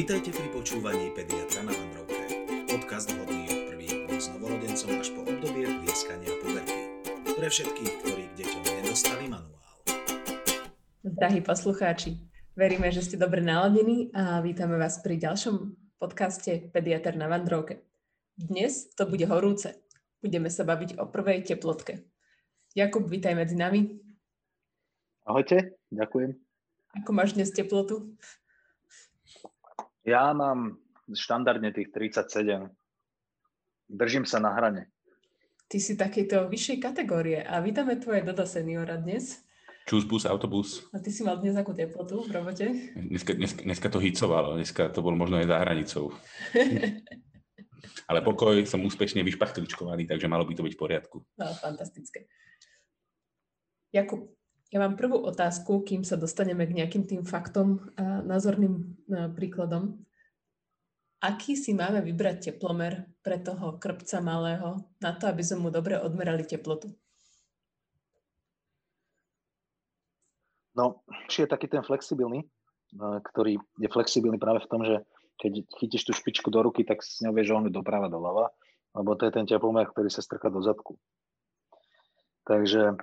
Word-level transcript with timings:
Vítajte 0.00 0.32
pri 0.32 0.48
počúvaní 0.48 1.12
Pediatra 1.12 1.60
na 1.60 1.76
Vandrovke. 1.76 2.24
Podcast 2.72 3.12
vhodný 3.12 3.52
od 3.52 3.60
prvých 3.68 4.08
dní 4.08 4.16
s 4.16 4.32
novorodencom 4.32 4.96
až 4.96 5.12
po 5.12 5.28
obdobie 5.28 5.68
plieskania 5.68 6.32
puberty. 6.40 6.80
Pre 7.36 7.44
všetkých, 7.44 7.92
ktorí 8.00 8.22
k 8.32 8.34
deťom 8.40 8.62
nedostali 8.80 9.28
manuál. 9.28 9.60
Drahí 11.04 11.44
poslucháči, 11.44 12.16
veríme, 12.56 12.88
že 12.88 13.04
ste 13.04 13.20
dobre 13.20 13.44
naladení 13.44 14.08
a 14.16 14.40
vítame 14.40 14.80
vás 14.80 15.04
pri 15.04 15.20
ďalšom 15.20 15.76
podcaste 16.00 16.72
Pediatr 16.72 17.20
na 17.20 17.28
Vandrovke. 17.28 17.84
Dnes 18.40 18.88
to 18.96 19.04
bude 19.04 19.28
horúce. 19.28 19.84
Budeme 20.24 20.48
sa 20.48 20.64
baviť 20.64 20.96
o 20.96 21.12
prvej 21.12 21.44
teplotke. 21.44 22.08
Jakub, 22.72 23.04
vítaj 23.04 23.36
medzi 23.36 23.52
nami. 23.52 24.00
Ahojte, 25.28 25.76
ďakujem. 25.92 26.40
Ako 27.04 27.12
máš 27.12 27.36
dnes 27.36 27.52
teplotu? 27.52 28.16
Ja 30.08 30.32
mám 30.32 30.80
štandardne 31.12 31.76
tých 31.76 31.92
37. 31.92 32.72
Držím 33.90 34.24
sa 34.24 34.40
na 34.40 34.56
hrane. 34.56 34.88
Ty 35.70 35.78
si 35.78 35.94
takéto 35.94 36.48
vyššej 36.48 36.78
kategórie 36.80 37.38
a 37.44 37.60
vítame 37.60 38.00
tvoje 38.00 38.24
Dodo 38.24 38.48
seniora 38.48 38.96
dnes. 38.96 39.44
Čus 39.84 40.06
bus, 40.06 40.24
autobus. 40.24 40.86
A 40.94 41.02
ty 41.02 41.10
si 41.10 41.20
mal 41.26 41.36
dnes 41.42 41.58
akú 41.58 41.74
teplotu 41.74 42.22
v 42.22 42.30
robote? 42.30 42.66
Dneska, 42.94 43.34
dneska, 43.34 43.60
dneska 43.66 43.88
to 43.90 43.98
hicovalo, 43.98 44.54
dneska 44.56 44.88
to 44.88 45.02
bol 45.02 45.12
možno 45.12 45.42
aj 45.42 45.50
za 45.50 45.56
hranicou. 45.60 46.04
Ale 48.10 48.22
pokoj, 48.22 48.56
som 48.66 48.82
úspešne 48.82 49.22
vyšpachtličkovaný, 49.26 50.06
takže 50.06 50.30
malo 50.30 50.46
by 50.46 50.54
to 50.54 50.64
byť 50.66 50.74
v 50.74 50.80
poriadku. 50.80 51.16
No, 51.38 51.46
fantastické. 51.58 52.26
Jakub, 53.90 54.30
ja 54.70 54.78
mám 54.78 54.94
prvú 54.94 55.18
otázku, 55.26 55.82
kým 55.82 56.06
sa 56.06 56.14
dostaneme 56.14 56.62
k 56.62 56.78
nejakým 56.78 57.04
tým 57.06 57.22
faktom 57.26 57.90
a 57.98 58.22
názorným 58.22 59.02
príkladom. 59.34 59.98
Aký 61.20 61.58
si 61.58 61.76
máme 61.76 62.00
vybrať 62.00 62.48
teplomer 62.48 63.04
pre 63.20 63.42
toho 63.42 63.76
krpca 63.76 64.24
malého 64.24 64.88
na 65.02 65.12
to, 65.12 65.28
aby 65.28 65.42
sme 65.44 65.68
mu 65.68 65.70
dobre 65.74 65.98
odmerali 65.98 66.46
teplotu? 66.46 66.88
No, 70.78 71.02
či 71.28 71.44
je 71.44 71.50
taký 71.50 71.66
ten 71.68 71.82
flexibilný, 71.82 72.46
ktorý 72.96 73.58
je 73.76 73.88
flexibilný 73.90 74.38
práve 74.38 74.64
v 74.64 74.70
tom, 74.70 74.80
že 74.86 75.02
keď 75.42 75.66
chytíš 75.76 76.08
tú 76.08 76.12
špičku 76.14 76.48
do 76.48 76.62
ruky, 76.62 76.86
tak 76.86 77.02
s 77.02 77.20
ňou 77.20 77.34
vieš 77.34 77.52
ohnúť 77.52 77.74
doprava, 77.74 78.08
doľava, 78.08 78.54
lebo 78.96 79.18
to 79.18 79.26
je 79.26 79.34
ten 79.34 79.44
teplomer, 79.44 79.84
ktorý 79.90 80.08
sa 80.08 80.22
strká 80.24 80.48
do 80.48 80.62
zadku. 80.62 80.96
Takže 82.46 82.96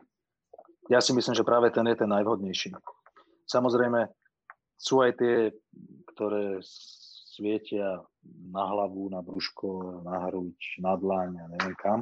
ja 0.88 1.00
si 1.04 1.12
myslím, 1.12 1.36
že 1.36 1.48
práve 1.48 1.72
ten 1.72 1.88
je 1.88 1.96
ten 2.00 2.10
najvhodnejší. 2.10 2.76
Samozrejme, 3.48 4.08
sú 4.78 5.02
aj 5.02 5.12
tie, 5.18 5.36
ktoré 6.14 6.62
svietia 7.38 8.02
na 8.50 8.64
hlavu, 8.66 9.10
na 9.10 9.22
brúško, 9.22 10.02
na 10.06 10.28
hruď, 10.28 10.58
na 10.82 10.94
dlaň 10.98 11.30
a 11.38 11.46
neviem 11.54 11.76
kam. 11.78 12.02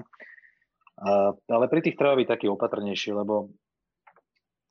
A, 0.96 1.36
ale 1.36 1.66
pri 1.68 1.84
tých 1.84 2.00
treba 2.00 2.16
byť 2.16 2.28
taký 2.28 2.48
opatrnejší, 2.48 3.12
lebo 3.12 3.52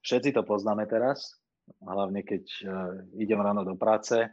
všetci 0.00 0.32
to 0.32 0.42
poznáme 0.44 0.88
teraz, 0.88 1.36
hlavne 1.84 2.24
keď 2.24 2.44
uh, 2.64 2.96
idem 3.20 3.40
ráno 3.40 3.64
do 3.64 3.76
práce 3.76 4.24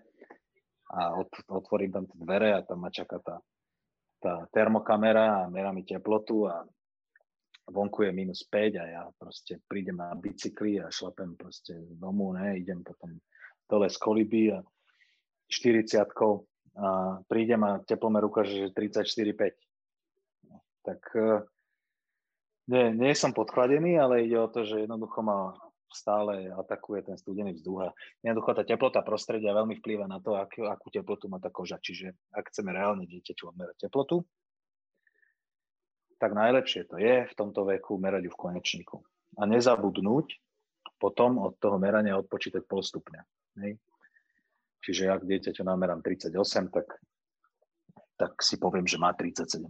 a 0.92 1.02
od, 1.16 1.32
otvorím 1.48 1.92
tam 1.92 2.04
tie 2.08 2.18
dvere 2.20 2.56
a 2.56 2.64
tam 2.64 2.84
ma 2.84 2.92
čaká 2.92 3.20
tá, 3.24 3.36
tá 4.20 4.34
termokamera 4.52 5.44
a 5.44 5.50
merá 5.52 5.72
mi 5.72 5.84
teplotu 5.84 6.48
a 6.48 6.64
vonku 7.68 8.04
je 8.04 8.12
minus 8.12 8.44
5 8.50 8.82
a 8.82 8.86
ja 8.86 9.04
proste 9.20 9.62
prídem 9.68 10.02
na 10.02 10.16
bicykli 10.16 10.82
a 10.82 10.90
šlapem 10.90 11.36
proste 11.38 11.78
domu, 12.00 12.34
ne, 12.34 12.58
idem 12.58 12.84
potom 12.84 13.20
dole 13.70 13.88
z 13.90 13.98
koliby 13.98 14.52
a 14.52 14.60
40 15.52 16.02
a 16.72 17.20
prídem 17.28 17.62
a 17.68 17.84
teplomer 17.84 18.24
ukáže, 18.24 18.56
že 18.56 18.68
34,5. 18.72 19.52
Tak 20.88 21.02
e, 21.20 21.44
nie, 22.72 22.96
nie 22.96 23.12
som 23.12 23.36
podchladený, 23.36 24.00
ale 24.00 24.24
ide 24.24 24.40
o 24.40 24.48
to, 24.48 24.64
že 24.64 24.88
jednoducho 24.88 25.20
ma 25.20 25.52
stále 25.92 26.48
atakuje 26.56 27.04
ten 27.04 27.20
studený 27.20 27.60
vzduch 27.60 27.92
jednoducho 28.24 28.56
tá 28.56 28.64
teplota 28.64 29.04
prostredia 29.04 29.52
veľmi 29.52 29.84
vplýva 29.84 30.08
na 30.08 30.24
to, 30.24 30.40
akú, 30.40 30.64
akú 30.64 30.88
teplotu 30.88 31.28
má 31.28 31.44
tá 31.44 31.52
koža. 31.52 31.84
Čiže 31.84 32.16
ak 32.32 32.48
chceme 32.48 32.72
reálne 32.72 33.04
dieťaťu 33.04 33.52
odmerať 33.52 33.92
teplotu, 33.92 34.24
tak 36.22 36.38
najlepšie 36.38 36.86
to 36.86 37.02
je 37.02 37.26
v 37.26 37.34
tomto 37.34 37.66
veku 37.66 37.98
merať 37.98 38.30
ju 38.30 38.32
v 38.32 38.42
konečníku. 38.46 39.02
A 39.42 39.50
nezabudnúť 39.50 40.38
potom 41.02 41.42
od 41.42 41.58
toho 41.58 41.82
merania 41.82 42.14
odpočítať 42.22 42.62
pol 42.70 42.86
stupňa. 42.86 43.22
Hej. 43.66 43.82
Čiže 44.86 45.10
ak 45.10 45.26
dieťaťu 45.26 45.66
namerám 45.66 46.06
38, 46.06 46.38
tak, 46.70 46.86
tak 48.22 48.38
si 48.46 48.62
poviem, 48.62 48.86
že 48.86 49.02
má 49.02 49.18
37,5. 49.18 49.66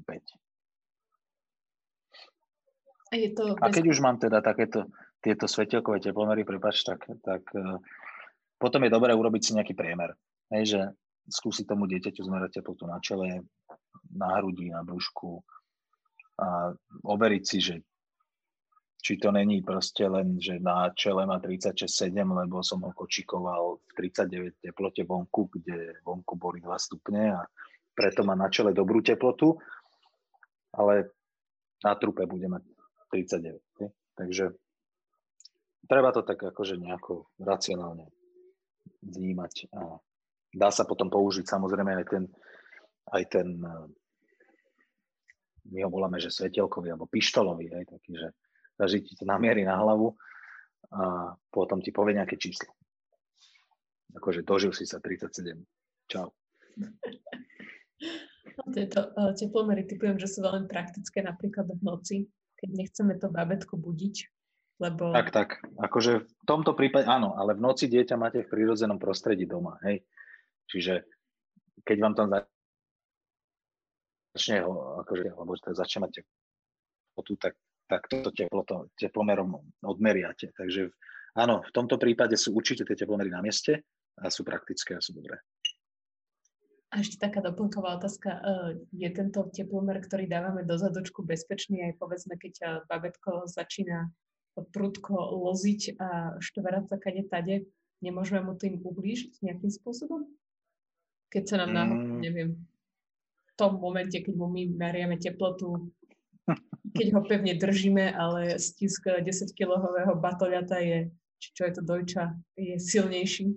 A, 3.12 3.16
je 3.16 3.30
to 3.36 3.56
a 3.60 3.68
keď 3.72 3.92
už 3.92 4.00
mám 4.00 4.20
teda 4.20 4.40
takéto 4.40 4.88
tieto 5.20 5.46
svetelkové 5.48 6.00
teplomery, 6.00 6.48
prepač, 6.48 6.82
tak, 6.84 7.06
tak 7.22 7.44
uh, 7.54 7.78
potom 8.56 8.82
je 8.88 8.92
dobré 8.92 9.12
urobiť 9.14 9.42
si 9.44 9.52
nejaký 9.56 9.76
priemer. 9.76 10.16
Hej, 10.48 10.64
že 10.76 10.80
skúsiť 11.28 11.68
tomu 11.68 11.86
dieťaťu 11.92 12.24
zmerať 12.24 12.60
teplotu 12.60 12.88
na 12.90 12.98
čele, 13.04 13.46
na 14.12 14.40
hrudi, 14.40 14.74
na 14.74 14.82
brúšku, 14.82 15.44
a 16.42 16.74
overiť 17.06 17.44
si, 17.46 17.58
že 17.62 17.76
či 19.02 19.18
to 19.18 19.34
není 19.34 19.66
proste 19.66 20.06
len, 20.06 20.38
že 20.38 20.62
na 20.62 20.94
čele 20.94 21.26
má 21.26 21.42
36,7, 21.42 22.14
lebo 22.14 22.62
som 22.62 22.86
ho 22.86 22.94
kočikoval 22.94 23.82
v 23.82 23.92
39 23.98 24.62
teplote 24.62 25.02
vonku, 25.06 25.50
kde 25.58 25.98
vonku 26.06 26.38
boli 26.38 26.62
2 26.62 26.70
stupne 26.78 27.34
a 27.34 27.42
preto 27.98 28.22
má 28.22 28.38
na 28.38 28.50
čele 28.54 28.78
dobrú 28.78 29.02
teplotu, 29.02 29.58
ale 30.78 31.10
na 31.82 31.94
trupe 31.98 32.30
bude 32.30 32.46
mať 32.46 32.64
39. 33.10 33.82
Ne? 33.82 33.88
Takže 34.14 34.54
treba 35.90 36.14
to 36.14 36.22
tak 36.22 36.38
akože 36.38 36.78
nejako 36.78 37.26
racionálne 37.42 38.06
vnímať 39.02 39.74
a 39.74 39.98
dá 40.54 40.70
sa 40.70 40.86
potom 40.86 41.10
použiť 41.10 41.50
samozrejme 41.50 41.92
aj 42.02 42.06
ten, 42.06 42.24
aj 43.18 43.24
ten 43.34 43.48
my 45.72 45.88
ho 45.88 45.90
voláme, 45.90 46.20
že 46.20 46.30
svetelkový 46.30 46.92
alebo 46.92 47.08
pištolový, 47.08 47.72
hej, 47.72 47.84
taký, 47.88 48.12
že 48.20 48.28
každý 48.76 49.00
ti 49.08 49.14
to 49.16 49.24
namierí 49.24 49.64
na 49.64 49.80
hlavu 49.80 50.14
a 50.92 51.34
potom 51.48 51.80
ti 51.80 51.96
povie 51.96 52.20
nejaké 52.20 52.36
číslo. 52.36 52.76
Akože 54.12 54.44
dožil 54.44 54.76
si 54.76 54.84
sa 54.84 55.00
37. 55.00 55.56
Čau. 56.12 56.28
No, 58.52 58.62
tieto 58.76 59.16
uh, 59.16 59.32
teplomery 59.32 59.88
typujem, 59.88 60.20
že 60.20 60.28
sú 60.28 60.44
veľmi 60.44 60.68
praktické 60.68 61.24
napríklad 61.24 61.72
v 61.72 61.82
noci, 61.82 62.18
keď 62.60 62.70
nechceme 62.76 63.14
to 63.16 63.32
babetko 63.32 63.80
budiť, 63.80 64.16
lebo... 64.84 65.16
Tak, 65.16 65.30
tak. 65.32 65.50
Akože 65.80 66.28
v 66.28 66.44
tomto 66.44 66.76
prípade 66.76 67.08
áno, 67.08 67.38
ale 67.40 67.56
v 67.56 67.64
noci 67.64 67.88
dieťa 67.88 68.16
máte 68.20 68.44
v 68.44 68.52
prírodzenom 68.52 69.00
prostredí 69.00 69.48
doma, 69.48 69.80
hej. 69.88 70.04
Čiže 70.68 71.08
keď 71.88 71.98
vám 72.02 72.14
tam 72.18 72.28
začne 74.36 74.64
ho, 74.64 75.04
akože, 75.04 75.28
alebo 75.36 75.52
to 75.60 75.76
začne 75.76 76.08
mať 76.08 76.12
teplotu, 76.24 77.34
tak, 77.40 77.54
tak 77.88 78.02
toto 78.08 78.32
teploto, 78.32 78.76
teplomerom 78.96 79.60
odmeriate. 79.84 80.56
Takže 80.56 80.92
áno, 81.36 81.62
v 81.64 81.72
tomto 81.76 82.00
prípade 82.00 82.40
sú 82.40 82.56
určite 82.56 82.88
tie 82.88 82.96
teplomery 82.96 83.32
na 83.32 83.44
mieste 83.44 83.84
a 84.20 84.32
sú 84.32 84.48
praktické 84.48 84.96
a 84.96 85.04
sú 85.04 85.16
dobré. 85.16 85.40
A 86.92 87.00
ešte 87.00 87.24
taká 87.24 87.40
doplnková 87.40 87.96
otázka. 87.96 88.30
E, 88.36 88.40
je 88.92 89.10
tento 89.16 89.48
teplomer, 89.48 90.04
ktorý 90.04 90.28
dávame 90.28 90.68
do 90.68 90.76
zadočku, 90.76 91.24
bezpečný 91.24 91.88
aj 91.88 91.94
povedzme, 91.96 92.36
keď 92.36 92.54
e, 92.60 92.66
babetko 92.84 93.48
začína 93.48 94.12
prudko 94.76 95.16
loziť 95.16 95.96
a 96.04 96.36
štverať 96.44 96.92
sa 96.92 96.98
kade 97.00 97.24
tade, 97.32 97.56
nemôžeme 98.04 98.44
mu 98.44 98.60
tým 98.60 98.84
ublížiť 98.84 99.40
nejakým 99.40 99.72
spôsobom? 99.72 100.28
Keď 101.32 101.44
sa 101.48 101.56
nám 101.64 101.72
náhodou, 101.72 102.20
mm. 102.20 102.20
neviem, 102.20 102.60
tom 103.62 103.78
momente, 103.78 104.18
keď 104.18 104.34
mu 104.34 104.50
my 104.50 104.74
meriame 104.74 105.22
teplotu, 105.22 105.94
keď 106.98 107.08
ho 107.14 107.22
pevne 107.22 107.54
držíme, 107.54 108.10
ale 108.18 108.58
stisk 108.58 109.06
10-kilohového 109.22 110.18
batoľata 110.18 110.82
je, 110.82 111.14
či 111.38 111.50
čo 111.54 111.70
je 111.70 111.74
to 111.78 111.82
dojča, 111.86 112.34
je 112.58 112.82
silnejší? 112.82 113.54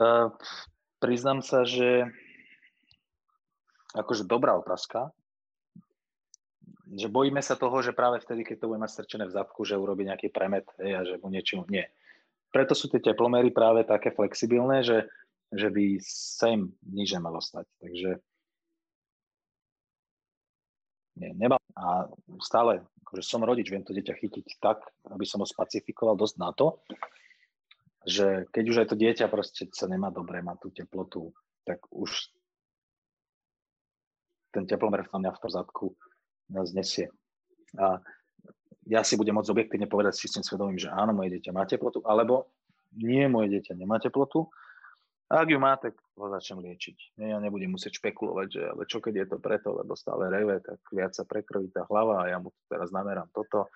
Uh, 0.00 0.32
priznám 0.98 1.44
sa, 1.44 1.68
že 1.68 2.08
akože 3.94 4.24
dobrá 4.24 4.56
otázka, 4.56 5.12
že 6.88 7.06
bojíme 7.06 7.44
sa 7.44 7.54
toho, 7.54 7.84
že 7.84 7.94
práve 7.94 8.18
vtedy, 8.24 8.42
keď 8.42 8.64
to 8.64 8.68
bude 8.72 8.80
mať 8.80 8.90
strčené 8.96 9.24
v 9.28 9.36
zadku, 9.36 9.62
že 9.62 9.78
urobí 9.78 10.08
nejaký 10.08 10.32
premet 10.32 10.66
a 10.80 11.04
že 11.04 11.20
mu 11.20 11.28
niečo 11.30 11.62
nie. 11.68 11.84
Preto 12.50 12.74
sú 12.74 12.86
tie 12.90 13.02
teplomery 13.02 13.50
práve 13.50 13.82
také 13.86 14.14
flexibilné, 14.14 14.82
že 14.82 15.10
že 15.52 15.68
by 15.68 15.98
sem 16.04 16.72
nič 16.88 17.12
nemalo 17.12 17.42
stať. 17.42 17.68
Takže 17.82 18.10
nie, 21.20 21.30
nemám. 21.36 21.62
A 21.74 22.10
stále, 22.42 22.82
akože 23.06 23.22
som 23.22 23.46
rodič, 23.46 23.70
viem 23.70 23.86
to 23.86 23.94
dieťa 23.94 24.14
chytiť 24.18 24.46
tak, 24.58 24.82
aby 25.10 25.22
som 25.26 25.42
ho 25.42 25.46
spacifikoval 25.46 26.18
dosť 26.18 26.36
na 26.38 26.50
to, 26.54 26.78
že 28.04 28.46
keď 28.52 28.64
už 28.68 28.76
aj 28.84 28.88
to 28.92 28.96
dieťa 29.00 29.26
proste 29.32 29.70
sa 29.72 29.86
nemá 29.88 30.10
dobre, 30.10 30.42
má 30.44 30.58
tú 30.60 30.70
teplotu, 30.74 31.32
tak 31.64 31.80
už 31.88 32.30
ten 34.52 34.68
teplomer 34.68 35.08
na 35.10 35.18
mňa 35.18 35.32
v 35.34 35.40
tom 35.40 35.50
zadku 35.50 35.86
nás 36.52 36.70
nesie. 36.76 37.10
A 37.74 37.98
ja 38.84 39.00
si 39.00 39.16
budem 39.16 39.34
môcť 39.34 39.50
objektívne 39.50 39.88
povedať 39.88 40.14
s 40.14 40.22
čistým 40.28 40.44
svedomím, 40.44 40.76
že 40.76 40.92
áno, 40.92 41.16
moje 41.16 41.38
dieťa 41.38 41.50
má 41.56 41.64
teplotu, 41.64 42.04
alebo 42.04 42.52
nie, 42.94 43.26
moje 43.26 43.56
dieťa 43.58 43.74
nemá 43.74 43.96
teplotu. 43.98 44.46
A 45.32 45.40
ak 45.40 45.48
ju 45.48 45.56
má, 45.56 45.72
tak 45.80 45.96
ho 46.20 46.26
začnem 46.28 46.60
liečiť. 46.60 47.16
Ja 47.16 47.40
nebudem 47.40 47.72
musieť 47.72 47.96
špekulovať, 47.96 48.48
že 48.52 48.62
ale 48.68 48.82
čo 48.84 49.00
keď 49.00 49.14
je 49.24 49.26
to 49.32 49.38
preto, 49.40 49.72
lebo 49.72 49.96
stále 49.96 50.28
reve, 50.28 50.60
tak 50.60 50.78
viac 50.92 51.16
sa 51.16 51.24
prekrojí 51.24 51.72
tá 51.72 51.88
hlava 51.88 52.28
a 52.28 52.28
ja 52.28 52.36
mu 52.36 52.52
teraz 52.68 52.92
namerám 52.92 53.32
toto. 53.32 53.72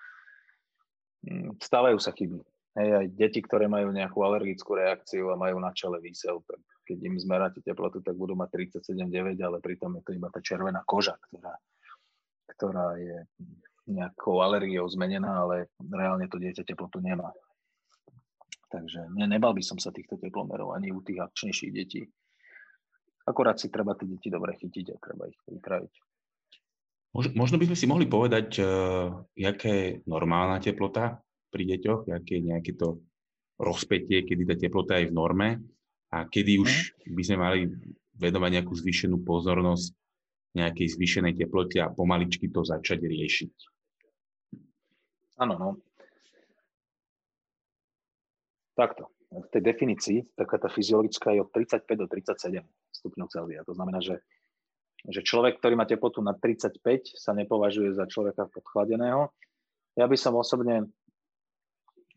Mm, 1.25 1.57
stávajú 1.57 1.97
sa 1.97 2.13
chyby. 2.13 2.39
Hej, 2.77 2.89
aj 2.95 3.05
deti, 3.17 3.41
ktoré 3.41 3.65
majú 3.65 3.89
nejakú 3.89 4.21
alergickú 4.21 4.77
reakciu 4.77 5.33
a 5.33 5.41
majú 5.41 5.57
na 5.57 5.73
čele 5.73 5.97
výsel, 5.97 6.37
tak 6.45 6.61
keď 6.85 6.97
im 7.01 7.15
zmeráte 7.17 7.59
teplotu, 7.65 7.99
tak 8.05 8.13
budú 8.13 8.37
mať 8.37 8.69
37,9, 8.77 9.35
ale 9.41 9.57
pritom 9.57 9.97
je 9.99 10.03
to 10.05 10.11
iba 10.13 10.29
tá 10.29 10.37
červená 10.39 10.85
koža, 10.85 11.17
ktorá, 11.27 11.53
ktorá 12.53 12.87
je 13.01 13.25
nejakou 13.89 14.45
alergiou 14.45 14.85
zmenená, 14.85 15.49
ale 15.49 15.73
reálne 15.81 16.29
to 16.29 16.37
dieťa 16.37 16.61
teplotu 16.61 17.01
nemá. 17.01 17.33
Takže 18.69 19.09
ne, 19.17 19.25
nebal 19.25 19.57
by 19.57 19.65
som 19.65 19.81
sa 19.81 19.89
týchto 19.89 20.21
teplomerov 20.21 20.77
ani 20.77 20.93
u 20.93 21.01
tých 21.01 21.25
akčnejších 21.25 21.71
detí. 21.73 22.05
Akorát 23.25 23.57
si 23.57 23.73
treba 23.73 23.97
tie 23.97 24.05
deti 24.05 24.29
dobre 24.29 24.53
chytiť 24.57 24.85
a 24.93 24.95
treba 25.01 25.25
ich 25.25 25.37
vytraviť. 25.49 25.93
Možno 27.09 27.57
by 27.57 27.65
sme 27.73 27.77
si 27.77 27.89
mohli 27.89 28.05
povedať, 28.05 28.61
uh, 28.61 29.25
jaká 29.33 29.69
je 29.69 29.87
normálna 30.05 30.61
teplota 30.61 31.17
pri 31.49 31.65
deťoch, 31.65 32.13
aké 32.13 32.37
je 32.37 32.47
nejaké 32.53 32.71
to 32.77 33.01
rozpetie, 33.57 34.21
kedy 34.21 34.45
tá 34.45 34.55
teplota 34.55 35.01
je 35.01 35.09
v 35.09 35.17
norme 35.17 35.49
a 36.13 36.29
kedy 36.29 36.61
už 36.61 36.69
mhm. 36.69 37.13
by 37.17 37.21
sme 37.25 37.37
mali 37.37 37.59
vedovať 38.21 38.49
nejakú 38.61 38.73
zvýšenú 38.77 39.25
pozornosť 39.25 39.97
nejakej 40.49 40.87
zvýšenej 40.97 41.33
teplote 41.37 41.77
a 41.81 41.93
pomaličky 41.93 42.49
to 42.49 42.65
začať 42.65 43.05
riešiť. 43.05 43.53
Áno, 45.39 45.53
no. 45.55 45.69
Takto. 48.79 49.11
V 49.27 49.47
tej 49.51 49.61
definícii, 49.61 50.39
taká 50.39 50.55
tá 50.55 50.71
fyziologická 50.71 51.35
je 51.35 51.43
od 51.43 51.51
35 51.51 51.99
do 51.99 52.07
37 52.07 52.63
stupňov 52.95 53.27
Celzia. 53.27 53.67
To 53.67 53.75
znamená, 53.75 53.99
že, 53.99 54.23
že 55.03 55.19
človek, 55.19 55.59
ktorý 55.59 55.75
má 55.75 55.83
teplotu 55.83 56.23
na 56.23 56.31
35, 56.31 56.79
sa 57.19 57.35
nepovažuje 57.35 57.91
za 57.91 58.07
človeka 58.07 58.47
podchladeného. 58.47 59.35
Ja 59.99 60.07
by 60.07 60.15
som 60.15 60.39
osobne 60.39 60.87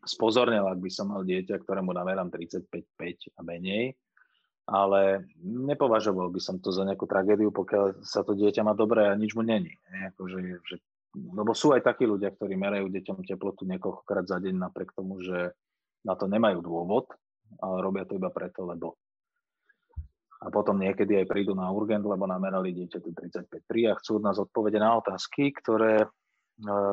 spozornil, 0.07 0.63
ak 0.63 0.79
by 0.79 0.87
som 0.87 1.11
mal 1.11 1.27
dieťa, 1.27 1.59
ktorému 1.67 1.91
namerám 1.91 2.31
35,5 2.31 3.35
a 3.35 3.41
menej, 3.43 3.99
ale 4.63 5.27
nepovažoval 5.43 6.31
by 6.31 6.39
som 6.39 6.63
to 6.63 6.71
za 6.71 6.87
nejakú 6.87 7.03
tragédiu, 7.03 7.51
pokiaľ 7.51 8.07
sa 8.07 8.23
to 8.23 8.39
dieťa 8.39 8.63
má 8.63 8.71
dobré 8.71 9.11
a 9.11 9.19
nič 9.19 9.35
mu 9.35 9.43
není. 9.43 9.75
Akože, 10.15 10.39
že 10.63 10.79
lebo 11.13 11.53
sú 11.53 11.75
aj 11.77 11.85
takí 11.85 12.09
ľudia, 12.09 12.33
ktorí 12.33 12.57
merajú 12.57 12.89
deťom 12.89 13.21
teplotu 13.21 13.69
niekoľkokrát 13.69 14.25
za 14.25 14.41
deň 14.41 14.55
napriek 14.57 14.97
tomu, 14.97 15.21
že 15.21 15.53
na 16.03 16.13
to 16.19 16.27
nemajú 16.27 16.59
dôvod, 16.59 17.07
ale 17.59 17.75
robia 17.79 18.03
to 18.03 18.19
iba 18.19 18.29
preto, 18.29 18.67
lebo 18.67 18.99
a 20.43 20.51
potom 20.51 20.75
niekedy 20.75 21.23
aj 21.23 21.31
prídu 21.31 21.55
na 21.55 21.71
urgent, 21.71 22.03
lebo 22.03 22.27
namerali 22.27 22.75
dieťaťu 22.75 23.15
35,3 23.15 23.87
a 23.87 23.93
chcú 23.95 24.19
od 24.19 24.23
nás 24.27 24.35
odpovede 24.35 24.75
na 24.75 24.99
otázky, 24.99 25.55
ktoré 25.55 26.03
e, 26.03 26.07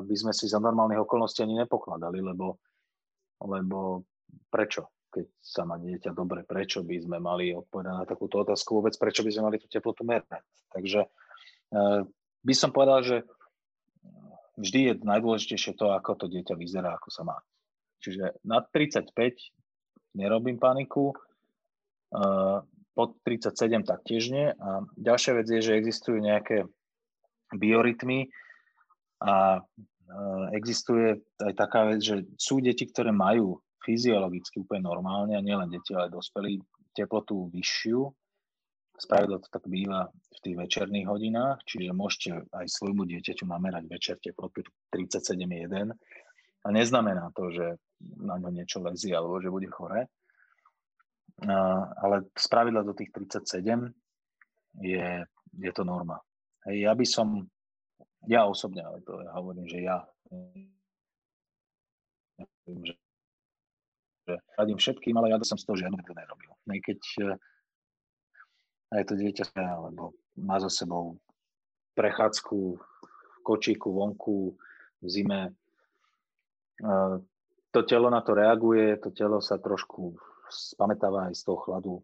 by 0.06 0.14
sme 0.14 0.30
si 0.30 0.46
za 0.46 0.62
normálnych 0.62 1.02
okolností 1.02 1.42
ani 1.42 1.58
nepokladali, 1.66 2.22
lebo, 2.22 2.62
lebo 3.42 4.06
prečo? 4.46 4.94
Keď 5.10 5.26
sa 5.42 5.66
má 5.66 5.74
dieťa 5.74 6.14
dobre, 6.14 6.46
prečo 6.46 6.86
by 6.86 6.94
sme 7.02 7.18
mali 7.18 7.50
odpovedať 7.50 7.90
na 7.90 8.06
takúto 8.06 8.46
otázku 8.46 8.78
vôbec, 8.78 8.94
prečo 8.94 9.26
by 9.26 9.30
sme 9.34 9.50
mali 9.50 9.58
tú 9.58 9.66
teplotu 9.66 10.06
merať? 10.06 10.46
Takže 10.70 11.00
e, 11.02 11.08
by 12.46 12.54
som 12.54 12.70
povedal, 12.70 13.02
že 13.02 13.16
vždy 14.54 14.78
je 14.78 14.92
najdôležitejšie 15.02 15.74
to, 15.74 15.90
ako 15.90 16.14
to 16.14 16.26
dieťa 16.30 16.54
vyzerá, 16.54 16.94
ako 16.94 17.10
sa 17.10 17.26
má. 17.26 17.42
Čiže 18.00 18.40
nad 18.44 18.66
35 18.72 19.12
nerobím 20.16 20.58
paniku, 20.58 21.14
pod 22.96 23.10
37 23.22 23.86
taktiež 23.86 24.32
nie. 24.34 24.50
A 24.50 24.82
ďalšia 24.98 25.32
vec 25.38 25.46
je, 25.46 25.60
že 25.62 25.78
existujú 25.78 26.18
nejaké 26.18 26.66
biorytmy 27.54 28.32
a 29.22 29.62
existuje 30.56 31.22
aj 31.38 31.54
taká 31.54 31.86
vec, 31.86 32.02
že 32.02 32.26
sú 32.34 32.58
deti, 32.58 32.88
ktoré 32.88 33.14
majú 33.14 33.62
fyziologicky 33.80 34.60
úplne 34.60 34.90
normálne, 34.90 35.38
a 35.38 35.44
nielen 35.44 35.70
deti, 35.70 35.94
ale 35.94 36.10
dospelí, 36.10 36.58
teplotu 36.92 37.46
vyššiu 37.54 38.10
Spravidlo 39.00 39.40
to 39.40 39.48
tak 39.48 39.64
býva 39.64 40.12
v 40.12 40.38
tých 40.44 40.56
večerných 40.60 41.08
hodinách, 41.08 41.64
čiže 41.64 41.96
môžete 41.96 42.44
aj 42.52 42.66
svojmu 42.68 43.08
dieťaťu 43.08 43.48
namerať 43.48 43.84
večer 43.88 44.16
teplotu 44.20 44.60
37,1 44.92 45.96
a 46.60 46.68
neznamená 46.68 47.32
to, 47.32 47.50
že 47.50 47.66
na 48.20 48.36
ňo 48.36 48.50
niečo 48.52 48.80
lezie 48.84 49.16
alebo 49.16 49.40
že 49.40 49.52
bude 49.52 49.68
chore. 49.72 50.08
Ale 52.00 52.16
spravidla 52.36 52.84
do 52.84 52.92
tých 52.92 53.12
37 53.16 53.88
je, 54.84 55.24
je 55.56 55.72
to 55.72 55.82
norma. 55.84 56.20
Hej, 56.68 56.84
ja 56.84 56.92
by 56.92 57.06
som, 57.08 57.48
ja 58.28 58.44
osobne, 58.44 58.84
ale 58.84 59.00
to 59.00 59.16
ja 59.24 59.32
hovorím, 59.32 59.64
že 59.64 59.80
ja 59.80 60.04
že, 62.70 62.94
že 64.28 64.34
radím 64.54 64.78
všetkým, 64.78 65.16
ale 65.16 65.32
ja 65.32 65.40
som 65.42 65.58
z 65.58 65.64
toho 65.66 65.80
žiadnu 65.80 65.98
nerobil. 65.98 66.50
Keď 66.68 67.00
aj 68.90 69.02
to 69.06 69.14
dieťa 69.14 69.44
alebo 69.54 70.14
má 70.38 70.58
za 70.58 70.70
sebou 70.70 71.18
prechádzku 71.94 72.78
kočíku 73.42 73.88
vonku 73.90 74.54
v 75.02 75.06
zime. 75.06 75.54
To 77.70 77.80
telo 77.86 78.10
na 78.10 78.20
to 78.24 78.34
reaguje, 78.34 78.98
to 78.98 79.14
telo 79.14 79.38
sa 79.38 79.60
trošku 79.60 80.18
spametáva 80.50 81.30
aj 81.30 81.38
z 81.38 81.42
toho 81.46 81.58
chladu. 81.62 81.94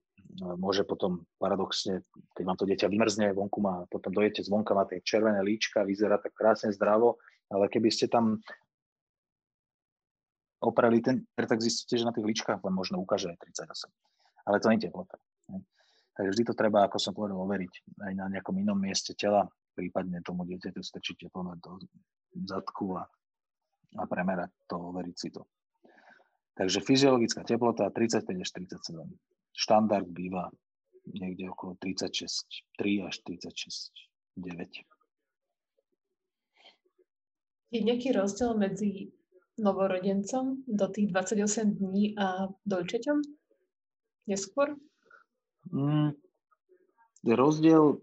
Môže 0.59 0.87
potom 0.87 1.27
paradoxne, 1.43 2.03
keď 2.35 2.45
vám 2.47 2.59
to 2.59 2.69
dieťa 2.69 2.87
vymrzne, 2.87 3.35
vonku 3.35 3.59
má, 3.59 3.83
potom 3.91 4.15
dojete 4.15 4.47
zvonka, 4.47 4.75
má 4.77 4.87
tie 4.87 5.03
červené 5.03 5.43
líčka, 5.43 5.87
vyzerá 5.87 6.23
tak 6.23 6.35
krásne 6.35 6.71
zdravo, 6.71 7.19
ale 7.51 7.67
keby 7.67 7.89
ste 7.91 8.07
tam 8.07 8.43
oprali 10.63 11.03
ten, 11.03 11.27
tak 11.35 11.63
zistíte, 11.63 11.99
že 11.99 12.07
na 12.07 12.15
tých 12.15 12.27
líčkach 12.27 12.63
vám 12.63 12.75
možno 12.75 12.99
ukáže 12.99 13.31
aj 13.33 13.39
38. 13.59 13.91
Ale 14.47 14.57
to 14.63 14.67
nie 14.71 14.79
je 14.79 14.91
teplota. 14.91 15.17
Takže 16.17 16.31
vždy 16.33 16.43
to 16.49 16.55
treba, 16.57 16.87
ako 16.87 16.97
som 16.97 17.13
povedal, 17.13 17.37
overiť 17.43 18.03
aj 18.09 18.13
na 18.17 18.27
nejakom 18.33 18.57
inom 18.57 18.79
mieste 18.79 19.13
tela, 19.13 19.47
prípadne 19.77 20.25
tomu 20.25 20.49
dieťaťu 20.49 20.81
stačí 20.81 21.13
teplomer 21.19 21.61
do 21.61 21.77
zadku 22.47 22.97
a, 22.97 23.05
a 23.97 24.05
premerať 24.07 24.53
to, 24.69 24.77
overiť 24.79 25.17
si 25.17 25.29
to. 25.33 25.43
Takže 26.57 26.81
fyziologická 26.81 27.45
teplota 27.45 27.93
35 27.93 28.41
až 28.41 28.51
37. 28.57 28.97
Štandard 29.53 30.09
býva 30.09 30.49
niekde 31.05 31.53
okolo 31.53 31.77
36,3 31.81 33.05
až 33.05 33.17
36,9. 33.25 34.85
Je 37.75 37.81
nejaký 37.83 38.15
rozdiel 38.15 38.57
medzi 38.57 39.13
novorodencom 39.61 40.65
do 40.65 40.87
tých 40.89 41.13
28 41.13 41.77
dní 41.77 42.17
a 42.17 42.49
dojčeťom? 42.65 43.19
Neskôr? 44.29 44.77
Mm, 45.73 46.15
rozdiel 47.27 48.01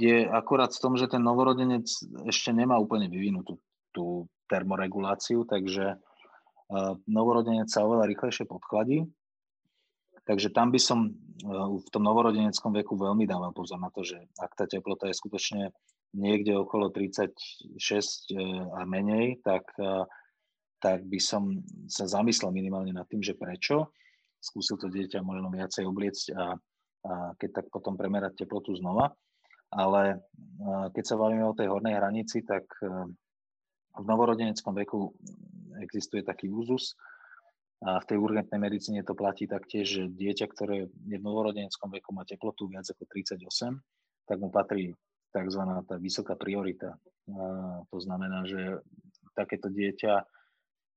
je 0.00 0.24
akurát 0.24 0.72
v 0.72 0.82
tom, 0.82 0.96
že 0.96 1.06
ten 1.12 1.20
novorodenec 1.20 1.86
ešte 2.24 2.50
nemá 2.56 2.80
úplne 2.80 3.06
vyvinutú 3.12 3.60
tú 3.92 4.26
termoreguláciu, 4.50 5.46
takže 5.46 5.94
uh, 5.94 6.94
novorodenec 7.06 7.70
sa 7.70 7.86
oveľa 7.86 8.10
rýchlejšie 8.10 8.50
podkladí. 8.50 9.06
Takže 10.26 10.50
tam 10.50 10.74
by 10.74 10.80
som 10.82 11.06
uh, 11.06 11.78
v 11.78 11.88
tom 11.94 12.02
novorodeneckom 12.02 12.74
veku 12.74 12.98
veľmi 12.98 13.30
dával 13.30 13.54
pozor 13.54 13.78
na 13.78 13.94
to, 13.94 14.02
že 14.02 14.18
ak 14.42 14.58
tá 14.58 14.66
teplota 14.66 15.06
je 15.06 15.14
skutočne 15.14 15.70
niekde 16.18 16.58
okolo 16.58 16.90
36 16.90 17.30
uh, 17.30 18.74
a 18.74 18.82
menej, 18.82 19.38
tak, 19.46 19.62
tak 20.82 21.06
by 21.06 21.20
som 21.22 21.62
sa 21.86 22.10
zamyslel 22.10 22.50
minimálne 22.50 22.90
nad 22.90 23.06
tým, 23.06 23.22
že 23.22 23.38
prečo. 23.38 23.94
Skúsil 24.42 24.74
to 24.74 24.90
dieťa 24.90 25.22
možno 25.22 25.54
viacej 25.54 25.86
obliecť 25.86 26.26
a 26.34 26.58
keď 27.36 27.50
tak 27.60 27.66
potom 27.72 27.96
premerať 27.96 28.44
teplotu 28.44 28.76
znova. 28.76 29.12
Ale 29.70 30.18
keď 30.90 31.04
sa 31.06 31.14
bavíme 31.14 31.46
o 31.46 31.54
tej 31.54 31.70
hornej 31.70 31.94
hranici, 31.94 32.42
tak 32.42 32.66
e, 32.82 32.90
v 33.96 34.04
novorodeneckom 34.06 34.74
veku 34.76 35.10
existuje 35.80 36.22
taký 36.22 36.52
úzus 36.52 36.94
a 37.80 37.96
v 37.96 38.08
tej 38.12 38.18
urgentnej 38.20 38.60
medicíne 38.60 39.00
to 39.00 39.16
platí 39.16 39.48
taktiež, 39.48 39.88
že 39.88 40.02
dieťa, 40.12 40.46
ktoré 40.52 40.86
je 40.86 41.16
v 41.16 41.24
novorodeneckom 41.24 41.88
veku 41.88 42.12
má 42.12 42.28
teplotu 42.28 42.68
viac 42.68 42.84
ako 42.84 43.08
38, 43.08 43.40
tak 44.28 44.36
mu 44.36 44.52
patrí 44.52 44.92
tzv. 45.32 45.62
tá 45.88 45.96
vysoká 45.96 46.36
priorita. 46.36 47.00
A 47.32 47.42
to 47.88 47.98
znamená, 48.02 48.44
že 48.44 48.84
takéto 49.32 49.72
dieťa 49.72 50.12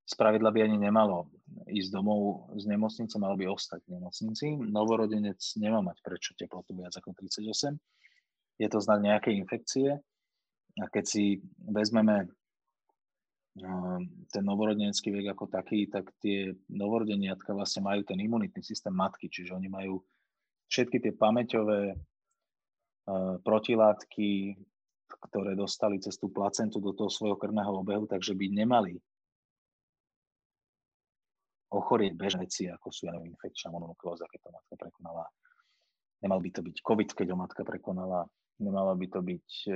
z 0.03 0.13
pravidla 0.19 0.51
by 0.51 0.59
ani 0.67 0.75
nemalo 0.75 1.31
ísť 1.71 1.89
domov 1.95 2.51
z 2.59 2.67
nemocnice, 2.67 3.15
mal 3.15 3.39
by 3.39 3.47
ostať 3.47 3.87
v 3.87 3.89
nemocnici. 3.95 4.45
Novorodenec 4.59 5.39
nemá 5.55 5.79
mať 5.79 6.03
prečo 6.03 6.35
teplotu 6.35 6.75
viac 6.75 6.91
ako 6.99 7.15
38. 7.15 7.79
Je 8.59 8.67
to 8.67 8.79
znak 8.83 8.99
nejakej 8.99 9.33
infekcie. 9.39 9.95
A 10.75 10.85
keď 10.91 11.05
si 11.07 11.39
vezmeme 11.63 12.27
ten 14.33 14.43
novorodenecký 14.43 15.13
vek 15.13 15.37
ako 15.37 15.45
taký, 15.45 15.85
tak 15.85 16.09
tie 16.17 16.57
novorodeniatka 16.73 17.53
vlastne 17.53 17.85
majú 17.85 18.01
ten 18.01 18.17
imunitný 18.17 18.65
systém 18.65 18.93
matky, 18.93 19.29
čiže 19.29 19.53
oni 19.53 19.69
majú 19.69 20.01
všetky 20.73 20.97
tie 20.97 21.13
pamäťové 21.13 21.93
protilátky, 23.45 24.57
ktoré 25.29 25.53
dostali 25.53 26.01
cez 26.01 26.17
tú 26.17 26.33
placentu 26.33 26.81
do 26.81 26.97
toho 26.97 27.13
svojho 27.13 27.37
krvného 27.37 27.85
obehu, 27.85 28.09
takže 28.09 28.33
by 28.33 28.49
nemali 28.49 28.97
ochorieť 31.73 32.13
bežné 32.13 32.45
veci, 32.45 32.69
ako 32.69 32.89
sú, 32.93 33.09
ja 33.09 33.13
neviem, 33.17 33.33
infekčná 33.33 33.73
mononukleóza, 33.73 34.29
keď 34.29 34.39
to 34.45 34.49
matka 34.53 34.73
prekonala. 34.77 35.25
Nemal 36.21 36.39
by 36.39 36.49
to 36.53 36.61
byť 36.61 36.75
COVID, 36.85 37.09
keď 37.17 37.27
ho 37.33 37.37
matka 37.37 37.61
prekonala. 37.65 38.29
Nemala 38.61 38.93
by 38.93 39.07
to 39.09 39.19
byť 39.25 39.49
e, 39.67 39.73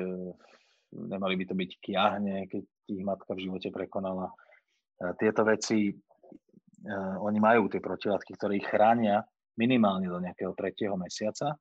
nemali 0.94 1.36
by 1.39 1.46
to 1.48 1.56
byť 1.56 1.72
kiahne, 1.84 2.48
keď 2.48 2.63
ich 2.88 3.03
matka 3.03 3.36
v 3.36 3.44
živote 3.50 3.70
prekonala. 3.72 4.32
Tieto 5.20 5.46
veci, 5.46 5.91
e, 5.91 5.94
oni 7.22 7.38
majú 7.38 7.70
tie 7.70 7.84
protilátky, 7.84 8.32
ktoré 8.34 8.58
ich 8.58 8.65
chránia 8.65 9.22
minimálne 9.60 10.10
do 10.10 10.17
nejakého 10.17 10.58
tretieho 10.58 10.98
mesiaca. 10.98 11.53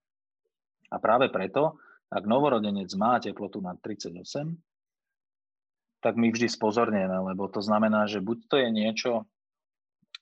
A 0.88 0.96
práve 1.02 1.28
preto, 1.28 1.76
ak 2.08 2.24
novorodenec 2.24 2.88
má 2.94 3.18
teplotu 3.18 3.58
na 3.58 3.74
38, 3.74 4.22
tak 6.00 6.14
my 6.14 6.30
vždy 6.30 6.46
spozorneme, 6.46 7.18
lebo 7.34 7.50
to 7.50 7.58
znamená, 7.58 8.06
že 8.06 8.22
buď 8.22 8.38
to 8.46 8.56
je 8.62 8.68
niečo 8.70 9.12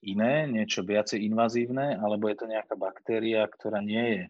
iné, 0.00 0.48
niečo 0.48 0.80
viacej 0.80 1.20
invazívne, 1.28 2.00
alebo 2.00 2.32
je 2.32 2.36
to 2.40 2.46
nejaká 2.48 2.72
baktéria, 2.72 3.44
ktorá 3.44 3.84
nie 3.84 4.06
je 4.16 4.24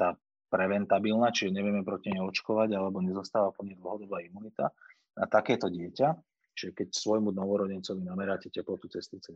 tá 0.00 0.16
preventabilná, 0.52 1.32
čiže 1.32 1.56
nevieme 1.56 1.80
proti 1.80 2.12
nej 2.12 2.20
očkovať 2.20 2.76
alebo 2.76 3.00
nezostáva 3.00 3.56
po 3.56 3.64
nej 3.64 3.80
dlhodobá 3.80 4.20
imunita. 4.20 4.68
A 5.16 5.24
takéto 5.24 5.72
dieťa, 5.72 6.12
čiže 6.52 6.76
keď 6.76 6.88
svojmu 6.92 7.32
novorodencovi 7.32 8.04
nameráte 8.04 8.52
teplotu 8.52 8.92
cez 8.92 9.08
38, 9.08 9.32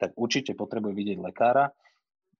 tak 0.00 0.16
určite 0.16 0.56
potrebuje 0.56 0.96
vidieť 0.96 1.18
lekára 1.20 1.68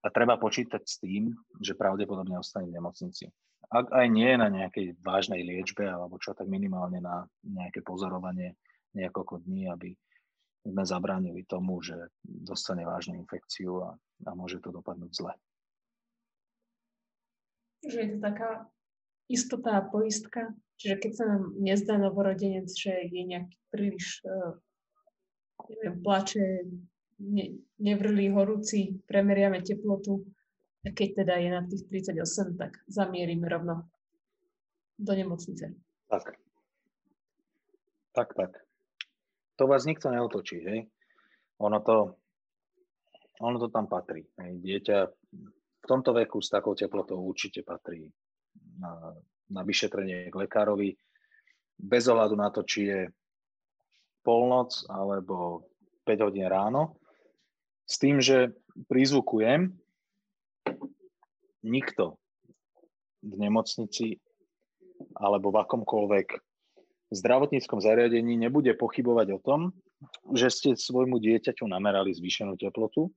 a 0.00 0.06
treba 0.08 0.40
počítať 0.40 0.80
s 0.80 0.96
tým, 1.00 1.36
že 1.60 1.76
pravdepodobne 1.76 2.40
ostane 2.40 2.72
v 2.72 2.76
nemocnici. 2.80 3.28
Ak 3.68 3.92
aj 3.92 4.06
nie 4.12 4.32
na 4.36 4.48
nejakej 4.48 5.00
vážnej 5.00 5.44
liečbe 5.44 5.84
alebo 5.84 6.16
čo, 6.20 6.32
tak 6.32 6.48
minimálne 6.48 7.00
na 7.00 7.24
nejaké 7.44 7.80
pozorovanie 7.80 8.56
niekoľko 8.92 9.44
dní, 9.44 9.68
aby 9.72 9.92
sme 10.64 10.84
zabránili 10.84 11.44
tomu, 11.44 11.80
že 11.84 11.96
dostane 12.24 12.84
vážnu 12.84 13.20
infekciu 13.20 13.84
a, 13.84 13.90
a 14.24 14.30
môže 14.32 14.60
to 14.60 14.72
dopadnúť 14.72 15.12
zle 15.12 15.32
že 17.90 17.98
je 18.00 18.08
to 18.16 18.18
taká 18.20 18.50
istota 19.28 19.80
a 19.80 19.86
poistka. 19.86 20.52
Čiže 20.76 20.96
keď 21.00 21.12
sa 21.14 21.24
nám 21.24 21.42
nezdá 21.58 21.94
novorodenec, 21.96 22.66
že 22.68 23.08
je 23.08 23.22
nejaký 23.24 23.56
príliš, 23.70 24.20
uh, 24.26 24.58
neviem, 25.70 26.02
plače, 26.02 26.66
ne, 27.22 27.62
nevrlý, 27.78 28.34
horúci, 28.34 28.98
premeriame 29.06 29.62
teplotu, 29.62 30.26
a 30.84 30.92
keď 30.92 31.24
teda 31.24 31.34
je 31.40 31.48
na 31.48 31.62
tých 31.64 31.88
38, 31.88 32.60
tak 32.60 32.76
zamierime 32.84 33.48
rovno 33.48 33.88
do 35.00 35.12
nemocnice. 35.16 35.72
Tak. 36.12 36.36
Tak, 38.12 38.28
tak. 38.36 38.52
To 39.56 39.64
vás 39.66 39.88
nikto 39.88 40.12
neotočí, 40.12 40.60
hej? 40.60 40.80
Ono 41.58 41.80
to, 41.80 42.20
ono 43.40 43.56
to 43.58 43.72
tam 43.72 43.88
patrí. 43.88 44.28
Hej. 44.36 44.60
Dieťa 44.60 44.98
v 45.84 45.90
tomto 45.92 46.16
veku 46.16 46.40
s 46.40 46.48
takou 46.48 46.72
teplotou 46.72 47.20
určite 47.20 47.60
patrí 47.60 48.08
na, 48.80 49.12
na 49.52 49.60
vyšetrenie 49.60 50.32
k 50.32 50.34
lekárovi, 50.34 50.96
bez 51.76 52.08
ohľadu 52.08 52.34
na 52.40 52.48
to, 52.48 52.64
či 52.64 52.80
je 52.88 53.00
polnoc 54.24 54.72
alebo 54.88 55.68
5 56.08 56.24
hodín 56.24 56.48
ráno, 56.48 56.96
s 57.84 58.00
tým, 58.00 58.16
že 58.24 58.56
prizvukujem, 58.88 59.76
nikto 61.60 62.16
v 63.20 63.34
nemocnici 63.40 64.20
alebo 65.16 65.52
v 65.52 65.60
akomkoľvek 65.68 66.28
zdravotníckom 67.12 67.80
zariadení 67.84 68.40
nebude 68.40 68.72
pochybovať 68.76 69.28
o 69.36 69.38
tom, 69.40 69.60
že 70.32 70.48
ste 70.48 70.68
svojmu 70.76 71.20
dieťaťu 71.20 71.64
namerali 71.68 72.12
zvýšenú 72.12 72.56
teplotu. 72.56 73.12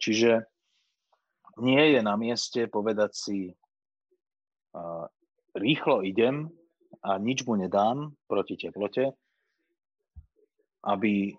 Čiže 0.00 0.48
nie 1.60 1.96
je 1.96 2.00
na 2.00 2.14
mieste 2.16 2.70
povedať 2.70 3.10
si, 3.12 3.38
uh, 4.72 5.04
rýchlo 5.52 6.00
idem 6.00 6.48
a 7.04 7.20
nič 7.20 7.44
mu 7.44 7.56
nedám 7.56 8.12
proti 8.28 8.56
teplote, 8.56 9.12
aby 10.86 11.34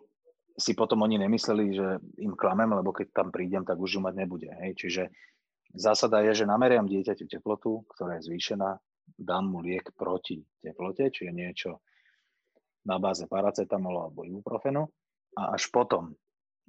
si 0.53 0.71
potom 0.77 1.01
oni 1.01 1.17
nemysleli, 1.17 1.65
že 1.73 1.87
im 2.21 2.37
klamem, 2.37 2.69
lebo 2.77 2.93
keď 2.93 3.09
tam 3.09 3.33
prídem, 3.33 3.65
tak 3.65 3.81
už 3.81 3.97
ju 3.97 4.01
mať 4.01 4.13
nebude. 4.13 4.49
Hej? 4.61 4.77
Čiže 4.77 5.03
zásada 5.73 6.21
je, 6.29 6.45
že 6.45 6.49
nameriam 6.49 6.85
dieťaťu 6.85 7.25
teplotu, 7.25 7.81
ktorá 7.89 8.21
je 8.21 8.29
zvýšená, 8.29 8.77
dám 9.17 9.49
mu 9.49 9.65
liek 9.65 9.89
proti 9.97 10.45
teplote, 10.61 11.09
čiže 11.09 11.31
niečo 11.33 11.81
na 12.85 13.01
báze 13.01 13.25
paracetamolu 13.25 13.97
alebo 14.09 14.27
ibuprofenu 14.27 14.85
a 15.39 15.57
až 15.57 15.71
potom 15.73 16.13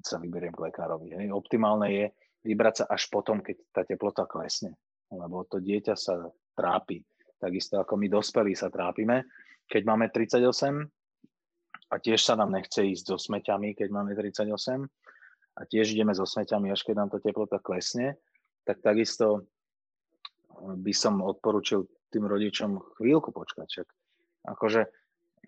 sa 0.00 0.16
vyberiem 0.18 0.54
k 0.54 0.64
lekárovi. 0.70 1.12
Hej. 1.14 1.30
Optimálne 1.30 1.88
je 1.92 2.06
vybrať 2.44 2.74
sa 2.76 2.84
až 2.92 3.08
potom, 3.08 3.40
keď 3.40 3.56
tá 3.72 3.82
teplota 3.82 4.28
klesne. 4.28 4.76
Lebo 5.08 5.48
to 5.48 5.58
dieťa 5.58 5.96
sa 5.96 6.28
trápi. 6.54 7.00
Takisto 7.40 7.80
ako 7.80 7.96
my 7.98 8.06
dospelí 8.12 8.52
sa 8.52 8.68
trápime. 8.68 9.24
Keď 9.64 9.82
máme 9.84 10.12
38 10.12 10.40
a 11.90 11.94
tiež 11.96 12.20
sa 12.20 12.36
nám 12.36 12.52
nechce 12.52 12.84
ísť 12.84 13.04
so 13.10 13.16
smeťami, 13.16 13.72
keď 13.72 13.88
máme 13.90 14.12
38 14.12 14.52
a 15.54 15.60
tiež 15.64 15.96
ideme 15.96 16.12
so 16.12 16.28
smeťami, 16.28 16.68
až 16.68 16.84
keď 16.84 16.94
nám 17.00 17.08
to 17.12 17.18
teplota 17.20 17.56
klesne, 17.60 18.16
tak 18.68 18.84
takisto 18.84 19.48
by 20.60 20.92
som 20.92 21.20
odporučil 21.20 21.88
tým 22.12 22.24
rodičom 22.30 22.78
chvíľku 23.00 23.34
počkať. 23.34 23.66
Čak. 23.82 23.88
Akože 24.54 24.86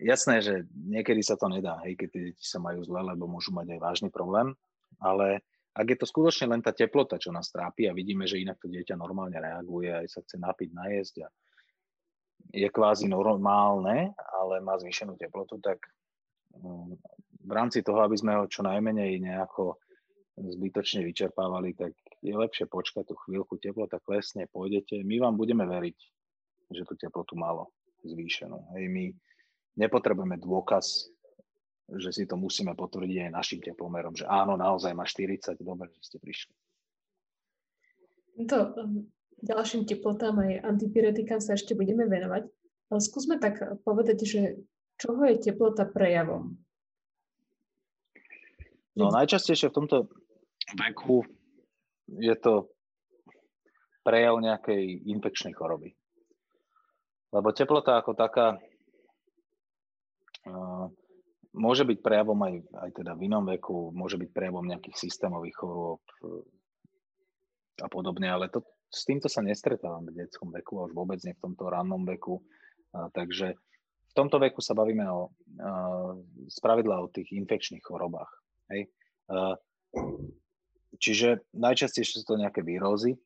jasné, 0.01 0.43
že 0.43 0.67
niekedy 0.73 1.23
sa 1.23 1.39
to 1.39 1.47
nedá, 1.49 1.79
hej, 1.85 1.97
keď 1.97 2.07
tie 2.11 2.21
deti 2.31 2.43
sa 2.45 2.59
majú 2.61 2.83
zle, 2.83 3.01
lebo 3.01 3.29
môžu 3.29 3.55
mať 3.55 3.77
aj 3.77 3.79
vážny 3.79 4.09
problém, 4.11 4.53
ale 5.01 5.41
ak 5.77 5.85
je 5.93 5.97
to 6.01 6.09
skutočne 6.09 6.49
len 6.49 6.61
tá 6.65 6.73
teplota, 6.73 7.21
čo 7.21 7.29
nás 7.29 7.53
trápi 7.53 7.85
a 7.85 7.93
vidíme, 7.93 8.25
že 8.25 8.41
inak 8.41 8.57
to 8.57 8.65
dieťa 8.65 8.97
normálne 8.97 9.37
reaguje, 9.37 9.93
aj 9.93 10.07
sa 10.09 10.19
chce 10.25 10.41
napiť, 10.41 10.69
najesť 10.73 11.15
a 11.21 11.27
je 12.49 12.67
kvázi 12.71 13.05
normálne, 13.05 14.17
ale 14.17 14.63
má 14.63 14.79
zvýšenú 14.81 15.19
teplotu, 15.19 15.61
tak 15.61 15.77
mm, 16.57 16.97
v 17.45 17.51
rámci 17.51 17.85
toho, 17.85 18.01
aby 18.01 18.17
sme 18.17 18.33
ho 18.41 18.49
čo 18.49 18.65
najmenej 18.65 19.21
nejako 19.21 19.77
zbytočne 20.37 21.05
vyčerpávali, 21.05 21.73
tak 21.73 21.93
je 22.21 22.33
lepšie 22.33 22.69
počkať 22.69 23.09
tú 23.09 23.15
chvíľku, 23.25 23.57
teplota 23.57 24.01
klesne, 24.01 24.45
pôjdete. 24.49 25.01
My 25.01 25.21
vám 25.21 25.37
budeme 25.37 25.65
veriť, 25.65 25.97
že 26.73 26.83
tú 26.85 26.93
teplotu 26.97 27.33
malo 27.37 27.73
zvýšenú. 28.05 28.73
Hej, 28.77 28.85
my 28.89 29.03
nepotrebujeme 29.77 30.37
dôkaz 30.41 31.09
že 31.87 32.11
si 32.11 32.23
to 32.27 32.35
musíme 32.35 32.75
potvrdiť 32.75 33.27
aj 33.27 33.31
našim 33.31 33.59
teplomerom, 33.63 34.11
že 34.11 34.27
áno, 34.27 34.59
naozaj 34.59 34.91
má 34.91 35.07
40, 35.07 35.55
dobre, 35.63 35.87
že 35.95 36.01
ste 36.03 36.17
prišli. 36.19 36.51
To 38.51 38.57
um, 38.75 39.07
ďalším 39.39 39.87
teplotám 39.87 40.35
aj 40.43 40.67
antipiretikám 40.67 41.39
sa 41.39 41.55
ešte 41.55 41.73
budeme 41.73 42.05
venovať. 42.05 42.43
Ale 42.87 42.99
skúsme 43.03 43.39
tak 43.39 43.59
povedať, 43.83 44.23
že 44.23 44.41
čoho 44.99 45.23
je 45.27 45.39
teplota 45.39 45.87
prejavom? 45.87 46.59
No 48.97 49.11
najčastejšie 49.13 49.69
v 49.71 49.75
tomto 49.75 49.97
veku 50.75 51.23
je 52.07 52.35
to 52.39 52.71
prejav 54.03 54.39
nejakej 54.39 55.03
infekčnej 55.11 55.51
choroby. 55.51 55.91
Lebo 57.35 57.51
teplota 57.51 57.99
ako 57.99 58.15
taká 58.15 58.55
uh, 60.47 60.87
môže 61.57 61.83
byť 61.83 61.99
prejavom 62.05 62.37
aj, 62.45 62.55
aj 62.87 62.89
teda 63.01 63.17
v 63.17 63.27
inom 63.27 63.43
veku, 63.49 63.89
môže 63.91 64.15
byť 64.21 64.29
prejavom 64.29 64.65
nejakých 64.69 64.95
systémových 64.95 65.57
chorôb 65.57 66.03
e, 66.21 66.45
a 67.81 67.87
podobne, 67.89 68.29
ale 68.29 68.53
to, 68.53 68.61
s 68.87 69.03
týmto 69.03 69.27
sa 69.27 69.41
nestretávam 69.41 70.05
v 70.07 70.21
detskom 70.23 70.53
veku 70.53 70.79
a 70.79 70.85
už 70.87 70.93
vôbec 70.93 71.19
nie 71.25 71.33
v 71.33 71.43
tomto 71.43 71.67
rannom 71.67 72.05
veku. 72.05 72.39
A, 72.93 73.09
takže 73.11 73.57
v 74.07 74.13
tomto 74.13 74.37
veku 74.37 74.61
sa 74.61 74.77
bavíme 74.77 75.05
o, 75.09 75.33
a, 75.59 76.13
spravidla 76.47 77.01
o 77.01 77.11
tých 77.11 77.33
infekčných 77.33 77.83
chorobách. 77.83 78.29
Hej. 78.71 78.93
A, 79.33 79.57
čiže 81.01 81.41
najčastejšie 81.57 82.21
sú 82.21 82.25
to 82.25 82.41
nejaké 82.41 82.61
výrozy, 82.61 83.17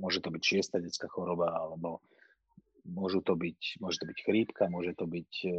môže 0.00 0.24
to 0.24 0.32
byť 0.32 0.42
šiesta 0.42 0.76
detská 0.80 1.10
choroba, 1.12 1.52
alebo 1.52 2.00
môžu 2.88 3.20
to 3.20 3.36
byť, 3.36 3.82
môže 3.84 4.00
to 4.00 4.08
byť 4.08 4.18
chrípka, 4.24 4.72
môže 4.72 4.96
to 4.96 5.04
byť 5.04 5.32
e, 5.44 5.52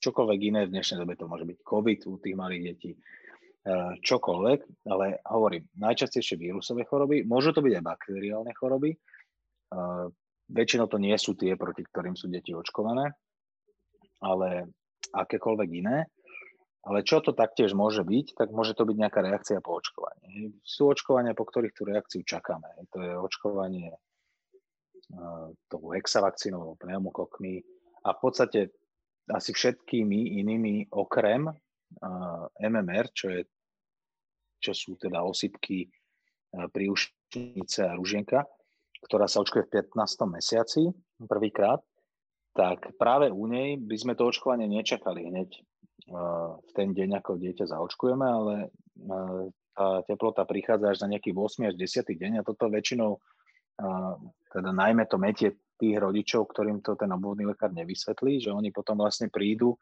čokoľvek 0.00 0.40
iné, 0.40 0.60
v 0.66 0.74
dnešnej 0.74 1.04
dobe 1.04 1.14
to 1.14 1.28
môže 1.28 1.44
byť 1.44 1.58
COVID 1.60 2.00
u 2.08 2.14
tých 2.18 2.36
malých 2.36 2.62
detí, 2.64 2.90
uh, 2.96 3.94
čokoľvek, 4.00 4.88
ale 4.88 5.20
hovorím, 5.28 5.68
najčastejšie 5.76 6.40
vírusové 6.40 6.88
choroby, 6.88 7.22
môžu 7.28 7.52
to 7.52 7.60
byť 7.60 7.72
aj 7.78 7.84
bakteriálne 7.84 8.52
choroby, 8.56 8.96
uh, 8.96 10.08
väčšinou 10.50 10.90
to 10.90 10.98
nie 10.98 11.14
sú 11.14 11.36
tie, 11.38 11.54
proti 11.54 11.84
ktorým 11.86 12.18
sú 12.18 12.26
deti 12.26 12.56
očkované, 12.56 13.12
ale 14.24 14.66
akékoľvek 15.14 15.68
iné. 15.70 16.08
Ale 16.80 17.04
čo 17.04 17.20
to 17.20 17.36
taktiež 17.36 17.76
môže 17.76 18.00
byť, 18.00 18.40
tak 18.40 18.56
môže 18.56 18.72
to 18.72 18.88
byť 18.88 18.96
nejaká 18.96 19.20
reakcia 19.20 19.60
po 19.60 19.76
očkovaní. 19.76 20.56
Sú 20.64 20.88
očkovania, 20.88 21.36
po 21.36 21.44
ktorých 21.44 21.76
tú 21.76 21.84
reakciu 21.84 22.24
čakáme. 22.24 22.72
To 22.96 23.04
je 23.04 23.12
očkovanie 23.20 23.92
tou 25.68 25.82
hexavakcínou, 25.92 26.80
pneumokokmi 26.80 27.60
a 28.06 28.16
v 28.16 28.18
podstate 28.24 28.60
asi 29.30 29.54
všetkými 29.54 30.38
inými 30.42 30.90
okrem 30.90 31.48
MMR, 32.58 33.06
čo, 33.14 33.30
je, 33.30 33.42
čo 34.62 34.72
sú 34.74 34.98
teda 34.98 35.22
osypky 35.22 35.90
príušnice 36.50 37.86
a 37.86 37.94
ružienka, 37.94 38.46
ktorá 39.06 39.30
sa 39.30 39.42
očkuje 39.42 39.70
v 39.70 39.72
15. 39.90 40.26
mesiaci 40.26 40.82
prvýkrát, 41.24 41.80
tak 42.52 42.94
práve 42.98 43.30
u 43.30 43.46
nej 43.46 43.78
by 43.78 43.96
sme 43.96 44.12
to 44.18 44.26
očkovanie 44.26 44.66
nečakali 44.66 45.30
hneď 45.30 45.50
v 46.60 46.70
ten 46.74 46.90
deň, 46.90 47.22
ako 47.22 47.38
dieťa 47.38 47.70
zaočkujeme, 47.70 48.26
ale 48.26 48.54
tá 49.70 50.02
teplota 50.04 50.42
prichádza 50.42 50.90
až 50.90 50.98
na 51.06 51.14
nejaký 51.16 51.30
8 51.30 51.70
až 51.70 51.74
10 51.78 52.02
deň 52.18 52.32
a 52.42 52.46
toto 52.46 52.66
väčšinou 52.66 53.22
teda 54.50 54.70
najmä 54.74 55.06
to 55.06 55.16
metie 55.16 55.54
tých 55.80 55.96
rodičov, 55.96 56.52
ktorým 56.52 56.84
to 56.84 56.94
ten 56.94 57.08
obvodný 57.08 57.48
lekár 57.48 57.72
nevysvetlí, 57.72 58.44
že 58.44 58.52
oni 58.52 58.68
potom 58.68 59.00
vlastne 59.00 59.32
prídu 59.32 59.80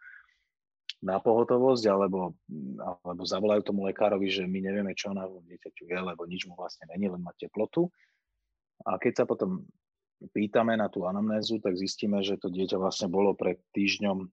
na 1.03 1.23
pohotovosť 1.23 1.85
alebo, 1.87 2.35
alebo 2.83 3.23
zavolajú 3.23 3.63
tomu 3.63 3.87
lekárovi, 3.87 4.27
že 4.31 4.47
my 4.47 4.59
nevieme, 4.59 4.93
čo 4.99 5.15
na 5.15 5.27
dieťaťu 5.27 5.85
je, 5.87 5.99
lebo 5.99 6.27
nič 6.27 6.47
mu 6.51 6.59
vlastne 6.59 6.91
není, 6.91 7.07
len 7.07 7.23
má 7.23 7.31
teplotu. 7.39 7.87
A 8.83 8.99
keď 8.99 9.23
sa 9.23 9.25
potom 9.27 9.67
pýtame 10.35 10.75
na 10.75 10.91
tú 10.91 11.07
anamnézu, 11.07 11.63
tak 11.63 11.79
zistíme, 11.79 12.23
že 12.27 12.39
to 12.39 12.51
dieťa 12.51 12.79
vlastne 12.79 13.07
bolo 13.07 13.39
pred 13.39 13.63
týždňom 13.71 14.27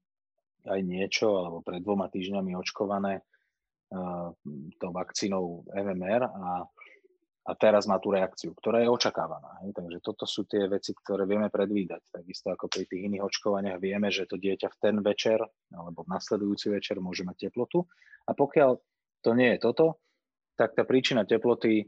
aj 0.65 0.79
niečo, 0.81 1.37
alebo 1.37 1.61
pred 1.61 1.85
dvoma 1.85 2.09
týždňami 2.09 2.57
očkované 2.57 3.21
uh, 3.21 4.33
tou 4.81 4.91
vakcínou 4.93 5.69
MMR 5.69 6.25
a 6.25 6.65
a 7.45 7.53
teraz 7.53 7.85
má 7.85 8.01
tú 8.01 8.09
reakciu, 8.09 8.57
ktorá 8.57 8.81
je 8.81 8.89
očakávaná. 8.89 9.61
Hej. 9.61 9.77
Takže 9.77 9.97
toto 10.01 10.25
sú 10.25 10.49
tie 10.49 10.65
veci, 10.65 10.97
ktoré 10.97 11.29
vieme 11.29 11.53
predvídať. 11.53 12.09
Takisto 12.09 12.49
ako 12.49 12.65
pri 12.65 12.89
tých 12.89 13.05
iných 13.05 13.21
očkovaniach 13.21 13.77
vieme, 13.77 14.09
že 14.09 14.25
to 14.25 14.41
dieťa 14.41 14.65
v 14.73 14.77
ten 14.81 14.95
večer 15.05 15.37
alebo 15.69 16.01
v 16.01 16.09
nasledujúci 16.09 16.73
večer 16.73 16.97
môže 16.97 17.21
mať 17.21 17.49
teplotu. 17.49 17.85
A 18.25 18.33
pokiaľ 18.33 18.81
to 19.21 19.31
nie 19.37 19.53
je 19.55 19.59
toto, 19.61 20.01
tak 20.57 20.73
tá 20.73 20.89
príčina 20.89 21.21
teploty 21.21 21.85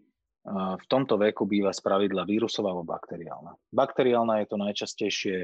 v 0.47 0.85
tomto 0.87 1.17
veku 1.19 1.49
býva 1.49 1.73
spravidla 1.73 2.23
vírusová 2.23 2.71
alebo 2.71 2.87
bakteriálna. 2.87 3.51
Bakteriálna 3.73 4.45
je 4.45 4.47
to 4.47 4.57
najčastejšie 4.61 5.37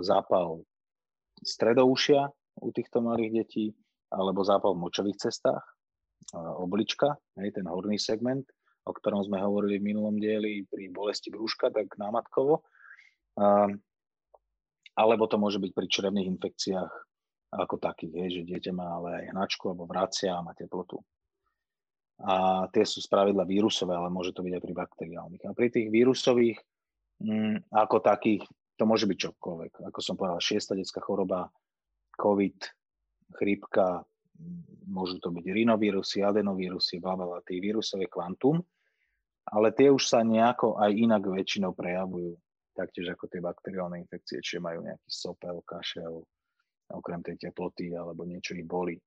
zápal 0.00 0.64
stredoušia 1.44 2.32
u 2.64 2.68
týchto 2.72 3.04
malých 3.04 3.44
detí 3.44 3.66
alebo 4.10 4.42
zápal 4.42 4.74
v 4.74 4.82
močových 4.88 5.22
cestách, 5.22 5.62
oblička, 6.34 7.14
hej, 7.38 7.54
ten 7.54 7.66
horný 7.70 7.94
segment, 7.94 8.42
o 8.84 8.92
ktorom 8.92 9.24
sme 9.24 9.40
hovorili 9.40 9.78
v 9.78 9.92
minulom 9.92 10.16
dieli 10.16 10.64
pri 10.64 10.88
bolesti 10.88 11.28
brúška, 11.28 11.68
tak 11.68 11.94
námatkovo. 12.00 12.64
Alebo 14.96 15.24
to 15.30 15.36
môže 15.40 15.60
byť 15.60 15.72
pri 15.72 15.86
črevných 15.86 16.30
infekciách 16.36 16.92
ako 17.50 17.82
takých, 17.82 18.14
hej, 18.14 18.28
že 18.30 18.42
dieťa 18.46 18.72
má 18.74 18.94
ale 19.00 19.26
aj 19.26 19.34
hnačku 19.34 19.66
alebo 19.66 19.90
vracia 19.90 20.30
a 20.30 20.44
má 20.44 20.54
teplotu. 20.54 21.02
A 22.20 22.68
tie 22.70 22.84
sú 22.84 23.00
spravidla 23.02 23.48
vírusové, 23.48 23.96
ale 23.96 24.12
môže 24.12 24.30
to 24.30 24.44
byť 24.44 24.52
aj 24.54 24.62
pri 24.62 24.74
bakteriálnych. 24.76 25.42
A 25.48 25.56
pri 25.56 25.72
tých 25.72 25.88
vírusových 25.88 26.60
mm, 27.24 27.72
ako 27.72 27.96
takých, 28.04 28.44
to 28.76 28.84
môže 28.86 29.08
byť 29.08 29.18
čokoľvek. 29.18 29.72
Ako 29.88 29.98
som 30.04 30.14
povedal, 30.14 30.38
šiesta 30.38 30.76
detská 30.76 31.00
choroba, 31.02 31.48
COVID, 32.20 32.60
chrípka, 33.34 34.04
môžu 34.90 35.22
to 35.22 35.30
byť 35.30 35.46
rinovírusy, 35.46 36.24
adenovírusy, 36.26 36.98
bla, 36.98 37.14
bla, 37.14 37.40
tie 37.46 37.62
vírusové 37.62 38.10
kvantum, 38.10 38.58
ale 39.50 39.72
tie 39.72 39.88
už 39.88 40.02
sa 40.02 40.20
nejako 40.26 40.78
aj 40.78 40.90
inak 40.92 41.22
väčšinou 41.24 41.72
prejavujú, 41.72 42.34
taktiež 42.74 43.14
ako 43.14 43.24
tie 43.30 43.40
bakteriálne 43.40 44.02
infekcie, 44.02 44.42
čiže 44.42 44.62
majú 44.62 44.82
nejaký 44.84 45.08
sopel, 45.10 45.62
kašel, 45.64 46.22
okrem 46.90 47.22
tej 47.22 47.50
teploty 47.50 47.94
alebo 47.94 48.26
niečo 48.26 48.58
ich 48.58 48.66
boli. 48.66 48.98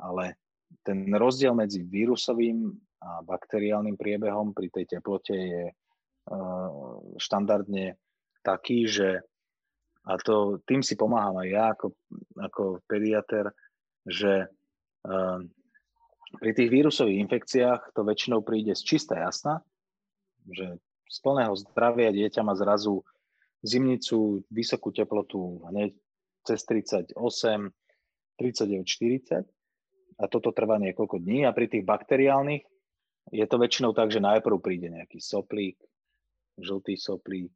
Ale 0.00 0.36
ten 0.84 1.08
rozdiel 1.12 1.52
medzi 1.52 1.84
vírusovým 1.84 2.72
a 3.02 3.20
bakteriálnym 3.24 3.96
priebehom 3.98 4.56
pri 4.56 4.68
tej 4.72 4.96
teplote 4.96 5.34
je 5.34 5.64
uh, 5.68 6.96
štandardne 7.18 7.98
taký, 8.40 8.88
že 8.88 9.20
a 10.02 10.18
to 10.18 10.58
tým 10.66 10.82
si 10.82 10.98
pomáham 10.98 11.38
aj 11.38 11.48
ja 11.48 11.64
ako, 11.74 11.86
ako 12.42 12.62
pediater, 12.90 13.54
že 14.02 14.50
pri 16.38 16.50
tých 16.56 16.70
vírusových 16.70 17.20
infekciách 17.28 17.92
to 17.92 18.06
väčšinou 18.06 18.40
príde 18.40 18.72
z 18.72 18.82
čistá 18.82 19.20
jasna, 19.20 19.60
že 20.48 20.80
z 21.12 21.18
plného 21.20 21.52
zdravia 21.58 22.08
dieťa 22.08 22.40
má 22.40 22.56
zrazu 22.56 23.04
zimnicu, 23.62 24.42
vysokú 24.48 24.90
teplotu 24.90 25.62
hneď 25.70 25.94
cez 26.42 26.64
38, 26.66 27.14
39, 27.14 28.82
40 28.82 29.46
a 30.18 30.24
toto 30.26 30.50
trvá 30.50 30.80
niekoľko 30.82 31.22
dní. 31.22 31.46
A 31.46 31.54
pri 31.54 31.70
tých 31.70 31.86
bakteriálnych 31.86 32.64
je 33.30 33.44
to 33.46 33.56
väčšinou 33.60 33.94
tak, 33.94 34.10
že 34.10 34.18
najprv 34.18 34.58
príde 34.58 34.90
nejaký 34.90 35.22
soplík, 35.22 35.78
žltý 36.58 36.98
soplík, 36.98 37.54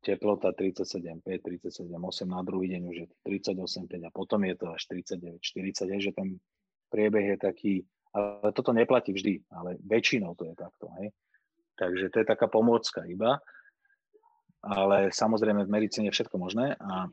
teplota 0.00 0.52
37,5, 0.56 1.20
37,8, 1.22 1.92
na 2.24 2.40
druhý 2.40 2.72
deň 2.72 2.82
už 2.88 2.96
je 3.04 3.06
38,5 3.24 4.08
a 4.08 4.10
potom 4.10 4.40
je 4.48 4.54
to 4.56 4.66
až 4.72 4.82
39, 4.88 5.40
40, 5.40 6.00
že 6.00 6.12
ten 6.16 6.40
priebeh 6.88 7.36
je 7.36 7.38
taký, 7.38 7.74
ale 8.16 8.50
toto 8.56 8.72
neplatí 8.72 9.12
vždy, 9.12 9.44
ale 9.52 9.76
väčšinou 9.84 10.34
to 10.34 10.48
je 10.48 10.54
takto. 10.56 10.88
Hej. 11.00 11.12
Takže 11.76 12.12
to 12.12 12.16
je 12.24 12.26
taká 12.26 12.48
pomôcka 12.48 13.04
iba, 13.06 13.40
ale 14.60 15.12
samozrejme 15.12 15.64
v 15.64 15.72
medicíne 15.72 16.08
je 16.08 16.16
všetko 16.16 16.36
možné 16.36 16.76
a 16.76 17.08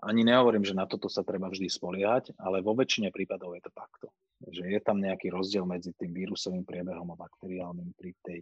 ani 0.00 0.24
nehovorím, 0.24 0.64
že 0.64 0.78
na 0.78 0.88
toto 0.88 1.10
sa 1.12 1.20
treba 1.20 1.52
vždy 1.52 1.68
spoliehať, 1.68 2.32
ale 2.40 2.64
vo 2.64 2.72
väčšine 2.72 3.12
prípadov 3.12 3.52
je 3.58 3.62
to 3.66 3.72
takto. 3.76 4.06
Že 4.48 4.72
je 4.72 4.80
tam 4.80 5.02
nejaký 5.04 5.28
rozdiel 5.28 5.68
medzi 5.68 5.92
tým 5.92 6.16
vírusovým 6.16 6.64
priebehom 6.64 7.12
a 7.12 7.20
bakteriálnym 7.20 7.92
pri 7.92 8.16
tej 8.24 8.38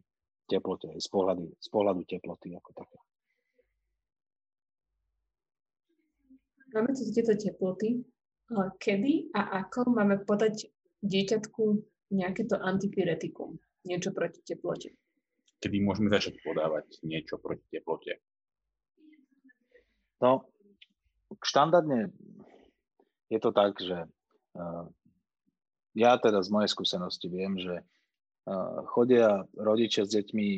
teplote, 0.48 0.92
z 0.96 1.08
pohľadu, 1.08 1.56
z 1.56 1.68
pohľadu 1.72 2.00
teploty 2.04 2.56
ako 2.56 2.70
také. 2.76 2.98
Máme 6.74 6.90
tu 6.90 7.06
tieto 7.14 7.38
teploty. 7.38 8.02
Kedy 8.82 9.32
a 9.32 9.64
ako 9.64 9.94
máme 9.94 10.26
podať 10.28 10.68
dieťatku 11.00 11.64
nejaké 12.12 12.44
to 12.44 12.60
antipyretikum, 12.60 13.56
niečo 13.88 14.12
proti 14.12 14.44
teplote? 14.44 14.92
Kedy 15.64 15.80
môžeme 15.80 16.12
začať 16.12 16.42
podávať 16.44 17.00
niečo 17.06 17.40
proti 17.40 17.64
teplote? 17.72 18.20
No, 20.20 20.44
štandardne 21.40 22.12
je 23.32 23.38
to 23.40 23.50
tak, 23.54 23.80
že 23.80 24.04
uh, 24.04 24.84
ja 25.96 26.18
teda 26.20 26.42
z 26.42 26.48
mojej 26.52 26.70
skúsenosti 26.70 27.30
viem, 27.30 27.56
že 27.56 27.80
chodia 28.92 29.40
rodičia 29.56 30.04
s 30.04 30.12
deťmi, 30.12 30.48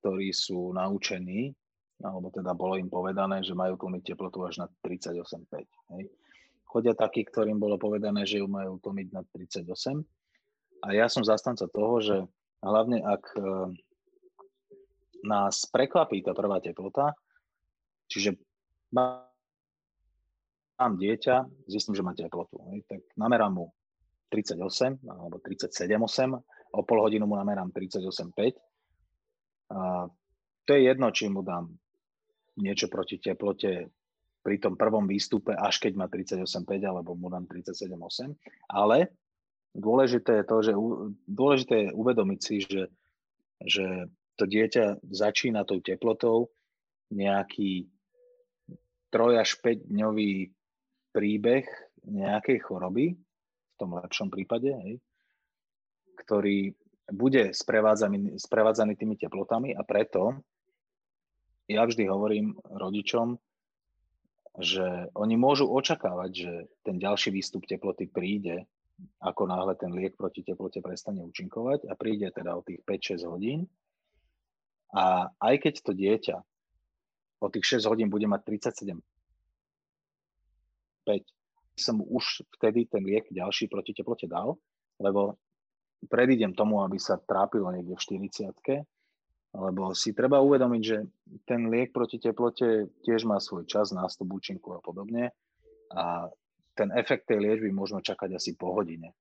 ktorí 0.00 0.32
sú 0.32 0.72
naučení, 0.72 1.52
alebo 2.00 2.32
teda 2.32 2.56
bolo 2.56 2.80
im 2.80 2.88
povedané, 2.88 3.44
že 3.44 3.56
majú 3.56 3.76
tlmiť 3.76 4.02
teplotu 4.12 4.44
až 4.44 4.64
na 4.64 4.66
38,5. 4.82 5.64
Hej. 5.96 6.04
Chodia 6.64 6.94
takí, 6.96 7.22
ktorým 7.22 7.60
bolo 7.60 7.78
povedané, 7.78 8.26
že 8.26 8.42
ju 8.42 8.50
majú 8.50 8.80
tlmiť 8.82 9.08
na 9.14 9.22
38. 9.30 10.02
A 10.84 10.86
ja 10.92 11.06
som 11.06 11.24
zastanca 11.24 11.70
toho, 11.70 12.02
že 12.02 12.16
hlavne 12.60 13.00
ak 13.00 13.24
e, 13.36 13.40
nás 15.24 15.64
prekvapí 15.70 16.20
tá 16.20 16.36
prvá 16.36 16.60
teplota, 16.60 17.14
čiže 18.10 18.36
mám 18.92 20.92
dieťa, 20.98 21.68
zistím, 21.70 21.96
že 21.96 22.04
má 22.04 22.12
teplotu, 22.12 22.60
hej, 22.72 22.84
tak 22.90 23.00
namerám 23.16 23.54
mu 23.54 23.66
38 24.28 25.06
alebo 25.06 25.38
37,8 25.40 26.36
o 26.74 26.82
pol 26.82 26.98
hodinu 27.06 27.30
mu 27.30 27.38
namerám 27.38 27.70
38,5. 27.70 28.58
A 29.70 30.10
to 30.66 30.70
je 30.74 30.80
jedno, 30.82 31.08
či 31.14 31.30
mu 31.30 31.46
dám 31.46 31.70
niečo 32.58 32.90
proti 32.90 33.22
teplote 33.22 33.90
pri 34.44 34.56
tom 34.60 34.76
prvom 34.76 35.08
výstupe, 35.08 35.56
až 35.56 35.80
keď 35.80 35.92
má 35.96 36.06
38,5 36.10 36.66
alebo 36.84 37.14
mu 37.16 37.30
dám 37.30 37.46
37,8. 37.46 38.34
Ale 38.68 39.14
dôležité 39.72 40.42
je 40.42 40.44
to, 40.44 40.56
že 40.60 40.72
dôležité 41.24 41.74
je 41.88 41.96
uvedomiť 41.96 42.40
si, 42.42 42.56
že, 42.60 42.92
že 43.64 43.86
to 44.36 44.44
dieťa 44.44 45.06
začína 45.08 45.64
tou 45.64 45.80
teplotou 45.80 46.52
nejaký 47.14 47.88
3 49.14 49.42
až 49.42 49.50
5 49.62 49.94
dňový 49.94 50.50
príbeh 51.14 51.64
nejakej 52.04 52.58
choroby, 52.66 53.14
v 53.14 53.74
tom 53.80 53.96
lepšom 53.96 54.28
prípade, 54.28 54.70
hej, 54.70 55.00
ktorý 56.24 56.72
bude 57.12 57.52
sprevádzaný, 57.52 58.40
sprevádzaný 58.40 58.96
tými 58.96 59.20
teplotami 59.20 59.76
a 59.76 59.84
preto 59.84 60.40
ja 61.68 61.84
vždy 61.84 62.08
hovorím 62.08 62.56
rodičom, 62.64 63.36
že 64.60 65.10
oni 65.16 65.34
môžu 65.36 65.68
očakávať, 65.68 66.30
že 66.32 66.52
ten 66.84 66.96
ďalší 67.00 67.34
výstup 67.34 67.66
teploty 67.66 68.08
príde, 68.08 68.64
ako 69.18 69.50
náhle 69.50 69.74
ten 69.74 69.90
liek 69.90 70.14
proti 70.14 70.46
teplote 70.46 70.78
prestane 70.78 71.24
účinkovať 71.24 71.90
a 71.90 71.98
príde 71.98 72.30
teda 72.30 72.54
o 72.54 72.62
tých 72.62 72.80
5-6 72.86 73.26
hodín. 73.26 73.66
A 74.94 75.26
aj 75.42 75.54
keď 75.58 75.74
to 75.82 75.92
dieťa 75.92 76.36
o 77.42 77.48
tých 77.50 77.82
6 77.82 77.90
hodín 77.90 78.08
bude 78.08 78.30
mať 78.30 78.46
37 78.46 79.02
5, 81.04 81.20
som 81.76 82.00
už 82.00 82.46
vtedy 82.56 82.86
ten 82.88 83.04
liek 83.04 83.28
ďalší 83.28 83.68
proti 83.68 83.92
teplote 83.92 84.24
dal, 84.30 84.56
lebo 85.02 85.36
predídem 86.08 86.52
tomu, 86.54 86.80
aby 86.84 87.00
sa 87.00 87.20
trápilo 87.20 87.72
niekde 87.72 87.94
v 87.96 88.04
40 88.44 88.86
lebo 89.54 89.94
si 89.94 90.10
treba 90.10 90.42
uvedomiť, 90.42 90.82
že 90.82 90.98
ten 91.46 91.70
liek 91.70 91.94
proti 91.94 92.18
teplote 92.18 92.90
tiež 93.06 93.22
má 93.22 93.38
svoj 93.38 93.70
čas, 93.70 93.94
nástup 93.94 94.34
účinku 94.34 94.74
a 94.74 94.82
podobne. 94.82 95.30
A 95.94 96.26
ten 96.74 96.90
efekt 96.90 97.30
tej 97.30 97.38
liečby 97.38 97.70
možno 97.70 98.02
čakať 98.02 98.34
asi 98.34 98.58
po 98.58 98.74
hodine. 98.74 99.14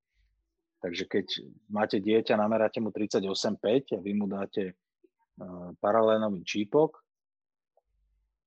Takže 0.81 1.05
keď 1.05 1.25
máte 1.69 2.01
dieťa, 2.01 2.33
nameráte 2.33 2.81
mu 2.81 2.89
38,5 2.89 3.93
a 3.93 3.99
vy 4.01 4.11
mu 4.17 4.25
dáte 4.25 4.73
paralénový 5.77 6.41
čípok, 6.41 6.97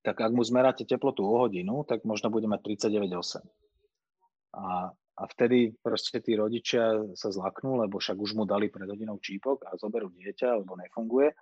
tak 0.03 0.19
ak 0.23 0.33
mu 0.35 0.43
zmeráte 0.43 0.83
teplotu 0.83 1.23
o 1.23 1.47
hodinu, 1.47 1.87
tak 1.87 2.03
možno 2.03 2.35
bude 2.35 2.51
mať 2.51 2.83
39,8. 2.83 3.47
A, 4.59 4.91
a 5.17 5.25
vtedy 5.25 5.73
proste 5.81 6.21
tí 6.21 6.37
rodičia 6.37 7.17
sa 7.17 7.33
zlaknú, 7.33 7.81
lebo 7.81 7.97
však 7.97 8.21
už 8.21 8.37
mu 8.37 8.45
dali 8.45 8.69
pred 8.69 8.85
hodinou 8.85 9.17
čípok 9.17 9.65
a 9.65 9.73
zoberú 9.81 10.13
dieťa, 10.13 10.61
lebo 10.61 10.77
nefunguje. 10.77 11.33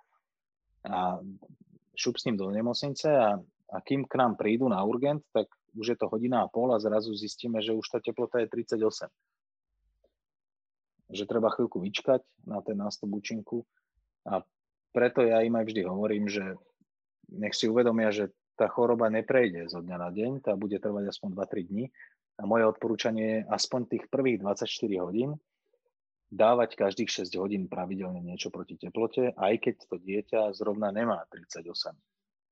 A 0.87 1.19
šup 1.91 2.15
s 2.15 2.23
ním 2.31 2.39
do 2.39 2.47
nemocnice 2.47 3.11
a, 3.11 3.35
a 3.71 3.77
kým 3.83 4.07
k 4.07 4.15
nám 4.15 4.39
prídu 4.39 4.71
na 4.71 4.79
urgent, 4.79 5.27
tak 5.35 5.51
už 5.75 5.91
je 5.91 5.97
to 5.99 6.07
hodina 6.07 6.47
a 6.47 6.51
pol 6.51 6.71
a 6.71 6.79
zrazu 6.79 7.11
zistíme, 7.11 7.59
že 7.59 7.75
už 7.75 7.83
tá 7.91 7.99
teplota 7.99 8.39
je 8.39 8.47
38. 8.47 9.11
Že 11.11 11.23
treba 11.27 11.51
chvíľku 11.51 11.83
vyčkať 11.83 12.23
na 12.47 12.63
ten 12.63 12.79
nástup 12.79 13.11
účinku. 13.11 13.67
A 14.23 14.39
preto 14.95 15.19
ja 15.19 15.43
im 15.43 15.51
aj 15.51 15.67
vždy 15.67 15.83
hovorím, 15.83 16.31
že 16.31 16.55
nech 17.27 17.51
si 17.51 17.67
uvedomia, 17.67 18.07
že 18.15 18.31
tá 18.55 18.71
choroba 18.71 19.11
neprejde 19.11 19.67
zo 19.67 19.83
dňa 19.83 19.97
na 19.99 20.09
deň, 20.15 20.31
tá 20.47 20.55
bude 20.55 20.79
trvať 20.79 21.11
aspoň 21.11 21.35
2-3 21.35 21.67
dní 21.67 21.85
a 22.35 22.43
moje 22.43 22.63
odporúčanie 22.67 23.41
je 23.41 23.47
aspoň 23.47 23.81
tých 23.87 24.05
prvých 24.11 24.43
24 24.43 25.05
hodín 25.05 25.39
dávať 26.35 26.75
každých 26.75 27.23
6 27.23 27.31
hodín 27.39 27.71
pravidelne 27.71 28.19
niečo 28.19 28.51
proti 28.51 28.75
teplote, 28.75 29.31
aj 29.37 29.53
keď 29.61 29.75
to 29.87 29.95
dieťa 30.01 30.41
zrovna 30.51 30.91
nemá 30.91 31.23
38, 31.31 31.63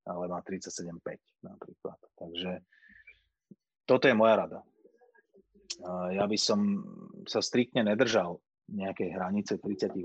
ale 0.07 0.23
má 0.31 0.39
37,5 0.39 1.19
napríklad. 1.43 1.99
Takže 2.15 2.63
toto 3.83 4.05
je 4.07 4.15
moja 4.15 4.35
rada. 4.39 4.59
Ja 6.13 6.23
by 6.29 6.37
som 6.37 6.59
sa 7.27 7.43
striktne 7.43 7.83
nedržal 7.83 8.39
nejakej 8.71 9.09
hranice 9.11 9.59
38, 9.59 9.99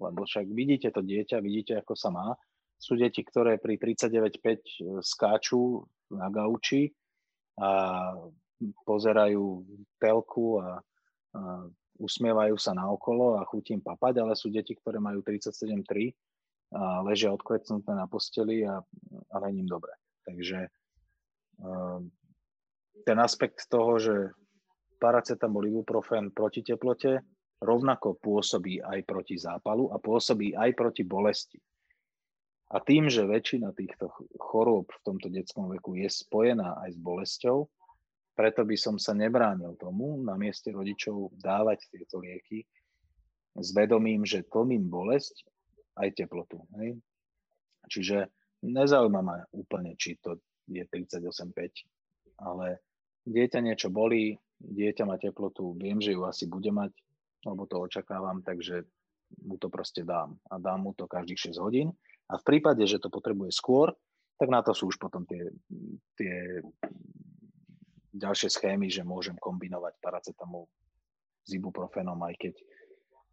lebo 0.00 0.20
však 0.24 0.46
vidíte 0.48 0.88
to 0.88 1.04
dieťa, 1.04 1.44
vidíte, 1.44 1.72
ako 1.82 1.92
sa 1.92 2.08
má. 2.08 2.32
Sú 2.80 2.96
deti, 2.96 3.20
ktoré 3.20 3.60
pri 3.60 3.76
39,5 3.76 4.40
e, 4.40 4.60
skáču 5.04 5.84
na 6.08 6.32
gauči 6.32 6.88
a 7.60 8.08
pozerajú 8.84 9.64
telku 9.96 10.60
a, 10.60 10.80
a 11.36 11.40
usmievajú 12.00 12.56
sa 12.56 12.72
na 12.72 12.88
okolo 12.88 13.36
a 13.36 13.44
chutím 13.44 13.84
papať, 13.84 14.24
ale 14.24 14.32
sú 14.32 14.48
deti, 14.48 14.72
ktoré 14.72 14.96
majú 14.96 15.20
37,3 15.20 16.12
a 16.70 17.02
ležia 17.02 17.34
odklecnuté 17.34 17.92
na 17.92 18.06
posteli 18.06 18.62
a, 18.62 18.80
a 19.32 19.36
není 19.44 19.66
im 19.66 19.68
dobre. 19.68 19.92
Takže 20.22 20.70
uh, 21.60 22.00
ten 23.02 23.18
aspekt 23.18 23.66
toho, 23.66 23.98
že 23.98 24.14
paracetamol, 25.02 25.66
ibuprofen 25.66 26.30
proti 26.30 26.62
teplote 26.62 27.24
rovnako 27.60 28.16
pôsobí 28.20 28.80
aj 28.80 29.04
proti 29.04 29.36
zápalu 29.36 29.92
a 29.92 30.00
pôsobí 30.00 30.56
aj 30.56 30.70
proti 30.76 31.02
bolesti. 31.04 31.60
A 32.70 32.78
tým, 32.78 33.10
že 33.10 33.26
väčšina 33.26 33.74
týchto 33.74 34.14
chorôb 34.38 34.86
v 34.86 35.02
tomto 35.02 35.26
detskom 35.26 35.66
veku 35.74 35.98
je 35.98 36.06
spojená 36.06 36.78
aj 36.86 36.94
s 36.94 36.98
bolesťou, 37.02 37.66
preto 38.40 38.64
by 38.64 38.72
som 38.72 38.96
sa 38.96 39.12
nebránil 39.12 39.76
tomu 39.76 40.16
na 40.24 40.32
mieste 40.40 40.72
rodičov 40.72 41.36
dávať 41.36 41.92
tieto 41.92 42.24
lieky 42.24 42.64
s 43.52 43.68
vedomím, 43.76 44.24
že 44.24 44.48
tlmím 44.48 44.88
bolesť 44.88 45.44
aj 46.00 46.08
teplotu. 46.16 46.64
Hej? 46.80 46.96
Čiže 47.92 48.32
nezaujíma 48.64 49.20
ma 49.20 49.44
úplne, 49.52 49.92
či 50.00 50.16
to 50.24 50.40
je 50.72 50.80
38,5, 50.88 52.40
ale 52.40 52.80
dieťa 53.28 53.60
niečo 53.60 53.92
bolí, 53.92 54.40
dieťa 54.56 55.04
má 55.04 55.20
teplotu, 55.20 55.76
viem, 55.76 56.00
že 56.00 56.16
ju 56.16 56.24
asi 56.24 56.48
bude 56.48 56.72
mať, 56.72 56.96
lebo 57.44 57.68
to 57.68 57.76
očakávam, 57.76 58.40
takže 58.40 58.88
mu 59.44 59.60
to 59.60 59.68
proste 59.68 60.00
dám. 60.00 60.40
A 60.48 60.56
dám 60.56 60.88
mu 60.88 60.96
to 60.96 61.04
každých 61.04 61.52
6 61.52 61.60
hodín. 61.60 61.92
A 62.32 62.40
v 62.40 62.46
prípade, 62.48 62.88
že 62.88 62.96
to 62.96 63.12
potrebuje 63.12 63.52
skôr, 63.52 63.92
tak 64.40 64.48
na 64.48 64.64
to 64.64 64.72
sú 64.72 64.88
už 64.88 64.96
potom 64.96 65.28
tie, 65.28 65.52
tie 66.16 66.64
ďalšie 68.14 68.50
schémy, 68.50 68.90
že 68.90 69.06
môžem 69.06 69.38
kombinovať 69.38 69.98
paracetamol 70.02 70.66
s 71.46 71.50
ibuprofenom, 71.54 72.18
aj 72.26 72.34
keď 72.38 72.54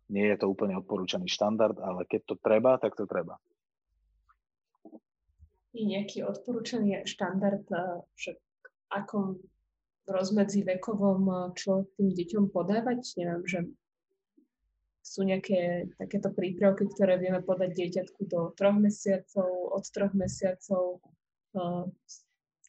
nie 0.08 0.26
je 0.32 0.38
to 0.40 0.48
úplne 0.48 0.80
odporúčaný 0.80 1.28
štandard, 1.28 1.76
ale 1.84 2.08
keď 2.08 2.22
to 2.24 2.36
treba, 2.40 2.80
tak 2.80 2.96
to 2.96 3.04
treba. 3.04 3.36
Je 5.76 5.84
nejaký 5.84 6.24
odporúčaný 6.24 7.04
štandard, 7.06 7.66
eh, 7.70 8.02
že 8.16 8.40
akom 8.90 9.38
rozmedzi 10.08 10.64
vekovom 10.64 11.22
eh, 11.28 11.38
čo 11.60 11.86
tým 12.00 12.16
deťom 12.16 12.50
podávať? 12.56 13.04
Neviem, 13.20 13.44
že 13.46 13.60
sú 15.04 15.24
nejaké 15.24 15.92
takéto 16.00 16.32
prípravky, 16.32 16.88
ktoré 16.88 17.20
vieme 17.20 17.40
podať 17.40 17.76
dieťatku 17.76 18.28
do 18.28 18.52
troch 18.56 18.76
mesiacov, 18.80 19.76
od 19.76 19.84
troch 19.92 20.16
mesiacov, 20.16 21.04
eh, 21.56 21.84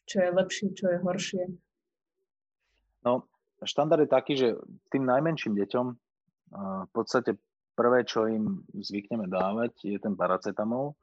čo 0.09 0.17
je 0.19 0.29
lepšie, 0.35 0.67
čo 0.75 0.85
je 0.91 0.97
horšie? 0.99 1.43
No, 3.05 3.27
štandard 3.63 4.03
je 4.03 4.11
taký, 4.11 4.33
že 4.35 4.59
tým 4.91 5.07
najmenším 5.07 5.55
deťom 5.55 5.85
v 6.85 6.91
podstate 6.91 7.37
prvé, 7.77 8.03
čo 8.03 8.27
im 8.27 8.65
zvykneme 8.75 9.29
dávať, 9.31 9.71
je 9.87 9.99
ten 10.01 10.17
paracetamol. 10.17 10.97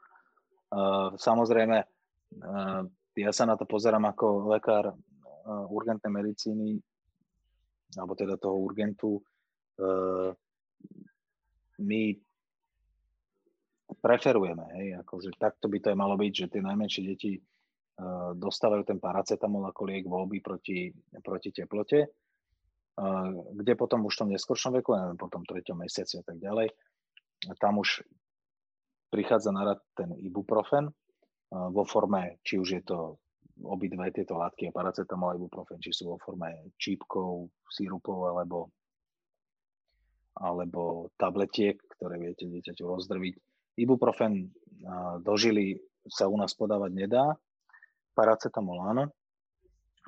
Samozrejme, 1.16 1.78
ja 3.16 3.30
sa 3.32 3.44
na 3.48 3.56
to 3.56 3.64
pozerám 3.64 4.04
ako 4.12 4.52
lekár 4.52 4.92
urgentnej 5.72 6.12
medicíny, 6.12 6.76
alebo 7.96 8.12
teda 8.18 8.37
toho 8.37 8.61
urgentu. 8.61 9.22
My 11.80 12.02
preferujeme, 14.02 14.64
hej, 14.76 15.00
akože 15.00 15.32
takto 15.38 15.70
by 15.70 15.78
to 15.80 15.88
aj 15.94 15.98
malo 15.98 16.18
byť, 16.18 16.32
že 16.35 16.50
tie 16.52 16.61
najmenšie 16.61 17.02
deti 17.09 17.40
dostávajú 18.37 18.85
ten 18.85 18.98
paracetamol 19.00 19.64
ako 19.72 19.88
liek 19.88 20.04
voľby 20.04 20.44
proti, 20.44 20.92
proti 21.24 21.48
teplote, 21.48 22.04
eh, 22.04 23.30
kde 23.56 23.72
potom 23.72 24.04
už 24.04 24.12
v 24.12 24.20
tom 24.20 24.28
neskoršom 24.37 24.72
veku, 24.80 24.92
neviem, 24.92 25.16
potom 25.16 25.40
treťom 25.44 25.80
mesiaci 25.80 26.20
a 26.20 26.24
tak 26.24 26.37
ďalej, 26.37 26.68
tam 27.56 27.80
už 27.80 28.04
prichádza 29.09 29.52
na 29.52 29.64
rad 29.64 29.80
ten 29.96 30.12
ibuprofen 30.20 30.92
eh, 30.92 31.68
vo 31.72 31.88
forme, 31.88 32.37
či 32.44 32.61
už 32.61 32.68
je 32.68 32.82
to 32.85 33.16
obidve 33.64 34.04
tieto 34.12 34.37
látky 34.37 34.68
paracetamol 34.68 35.32
a 35.32 35.38
ibuprofen, 35.40 35.80
či 35.80 35.88
sú 35.88 36.12
vo 36.12 36.20
forme 36.20 36.76
čípkov, 36.76 37.48
sírupov 37.72 38.28
alebo, 38.28 38.68
alebo 40.37 41.09
tabletiek, 41.16 41.80
ktoré 41.96 42.20
viete 42.20 42.44
dieťaťu 42.44 42.85
rozdrviť. 42.85 43.35
Ibuprofen 43.80 44.52
dožili 45.24 45.80
sa 46.04 46.28
u 46.28 46.37
nás 46.37 46.52
podávať 46.52 46.92
nedá, 46.92 47.32
paracetamol 48.16 48.81
áno. 48.81 49.05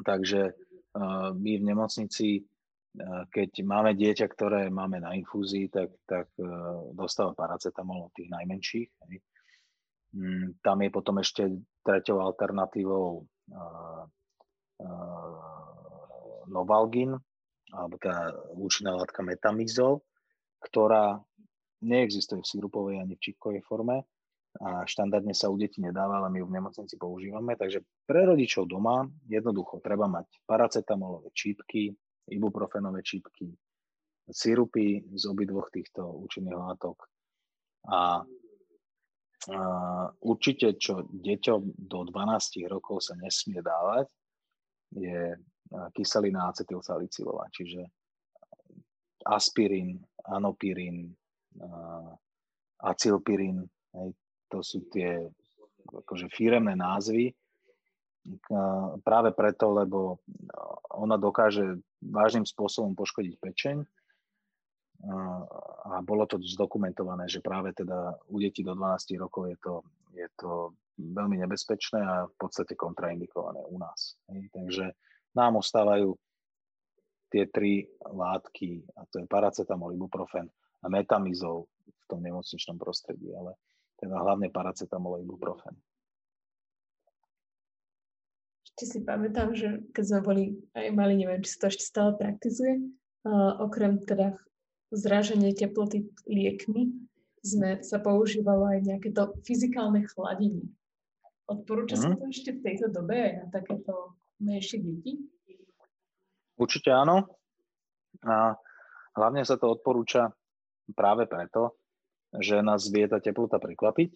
Takže 0.00 0.56
uh, 0.96 1.36
my 1.36 1.52
v 1.60 1.66
nemocnici, 1.68 2.40
uh, 2.40 3.28
keď 3.28 3.50
máme 3.68 3.92
dieťa, 3.92 4.26
ktoré 4.32 4.72
máme 4.72 5.04
na 5.04 5.12
infúzii, 5.12 5.68
tak, 5.68 5.92
tak 6.08 6.32
uh, 6.40 6.88
dostáva 6.96 7.36
paracetamol 7.36 8.08
od 8.08 8.12
tých 8.16 8.32
najmenších. 8.32 8.88
Um, 10.16 10.56
tam 10.64 10.80
je 10.80 10.88
potom 10.88 11.20
ešte 11.20 11.52
treťou 11.84 12.24
alternatívou 12.24 13.28
Novalgin, 16.48 17.16
alebo 17.72 17.96
tá 18.00 18.32
účinná 18.56 18.96
látka 18.96 19.24
metamizol, 19.24 20.00
ktorá 20.64 21.20
neexistuje 21.84 22.40
v 22.40 22.50
sirupovej 22.50 22.96
ani 23.00 23.16
v 23.16 23.24
čípkovej 23.24 23.62
forme, 23.64 24.04
a 24.58 24.82
štandardne 24.82 25.30
sa 25.34 25.46
u 25.46 25.54
detí 25.54 25.78
nedáva, 25.78 26.18
ale 26.18 26.34
my 26.34 26.42
ju 26.42 26.46
v 26.50 26.56
nemocnici 26.58 26.94
používame. 26.98 27.54
Takže 27.54 27.78
pre 28.02 28.26
rodičov 28.26 28.66
doma 28.66 29.06
jednoducho 29.30 29.78
treba 29.78 30.10
mať 30.10 30.26
paracetamolové 30.46 31.30
čípky, 31.30 31.94
ibuprofenové 32.26 33.06
čípky, 33.06 33.54
sirupy 34.28 35.06
z 35.14 35.24
obidvoch 35.30 35.70
týchto 35.70 36.04
účinných 36.04 36.58
látok 36.58 37.06
a 37.88 38.20
určite, 40.20 40.76
čo 40.76 41.06
deťom 41.08 41.60
do 41.78 41.98
12 42.04 42.68
rokov 42.68 43.00
sa 43.00 43.14
nesmie 43.16 43.62
dávať, 43.62 44.10
je 44.92 45.38
kyselina 45.94 46.50
acetylsalicylová, 46.50 47.48
čiže 47.54 47.86
aspirín, 49.24 50.00
anopirín, 50.28 51.14
acylpirín, 52.82 53.64
hej, 53.94 54.10
to 54.48 54.64
sú 54.64 54.88
tie 54.92 55.22
akože 55.88 56.28
firemné 56.32 56.76
názvy, 56.76 57.32
práve 59.00 59.32
preto, 59.32 59.72
lebo 59.72 60.20
ona 60.92 61.16
dokáže 61.16 61.80
vážnym 62.04 62.44
spôsobom 62.44 62.92
poškodiť 62.92 63.34
pečeň 63.40 63.76
a 65.88 66.02
bolo 66.02 66.26
to 66.26 66.42
zdokumentované, 66.42 67.30
že 67.30 67.40
práve 67.40 67.70
teda 67.72 68.18
u 68.28 68.36
detí 68.42 68.66
do 68.66 68.74
12 68.74 69.22
rokov 69.22 69.48
je 69.48 69.56
to, 69.62 69.74
je 70.12 70.28
to 70.34 70.50
veľmi 70.98 71.38
nebezpečné 71.38 72.00
a 72.02 72.26
v 72.26 72.34
podstate 72.34 72.74
kontraindikované 72.74 73.62
u 73.70 73.78
nás. 73.78 74.18
Takže 74.28 74.90
nám 75.38 75.62
ostávajú 75.62 76.18
tie 77.30 77.46
tri 77.46 77.86
látky, 78.02 78.82
a 78.98 79.06
to 79.06 79.22
je 79.22 79.26
paracetamol, 79.30 79.94
ibuprofen 79.94 80.50
a 80.82 80.86
metamizol 80.90 81.70
v 81.86 82.04
tom 82.10 82.18
nemocničnom 82.24 82.80
prostredí, 82.80 83.30
ale 83.36 83.54
teda 83.98 84.14
hlavne 84.14 84.48
paracetamol 84.48 85.18
a 85.18 85.22
ibuprofen. 85.22 85.74
Ešte 88.62 88.84
si 88.86 88.98
pamätám, 89.02 89.58
že 89.58 89.82
keď 89.90 90.04
sme 90.06 90.20
boli 90.22 90.44
aj 90.78 90.94
mali, 90.94 91.18
neviem, 91.18 91.42
či 91.42 91.58
sa 91.58 91.66
to 91.66 91.70
ešte 91.74 91.84
stále 91.84 92.10
praktizuje, 92.14 92.78
uh, 93.26 93.58
okrem 93.58 94.06
teda 94.06 94.38
zráženie 94.94 95.52
teploty 95.52 96.06
liekmi 96.30 96.94
sme, 97.42 97.82
sa 97.82 97.98
používalo 97.98 98.70
aj 98.70 98.78
nejaké 98.86 99.10
to 99.10 99.34
fyzikálne 99.42 100.06
chladenie. 100.10 100.66
Odporúča 101.48 101.96
mm. 101.96 102.02
sa 102.02 102.08
mhm. 102.12 102.18
to 102.18 102.24
ešte 102.30 102.50
v 102.54 102.60
tejto 102.62 102.86
dobe 102.92 103.14
aj 103.18 103.32
na 103.40 103.46
takéto 103.50 104.18
menšie 104.42 104.78
deti? 104.82 105.18
Určite 106.58 106.90
áno. 106.90 107.30
A 108.26 108.58
hlavne 109.14 109.46
sa 109.46 109.54
to 109.54 109.70
odporúča 109.70 110.34
práve 110.94 111.30
preto, 111.30 111.77
že 112.36 112.60
nás 112.60 112.84
vie 112.92 113.08
tá 113.08 113.20
teplota 113.22 113.56
prekvapiť. 113.56 114.10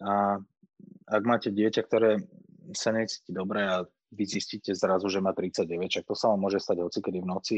A 0.00 0.40
ak 1.08 1.22
máte 1.24 1.52
dieťa, 1.52 1.82
ktoré 1.84 2.20
sa 2.72 2.92
necíti 2.92 3.30
dobre 3.32 3.64
a 3.64 3.84
vy 4.12 4.24
zistíte 4.24 4.72
zrazu, 4.72 5.08
že 5.12 5.20
má 5.20 5.36
39, 5.36 5.88
čak 5.88 6.04
to 6.08 6.14
sa 6.16 6.32
vám 6.32 6.40
môže 6.40 6.62
stať 6.62 6.82
hocikedy 6.82 7.20
v 7.20 7.30
noci, 7.30 7.56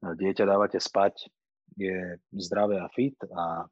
dieťa 0.00 0.44
dávate 0.48 0.80
spať, 0.80 1.28
je 1.76 2.18
zdravé 2.34 2.82
a 2.82 2.88
fit 2.90 3.14
a, 3.30 3.64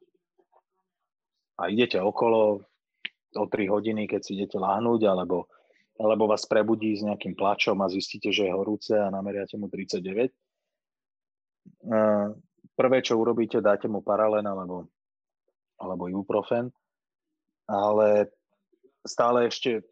a 1.59 1.63
idete 1.67 1.99
okolo 1.99 2.63
o 3.35 3.45
3 3.45 3.69
hodiny, 3.69 4.07
keď 4.07 4.21
si 4.23 4.33
idete 4.39 4.57
láhnuť, 4.57 5.01
alebo, 5.05 5.45
alebo 5.99 6.31
vás 6.31 6.47
prebudí 6.49 6.95
s 6.97 7.05
nejakým 7.05 7.37
plačom 7.37 7.77
a 7.83 7.91
zistíte, 7.91 8.33
že 8.33 8.49
je 8.49 8.55
horúce 8.55 8.93
a 8.95 9.13
nameriate 9.13 9.59
mu 9.59 9.69
39. 9.69 10.33
Prvé, 12.79 13.03
čo 13.03 13.19
urobíte, 13.19 13.59
dáte 13.59 13.91
mu 13.91 13.99
paralen 13.99 14.47
alebo, 14.47 14.87
alebo 15.75 16.07
ibuprofen, 16.07 16.71
ale 17.67 18.31
stále 19.03 19.51
ešte 19.51 19.83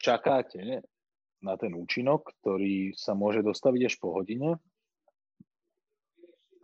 čakáte 0.00 0.80
na 1.44 1.52
ten 1.60 1.76
účinok, 1.76 2.32
ktorý 2.40 2.96
sa 2.96 3.12
môže 3.12 3.44
dostaviť 3.44 3.92
až 3.92 3.94
po 4.00 4.16
hodine 4.16 4.56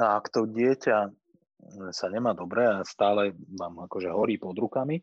a 0.00 0.16
ak 0.16 0.32
to 0.32 0.48
dieťa 0.48 1.12
sa 1.94 2.06
nemá 2.10 2.34
dobre 2.34 2.66
a 2.66 2.82
stále 2.82 3.36
vám 3.54 3.86
akože 3.86 4.10
horí 4.10 4.40
pod 4.40 4.58
rukami, 4.58 4.98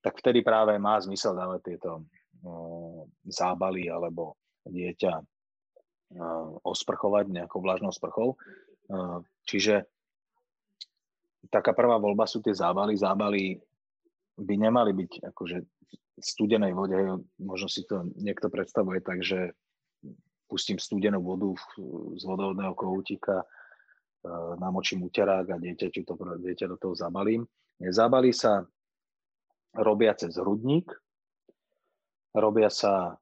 tak 0.00 0.16
vtedy 0.18 0.40
práve 0.40 0.72
má 0.80 0.96
zmysel 0.98 1.36
dávať 1.36 1.60
tieto 1.74 1.90
uh, 2.00 3.04
zábaly 3.28 3.92
alebo 3.92 4.40
dieťa 4.64 5.12
uh, 5.20 6.48
osprchovať 6.64 7.28
nejakou 7.28 7.60
vlažnou 7.60 7.92
sprchou. 7.92 8.40
Čiže 9.48 9.84
taká 11.48 11.72
prvá 11.72 11.96
voľba 11.96 12.28
sú 12.28 12.44
tie 12.44 12.54
zábaly. 12.54 12.96
Zábaly 12.96 13.56
by 14.38 14.54
nemali 14.56 14.92
byť 14.96 15.12
akože 15.32 15.58
v 16.12 16.22
studenej 16.22 16.76
vode, 16.76 17.24
možno 17.40 17.66
si 17.72 17.82
to 17.88 18.06
niekto 18.20 18.52
predstavuje 18.52 19.00
tak, 19.00 19.24
že 19.24 19.56
pustím 20.46 20.76
studenú 20.76 21.24
vodu 21.24 21.56
z 22.16 22.22
vodovodného 22.22 22.76
kohútika, 22.76 23.42
Eh, 24.22 24.52
namočím 24.62 25.02
uterák 25.02 25.50
a 25.50 25.58
dieťaťu 25.58 26.06
to, 26.06 26.14
dieťa 26.14 26.70
do 26.70 26.78
toho 26.78 26.94
zabalím. 26.94 27.42
Zabalí 27.82 28.30
sa 28.30 28.62
robia 29.74 30.14
cez 30.14 30.38
hrudník, 30.38 30.86
robia 32.30 32.70
sa 32.70 33.18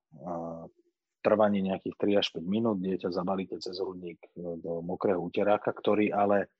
trvanie 1.20 1.60
nejakých 1.64 1.96
3 1.96 2.20
až 2.20 2.26
5 2.36 2.44
minút, 2.44 2.76
dieťa 2.80 3.12
zabalíte 3.12 3.60
cez 3.60 3.76
hrudník 3.78 4.20
eh, 4.20 4.56
do 4.60 4.80
mokrého 4.80 5.20
uteráka, 5.20 5.70
ktorý 5.72 6.12
ale 6.12 6.50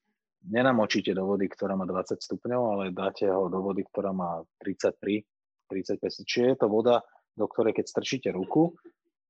nenamočíte 0.47 1.13
do 1.13 1.29
vody, 1.29 1.53
ktorá 1.53 1.77
má 1.77 1.85
20 1.85 2.17
stupňov, 2.17 2.63
ale 2.77 2.85
dáte 2.97 3.29
ho 3.29 3.53
do 3.53 3.61
vody, 3.61 3.85
ktorá 3.85 4.17
má 4.17 4.41
33, 4.63 5.25
35 5.69 6.25
Čiže 6.25 6.47
je 6.55 6.57
to 6.57 6.67
voda, 6.73 7.05
do 7.37 7.45
ktorej 7.45 7.77
keď 7.77 7.87
strčíte 7.89 8.29
ruku, 8.33 8.73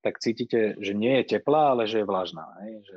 tak 0.01 0.23
cítite, 0.23 0.79
že 0.81 0.97
nie 0.97 1.21
je 1.21 1.37
teplá, 1.37 1.77
ale 1.77 1.85
že 1.85 2.01
je 2.01 2.07
vlažná. 2.09 2.47
Že 2.63 2.97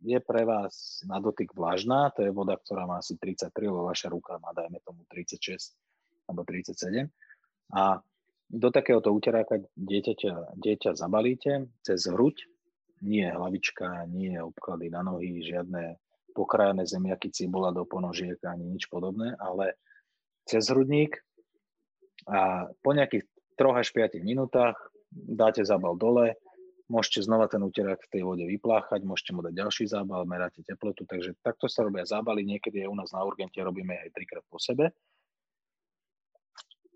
je 0.00 0.18
pre 0.24 0.42
vás 0.48 1.04
na 1.04 1.20
dotyk 1.20 1.52
vlažná, 1.52 2.10
to 2.16 2.24
je 2.24 2.32
voda, 2.32 2.56
ktorá 2.56 2.88
má 2.88 2.98
asi 2.98 3.20
33, 3.20 3.52
lebo 3.68 3.86
vaša 3.86 4.08
ruka 4.08 4.40
má, 4.40 4.50
dajme 4.56 4.80
tomu, 4.82 5.04
36 5.06 5.76
alebo 6.26 6.42
37. 6.48 7.06
A 7.76 8.02
do 8.50 8.68
takéhoto 8.74 9.14
uteráka 9.14 9.62
dieťa, 9.78 10.58
dieťa 10.58 10.98
zabalíte 10.98 11.70
cez 11.86 12.02
hruď, 12.10 12.44
nie 13.00 13.24
hlavička, 13.24 14.04
nie 14.10 14.36
obklady 14.42 14.90
na 14.90 15.06
nohy, 15.06 15.40
žiadne 15.40 15.96
pokrajené 16.34 16.84
zemiaky, 16.84 17.30
cibola 17.30 17.70
do 17.70 17.86
ponožiek 17.86 18.36
ani 18.44 18.66
nič 18.66 18.90
podobné, 18.90 19.38
ale 19.38 19.78
cez 20.44 20.66
hrudník 20.68 21.22
a 22.28 22.68
po 22.84 22.90
nejakých 22.92 23.24
3 23.56 23.80
až 23.80 23.88
5 23.94 24.20
minútach 24.20 24.76
dáte 25.10 25.64
zabal 25.64 25.96
dole, 25.96 26.36
Môžete 26.90 27.22
znova 27.22 27.46
ten 27.46 27.62
úterák 27.62 28.02
v 28.02 28.10
tej 28.10 28.22
vode 28.26 28.42
vypláchať, 28.42 29.06
môžete 29.06 29.30
mu 29.30 29.46
dať 29.46 29.54
ďalší 29.54 29.86
zábal, 29.86 30.26
meráte 30.26 30.66
teplotu, 30.66 31.06
takže 31.06 31.38
takto 31.38 31.70
sa 31.70 31.86
robia 31.86 32.02
zábaly, 32.02 32.42
niekedy 32.42 32.82
aj 32.82 32.90
u 32.90 32.96
nás 32.98 33.14
na 33.14 33.22
urgente 33.22 33.62
robíme 33.62 33.94
aj 33.94 34.10
trikrát 34.10 34.42
po 34.50 34.58
sebe. 34.58 34.90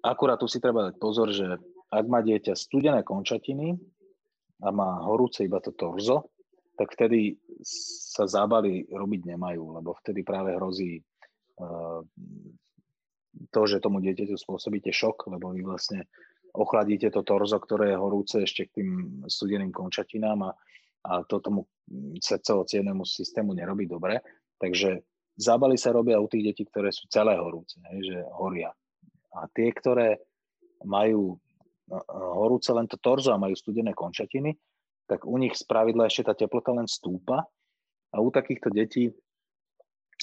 Akurát 0.04 0.36
tu 0.36 0.44
si 0.44 0.60
treba 0.60 0.92
dať 0.92 1.00
pozor, 1.00 1.32
že 1.32 1.56
ak 1.88 2.04
má 2.04 2.20
dieťa 2.20 2.52
studené 2.52 3.00
končatiny 3.00 3.72
a 4.60 4.68
má 4.68 5.00
horúce 5.08 5.40
iba 5.48 5.64
to 5.64 5.72
torzo, 5.72 6.28
tak 6.76 6.92
vtedy 6.92 7.38
sa 7.64 8.28
zábaly 8.28 8.84
robiť 8.90 9.20
nemajú, 9.32 9.80
lebo 9.80 9.96
vtedy 10.04 10.26
práve 10.26 10.52
hrozí 10.58 11.00
uh, 11.00 12.02
to, 13.48 13.60
že 13.64 13.80
tomu 13.80 14.02
dieťaťu 14.04 14.36
spôsobíte 14.36 14.90
šok, 14.92 15.30
lebo 15.32 15.54
vy 15.54 15.62
vlastne 15.64 16.04
ochladíte 16.54 17.10
to 17.10 17.24
torzo, 17.26 17.58
ktoré 17.58 17.94
je 17.94 18.02
horúce 18.02 18.36
ešte 18.42 18.70
k 18.70 18.82
tým 18.82 18.90
studeným 19.26 19.74
končatinám 19.74 20.50
a, 20.50 20.52
a 21.06 21.12
to 21.26 21.42
tomu 21.42 21.66
srdcovo 22.20 22.66
systému 23.02 23.54
nerobí 23.54 23.90
dobre. 23.90 24.22
Takže 24.58 25.02
zábaly 25.34 25.74
sa 25.74 25.90
robia 25.90 26.22
u 26.22 26.30
tých 26.30 26.54
detí, 26.54 26.62
ktoré 26.68 26.94
sú 26.94 27.10
celé 27.10 27.34
horúce, 27.34 27.78
hej, 27.90 28.14
že 28.14 28.18
horia. 28.38 28.70
A 29.35 29.51
tie, 29.51 29.75
ktoré 29.75 30.23
majú 30.87 31.38
horúce 32.11 32.73
len 32.73 32.88
to 32.88 32.97
torzo 32.97 33.35
a 33.35 33.40
majú 33.40 33.53
studené 33.53 33.92
končatiny, 33.92 34.57
tak 35.05 35.29
u 35.29 35.37
nich 35.37 35.53
spravidla 35.53 36.09
ešte 36.09 36.33
tá 36.33 36.33
teplota 36.33 36.73
len 36.73 36.88
stúpa 36.88 37.44
a 38.14 38.16
u 38.23 38.29
takýchto 38.33 38.73
detí, 38.73 39.12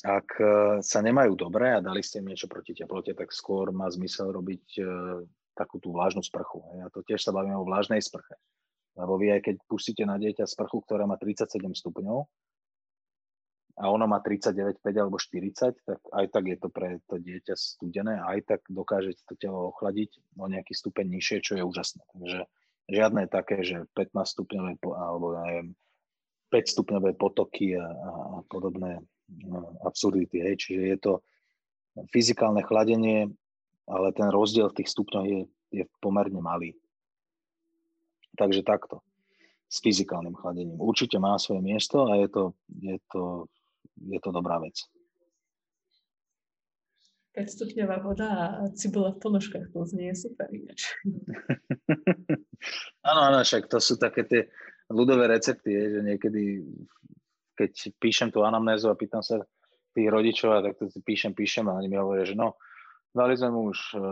ak 0.02 0.30
e, 0.42 0.46
sa 0.82 1.00
nemajú 1.06 1.38
dobre 1.38 1.78
a 1.78 1.84
dali 1.84 2.02
ste 2.02 2.24
im 2.24 2.34
niečo 2.34 2.50
proti 2.50 2.74
teplote, 2.74 3.14
tak 3.14 3.30
skôr 3.30 3.70
má 3.70 3.86
zmysel 3.92 4.34
robiť 4.34 4.66
e, 4.80 4.84
takú 5.54 5.78
tú 5.78 5.94
vlážnu 5.94 6.26
sprchu. 6.26 6.64
A 6.82 6.90
to 6.90 7.06
tiež 7.06 7.22
sa 7.22 7.36
bavíme 7.36 7.54
o 7.60 7.68
vlážnej 7.68 8.02
sprche. 8.02 8.34
Lebo 8.98 9.22
vy 9.22 9.38
aj 9.38 9.42
keď 9.46 9.56
pustíte 9.70 10.04
na 10.08 10.18
dieťa 10.18 10.50
sprchu, 10.50 10.82
ktorá 10.88 11.06
má 11.06 11.20
37 11.22 11.62
stupňov 11.62 12.26
a 13.78 13.88
ono 13.88 14.08
má 14.08 14.20
39, 14.20 14.82
5 14.84 15.02
alebo 15.02 15.18
40, 15.20 15.76
tak 15.86 16.00
aj 16.12 16.26
tak 16.32 16.44
je 16.48 16.58
to 16.60 16.68
pre 16.68 17.00
to 17.08 17.16
dieťa 17.22 17.56
studené 17.56 18.20
a 18.20 18.36
aj 18.36 18.40
tak 18.48 18.62
dokážete 18.68 19.24
to 19.28 19.36
telo 19.40 19.72
ochladiť 19.72 20.20
o 20.40 20.46
nejaký 20.48 20.74
stupeň 20.76 21.06
nižšie, 21.20 21.38
čo 21.44 21.54
je 21.60 21.64
úžasné. 21.64 22.04
Takže 22.12 22.40
žiadne 22.92 23.24
také, 23.32 23.64
že 23.64 23.88
15 23.96 24.12
stupňové 24.36 24.72
alebo 24.84 25.38
neviem, 25.46 25.68
5 26.52 26.74
stupňové 26.76 27.16
potoky 27.16 27.80
a, 27.80 27.88
a, 27.88 28.12
a 28.12 28.38
podobné 28.52 29.00
no, 29.48 29.80
absurdity. 29.88 30.44
Hej. 30.44 30.56
Čiže 30.68 30.82
je 30.84 30.98
to 31.00 31.14
fyzikálne 32.12 32.60
chladenie 32.68 33.32
ale 33.92 34.16
ten 34.16 34.32
rozdiel 34.32 34.72
v 34.72 34.78
tých 34.82 34.90
stupňoch 34.96 35.28
je, 35.28 35.42
je 35.76 35.84
pomerne 36.00 36.40
malý. 36.40 36.78
Takže 38.40 38.64
takto 38.64 39.04
s 39.72 39.80
fyzikálnym 39.84 40.36
chladením. 40.36 40.80
Určite 40.80 41.20
má 41.20 41.40
svoje 41.40 41.64
miesto 41.64 42.08
a 42.08 42.20
je 42.20 42.28
to, 42.28 42.44
je 42.80 42.98
to, 43.12 43.48
je 44.10 44.20
to 44.20 44.30
dobrá 44.32 44.58
vec. 44.60 44.76
5 47.32 47.48
stupňová 47.48 48.04
voda 48.04 48.28
a 48.60 48.68
cibula 48.76 49.16
v 49.16 49.24
ponožkách, 49.24 49.72
to 49.72 49.88
znie 49.88 50.12
super 50.12 50.52
ináč. 50.52 50.92
áno, 53.08 53.22
áno, 53.32 53.40
však 53.40 53.72
to 53.72 53.80
sú 53.80 53.96
také 53.96 54.28
tie 54.28 54.42
ľudové 54.92 55.32
recepty, 55.32 55.72
že 55.72 56.04
niekedy, 56.04 56.60
keď 57.56 57.72
píšem 58.04 58.36
tú 58.36 58.44
anamnézu 58.44 58.92
a 58.92 59.00
pýtam 59.00 59.24
sa 59.24 59.40
tých 59.96 60.12
rodičov, 60.12 60.60
tak 60.60 60.76
to 60.76 60.92
píšem, 61.08 61.32
píšem 61.32 61.72
a 61.72 61.80
oni 61.80 61.88
mi 61.88 61.96
hovoria, 61.96 62.28
že 62.28 62.36
no, 62.36 62.60
dali 63.16 63.40
sme 63.40 63.56
mu 63.56 63.72
už 63.72 63.80
uh, 63.96 64.04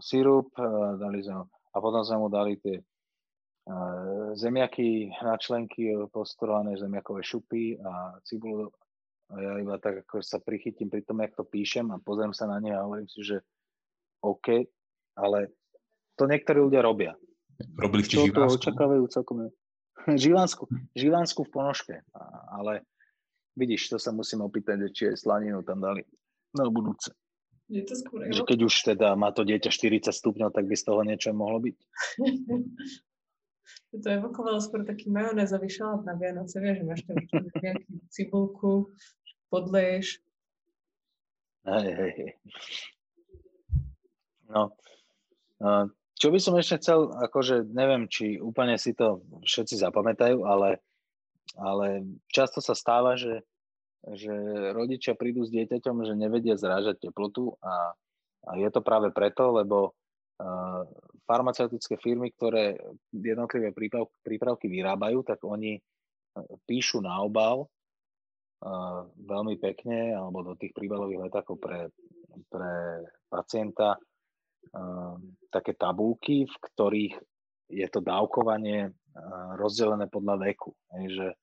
sirup, 0.00 0.56
uh, 0.56 0.96
dali 0.96 1.20
sme, 1.20 1.44
a 1.44 1.76
potom 1.76 2.00
sme 2.00 2.16
mu 2.16 2.28
dali 2.32 2.56
tie 2.56 2.80
zemiaky 4.34 5.08
na 5.24 5.40
členky 5.40 5.88
postorované, 6.12 6.76
zemiakové 6.76 7.24
šupy 7.24 7.80
a 7.80 8.20
cibulu. 8.20 8.68
A 9.32 9.40
ja 9.40 9.52
iba 9.56 9.80
tak 9.80 10.04
ako 10.04 10.20
sa 10.20 10.36
prichytím 10.36 10.92
pri 10.92 11.00
tom, 11.00 11.24
jak 11.24 11.32
to 11.32 11.44
píšem 11.48 11.88
a 11.88 12.02
pozriem 12.02 12.36
sa 12.36 12.44
na 12.44 12.60
ne 12.60 12.76
a 12.76 12.84
hovorím 12.84 13.08
si, 13.08 13.24
že 13.24 13.40
OK, 14.20 14.68
ale 15.16 15.52
to 16.20 16.28
niektorí 16.28 16.60
ľudia 16.60 16.84
robia. 16.84 17.12
Robili 17.78 18.02
ste 18.04 18.20
Čo 18.20 18.34
to 18.34 18.52
očakávajú 18.60 19.04
celkom. 19.08 19.48
Živánsku, 20.24 20.68
živánsku 20.92 21.48
v 21.48 21.50
ponožke, 21.54 21.94
ale 22.52 22.84
vidíš, 23.56 23.94
to 23.94 23.96
sa 23.96 24.12
musím 24.12 24.44
opýtať, 24.44 24.90
či 24.92 25.02
je 25.08 25.16
slaninu 25.16 25.64
tam 25.64 25.80
dali 25.80 26.04
na 26.52 26.68
budúce. 26.68 27.14
Je 27.72 27.80
to 27.80 27.96
skôr 27.96 28.28
že 28.28 28.44
keď 28.44 28.58
už 28.60 28.74
teda 28.92 29.16
má 29.16 29.32
to 29.32 29.40
dieťa 29.40 29.72
40 29.72 30.12
stupňov, 30.12 30.52
tak 30.52 30.68
by 30.68 30.76
z 30.76 30.84
toho 30.84 31.00
niečo 31.00 31.32
mohlo 31.32 31.64
byť. 31.64 31.76
to 33.90 34.08
evokovalo 34.10 34.58
skôr 34.60 34.82
taký 34.84 35.08
majonézový 35.08 35.70
šalát 35.70 36.02
na 36.04 36.14
Vianoce, 36.18 36.60
vieš, 36.60 36.82
že 36.82 36.84
máš 36.84 37.00
tam 37.06 37.16
nejakú 37.64 37.92
cibulku, 38.10 38.72
podleješ. 39.48 40.20
Hej, 41.64 41.88
hej. 41.96 42.14
No, 44.44 44.76
čo 46.14 46.28
by 46.30 46.38
som 46.38 46.54
ešte 46.60 46.78
chcel, 46.80 47.10
akože 47.10 47.72
neviem, 47.72 48.06
či 48.06 48.36
úplne 48.38 48.76
si 48.76 48.92
to 48.92 49.24
všetci 49.42 49.80
zapamätajú, 49.80 50.44
ale, 50.44 50.84
ale 51.56 52.04
často 52.28 52.60
sa 52.60 52.76
stáva, 52.76 53.16
že, 53.16 53.42
že 54.14 54.32
rodičia 54.76 55.16
prídu 55.16 55.42
s 55.42 55.50
dieťaťom, 55.50 56.04
že 56.04 56.14
nevedia 56.14 56.54
zrážať 56.54 57.08
teplotu 57.08 57.56
a, 57.64 57.96
a 58.46 58.50
je 58.60 58.68
to 58.68 58.84
práve 58.84 59.10
preto, 59.10 59.56
lebo 59.56 59.96
farmaceutické 61.24 61.96
firmy, 61.96 62.32
ktoré 62.36 62.76
jednotlivé 63.12 63.72
prípravky 64.22 64.68
vyrábajú, 64.68 65.24
tak 65.24 65.40
oni 65.44 65.76
e, 65.76 65.82
píšu 66.68 67.00
na 67.00 67.20
obal 67.20 67.68
veľmi 69.28 69.60
pekne 69.60 70.16
alebo 70.16 70.40
do 70.40 70.54
tých 70.56 70.72
príbalových 70.72 71.28
letákov 71.28 71.60
pre, 71.60 71.92
pre 72.48 73.04
pacienta 73.28 74.00
také 75.52 75.76
tabulky, 75.76 76.48
v 76.48 76.56
ktorých 76.72 77.14
je 77.68 77.86
to 77.92 78.00
dávkovanie 78.00 78.88
rozdelené 79.60 80.08
podľa 80.08 80.48
veku. 80.48 80.72
že, 80.96 81.36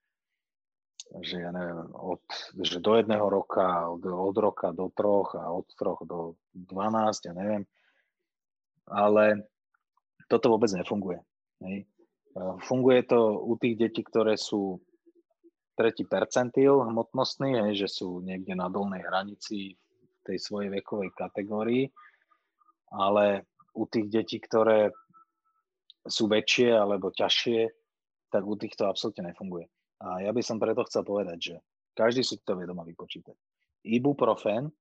že 1.22 1.46
ja 1.46 1.54
neviem, 1.54 1.94
od, 1.94 2.26
že 2.58 2.82
do 2.82 2.98
jedného 2.98 3.30
roka, 3.30 3.94
od, 3.94 4.02
od 4.02 4.38
roka 4.41 4.74
do 4.74 4.89
troch 4.89 5.38
a 5.38 5.54
od 5.54 5.70
troch 5.78 6.02
do 6.10 6.41
12, 6.58 7.30
ja 7.30 7.34
neviem 7.38 7.70
ale 8.91 9.48
toto 10.32 10.48
vôbec 10.48 10.72
nefunguje. 10.72 11.20
Hej. 11.60 11.84
Funguje 12.63 13.04
to 13.04 13.44
u 13.44 13.60
tých 13.60 13.76
detí, 13.76 14.08
ktoré 14.08 14.39
sú 14.39 14.80
tretí 15.76 16.08
percentil 16.08 16.80
hmotnostný, 16.88 17.67
hej, 17.67 17.84
že 17.84 17.88
sú 17.91 18.24
niekde 18.24 18.56
na 18.56 18.72
dolnej 18.72 19.04
hranici 19.04 19.76
v 19.76 20.20
tej 20.24 20.38
svojej 20.39 20.72
vekovej 20.72 21.12
kategórii, 21.12 21.91
ale 22.96 23.44
u 23.76 23.84
tých 23.84 24.08
detí, 24.08 24.39
ktoré 24.39 24.96
sú 26.08 26.32
väčšie 26.32 26.72
alebo 26.72 27.12
ťažšie, 27.12 27.67
tak 28.32 28.48
u 28.48 28.56
týchto 28.56 28.88
absolútne 28.88 29.28
nefunguje. 29.28 29.67
A 30.00 30.24
ja 30.24 30.32
by 30.32 30.39
som 30.39 30.58
preto 30.58 30.88
chcel 30.88 31.04
povedať, 31.04 31.38
že 31.39 31.56
každý 31.91 32.24
si 32.24 32.39
to 32.41 32.56
vie 32.56 32.63
doma 32.65 32.88
vypočítať. 32.88 33.36
Ibuprofen 33.86 34.72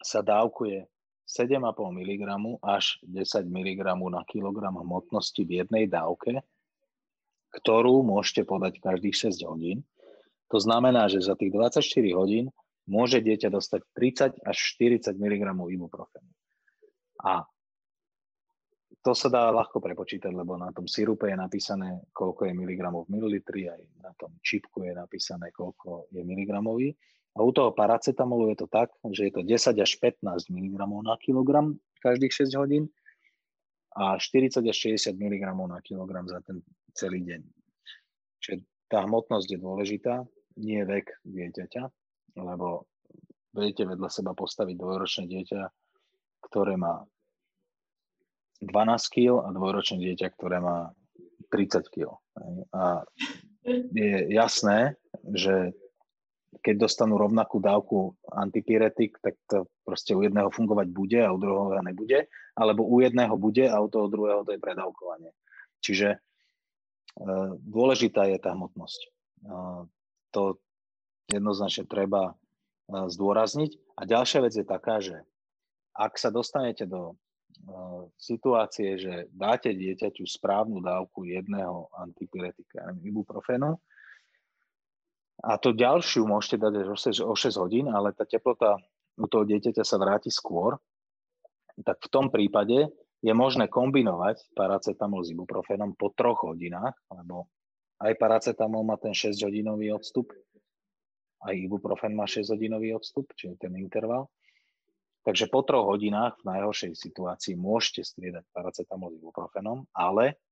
sa 0.00 0.24
dávkuje 0.24 0.80
7,5 1.32 1.64
mg 1.96 2.22
až 2.60 3.00
10 3.08 3.48
mg 3.48 3.80
na 4.12 4.20
kilogram 4.28 4.76
hmotnosti 4.76 5.40
v 5.40 5.64
jednej 5.64 5.88
dávke, 5.88 6.44
ktorú 7.56 8.04
môžete 8.04 8.44
podať 8.44 8.84
každých 8.84 9.32
6 9.32 9.48
hodín. 9.48 9.80
To 10.52 10.60
znamená, 10.60 11.08
že 11.08 11.24
za 11.24 11.32
tých 11.32 11.56
24 11.56 11.80
hodín 12.12 12.52
môže 12.84 13.24
dieťa 13.24 13.48
dostať 13.48 13.80
30 13.96 14.44
až 14.44 14.56
40 14.76 15.16
mg 15.16 15.42
ibuprofenu. 15.72 16.28
A 17.24 17.48
to 19.02 19.16
sa 19.16 19.32
dá 19.32 19.48
ľahko 19.50 19.80
prepočítať, 19.80 20.30
lebo 20.30 20.60
na 20.60 20.68
tom 20.70 20.84
sirupe 20.84 21.26
je 21.32 21.34
napísané, 21.34 22.04
koľko 22.12 22.46
je 22.46 22.52
miligramov 22.54 23.08
v 23.08 23.18
mililitri, 23.18 23.66
aj 23.72 23.80
na 24.04 24.12
tom 24.14 24.36
čipku 24.44 24.84
je 24.84 24.92
napísané, 24.94 25.50
koľko 25.50 26.12
je 26.12 26.22
miligramový. 26.22 26.92
A 27.32 27.40
u 27.40 27.50
toho 27.52 27.72
paracetamolu 27.72 28.52
je 28.52 28.56
to 28.60 28.66
tak, 28.68 28.92
že 29.08 29.28
je 29.28 29.32
to 29.32 29.42
10 29.42 29.80
až 29.80 29.92
15 30.00 30.52
mg 30.52 30.72
na 31.00 31.16
kilogram 31.16 31.80
každých 32.04 32.32
6 32.44 32.60
hodín 32.60 32.92
a 33.96 34.20
40 34.20 34.60
až 34.68 34.76
60 35.00 35.16
mg 35.16 35.44
na 35.68 35.80
kilogram 35.80 36.28
za 36.28 36.44
ten 36.44 36.60
celý 36.92 37.24
deň. 37.24 37.40
Čiže 38.42 38.64
tá 38.92 39.08
hmotnosť 39.08 39.48
je 39.48 39.58
dôležitá, 39.58 40.28
nie 40.60 40.84
vek 40.84 41.08
dieťaťa, 41.24 41.82
lebo 42.36 42.84
viete 43.56 43.88
vedľa 43.88 44.08
seba 44.12 44.36
postaviť 44.36 44.76
dvojročné 44.76 45.24
dieťa, 45.28 45.60
ktoré 46.44 46.76
má 46.76 47.04
12 48.60 48.68
kg 49.08 49.40
a 49.44 49.48
dvojročné 49.56 49.96
dieťa, 50.04 50.26
ktoré 50.36 50.60
má 50.60 50.92
30 51.48 51.88
kg. 51.88 52.16
A 52.76 53.04
je 53.92 54.28
jasné, 54.32 55.00
že 55.32 55.72
keď 56.60 56.84
dostanú 56.84 57.16
rovnakú 57.16 57.64
dávku 57.64 58.12
antipyretik, 58.28 59.16
tak 59.24 59.40
to 59.48 59.64
proste 59.88 60.12
u 60.12 60.20
jedného 60.20 60.52
fungovať 60.52 60.88
bude 60.92 61.16
a 61.16 61.32
u 61.32 61.40
druhého 61.40 61.80
nebude, 61.80 62.28
alebo 62.52 62.84
u 62.84 63.00
jedného 63.00 63.32
bude 63.40 63.64
a 63.64 63.80
u 63.80 63.88
toho 63.88 64.12
druhého 64.12 64.44
to 64.44 64.52
je 64.52 64.60
predávkovanie. 64.60 65.32
Čiže 65.80 66.08
e, 66.12 66.18
dôležitá 67.56 68.28
je 68.28 68.36
tá 68.36 68.52
hmotnosť. 68.52 69.00
E, 69.00 69.08
to 70.36 70.60
jednoznačne 71.32 71.88
treba 71.88 72.30
e, 72.30 72.34
zdôrazniť. 73.08 73.96
A 73.96 74.04
ďalšia 74.04 74.44
vec 74.44 74.52
je 74.52 74.66
taká, 74.68 75.00
že 75.00 75.24
ak 75.96 76.20
sa 76.20 76.28
dostanete 76.28 76.84
do 76.84 77.16
situácie, 78.16 78.96
že 78.96 79.28
dáte 79.28 79.70
dieťaťu 79.76 80.24
správnu 80.24 80.80
dávku 80.80 81.28
jedného 81.28 81.86
antipyretika, 82.00 82.96
ibuprofenu, 83.04 83.76
a 85.40 85.56
to 85.56 85.72
ďalšiu 85.72 86.28
môžete 86.28 86.60
dať 86.60 86.72
o 87.24 87.34
6, 87.34 87.56
hodín, 87.56 87.88
ale 87.88 88.12
tá 88.12 88.28
teplota 88.28 88.76
u 89.16 89.26
toho 89.26 89.48
dieťaťa 89.48 89.82
sa 89.82 89.96
vráti 89.96 90.28
skôr, 90.28 90.76
tak 91.80 91.98
v 92.04 92.08
tom 92.12 92.28
prípade 92.28 92.92
je 93.22 93.32
možné 93.32 93.70
kombinovať 93.70 94.52
paracetamol 94.52 95.24
s 95.24 95.32
ibuprofenom 95.32 95.96
po 95.96 96.12
troch 96.12 96.44
hodinách, 96.44 96.94
lebo 97.08 97.48
aj 98.02 98.18
paracetamol 98.18 98.82
má 98.82 98.98
ten 98.98 99.14
6-hodinový 99.14 99.94
odstup, 99.94 100.34
aj 101.46 101.54
ibuprofen 101.54 102.18
má 102.18 102.26
6-hodinový 102.26 102.98
odstup, 102.98 103.30
čiže 103.38 103.62
ten 103.62 103.72
interval. 103.78 104.26
Takže 105.22 105.46
po 105.46 105.62
troch 105.62 105.86
hodinách 105.86 106.42
v 106.42 106.50
najhoršej 106.50 106.98
situácii 106.98 107.54
môžete 107.54 108.02
striedať 108.02 108.42
paracetamol 108.50 109.14
s 109.14 109.22
ibuprofenom, 109.22 109.86
ale 109.94 110.42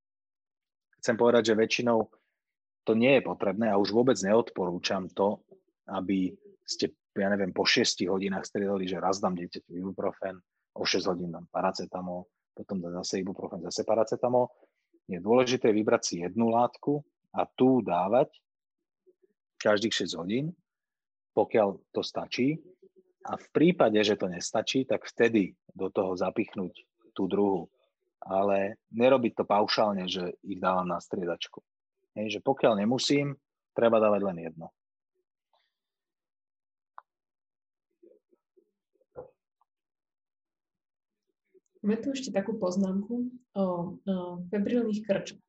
chcem 1.02 1.18
povedať, 1.18 1.50
že 1.50 1.59
väčšinou 1.59 2.07
to 2.84 2.92
nie 2.96 3.20
je 3.20 3.22
potrebné 3.26 3.68
a 3.68 3.80
už 3.80 3.92
vôbec 3.92 4.16
neodporúčam 4.20 5.08
to, 5.12 5.44
aby 5.90 6.32
ste, 6.64 6.94
ja 7.18 7.28
neviem, 7.28 7.50
po 7.50 7.66
6 7.66 8.06
hodinách 8.06 8.46
striedali, 8.46 8.86
že 8.86 9.02
raz 9.02 9.18
dám 9.18 9.34
dieťaťu 9.36 9.70
ibuprofen, 9.74 10.38
o 10.78 10.82
6 10.86 11.10
hodín 11.10 11.34
dám 11.34 11.50
paracetamol, 11.50 12.24
potom 12.54 12.78
dám 12.78 13.02
zase 13.02 13.20
ibuprofen, 13.20 13.60
zase 13.66 13.82
paracetamol. 13.82 14.48
Je 15.10 15.18
dôležité 15.18 15.74
vybrať 15.74 16.02
si 16.06 16.14
jednu 16.22 16.54
látku 16.54 17.02
a 17.34 17.42
tú 17.42 17.82
dávať 17.82 18.30
každých 19.58 20.06
6 20.06 20.20
hodín, 20.22 20.54
pokiaľ 21.34 21.78
to 21.90 22.00
stačí. 22.00 22.62
A 23.28 23.36
v 23.36 23.46
prípade, 23.52 24.00
že 24.00 24.16
to 24.16 24.32
nestačí, 24.32 24.88
tak 24.88 25.04
vtedy 25.04 25.52
do 25.76 25.92
toho 25.92 26.16
zapichnúť 26.16 26.72
tú 27.12 27.28
druhú. 27.28 27.68
Ale 28.24 28.80
nerobiť 28.92 29.32
to 29.36 29.44
paušálne, 29.44 30.08
že 30.08 30.40
ich 30.40 30.56
dávam 30.56 30.88
na 30.88 30.96
striedačku. 30.96 31.60
Hej, 32.20 32.36
že 32.36 32.40
pokiaľ 32.44 32.84
nemusím, 32.84 33.32
treba 33.72 33.96
dávať 33.96 34.20
len 34.28 34.36
jedno. 34.44 34.68
Máme 41.80 41.96
tu 42.04 42.12
ešte 42.12 42.28
takú 42.28 42.60
poznámku 42.60 43.32
o, 43.56 43.64
o 43.96 44.16
febrilných 44.52 45.00
krčoch. 45.00 45.40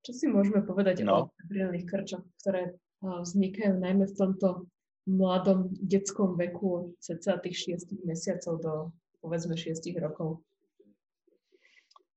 Čo 0.00 0.12
si 0.16 0.24
môžeme 0.32 0.64
povedať 0.64 1.04
no. 1.04 1.28
o 1.28 1.36
febrilných 1.44 1.84
krčoch, 1.84 2.24
ktoré 2.40 2.72
o, 3.04 3.20
vznikajú 3.20 3.76
najmä 3.76 4.08
v 4.08 4.16
tomto 4.16 4.64
mladom 5.04 5.68
detskom 5.76 6.40
veku 6.40 6.96
cca 7.04 7.36
tých 7.36 7.84
6 7.84 8.00
mesiacov 8.08 8.54
do 8.64 8.72
povedzme 9.20 9.52
6 9.52 9.76
rokov? 10.00 10.40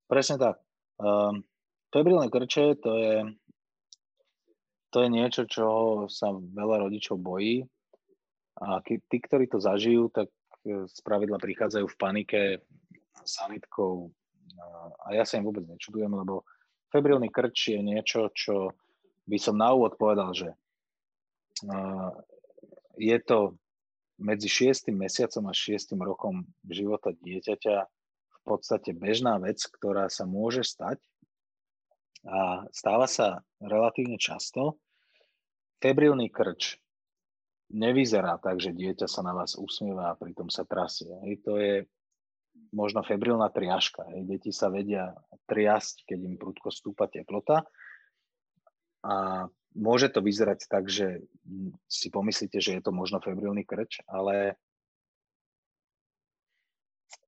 Presne 0.07 0.39
tak. 0.39 0.63
Um, 0.95 1.43
febrilné 1.91 2.31
krče 2.31 2.79
to 2.79 2.91
je, 2.95 3.13
to 4.95 5.03
je 5.03 5.11
niečo, 5.11 5.43
čo 5.43 5.67
sa 6.07 6.31
veľa 6.31 6.87
rodičov 6.87 7.19
bojí. 7.19 7.67
A 8.63 8.79
tí, 8.79 8.95
ktorí 9.19 9.51
to 9.51 9.59
zažijú, 9.59 10.07
tak 10.07 10.31
e, 10.63 10.87
z 10.87 10.99
pravidla 11.03 11.35
prichádzajú 11.35 11.83
v 11.83 11.99
panike 11.99 12.41
sanitkou. 13.27 14.07
A 15.03 15.11
ja 15.11 15.27
sa 15.27 15.35
im 15.35 15.43
vôbec 15.43 15.67
nečudujem, 15.67 16.07
lebo 16.07 16.47
febrilný 16.95 17.27
krč 17.27 17.75
je 17.75 17.83
niečo, 17.83 18.31
čo 18.31 18.71
by 19.27 19.35
som 19.35 19.59
na 19.59 19.75
úvod 19.75 19.99
povedal, 19.99 20.31
že 20.31 20.55
je 22.95 23.17
to 23.19 23.59
medzi 24.15 24.47
6. 24.47 24.95
mesiacom 24.95 25.51
a 25.51 25.53
6. 25.53 25.91
rokom 25.99 26.47
života 26.71 27.11
dieťaťa 27.11 27.75
v 28.31 28.39
podstate 28.47 28.95
bežná 28.95 29.35
vec, 29.43 29.59
ktorá 29.59 30.07
sa 30.07 30.23
môže 30.23 30.63
stať 30.63 31.03
a 32.25 32.63
stáva 32.71 33.05
sa 33.05 33.43
relatívne 33.59 34.15
často. 34.15 34.79
Febrilný 35.83 36.31
krč 36.31 36.79
nevyzerá 37.73 38.37
tak, 38.37 38.61
že 38.61 38.75
dieťa 38.75 39.09
sa 39.09 39.25
na 39.25 39.33
vás 39.33 39.57
usmieva 39.57 40.13
a 40.13 40.17
pritom 40.17 40.49
sa 40.53 40.63
trasie. 40.63 41.09
Hej, 41.25 41.41
to 41.41 41.57
je 41.57 41.73
možno 42.71 43.01
febrilná 43.01 43.49
triažka. 43.51 44.05
Hej. 44.13 44.21
Deti 44.29 44.51
sa 44.53 44.71
vedia 44.71 45.15
triasť, 45.49 46.07
keď 46.07 46.19
im 46.23 46.35
prudko 46.39 46.69
stúpa 46.71 47.09
teplota. 47.09 47.65
A 49.05 49.45
môže 49.77 50.09
to 50.09 50.23
vyzerať 50.23 50.65
tak, 50.65 50.89
že 50.89 51.21
si 51.85 52.07
pomyslíte, 52.09 52.57
že 52.57 52.79
je 52.79 52.81
to 52.81 52.95
možno 52.95 53.21
febrilný 53.21 53.67
krč, 53.67 54.01
ale 54.09 54.57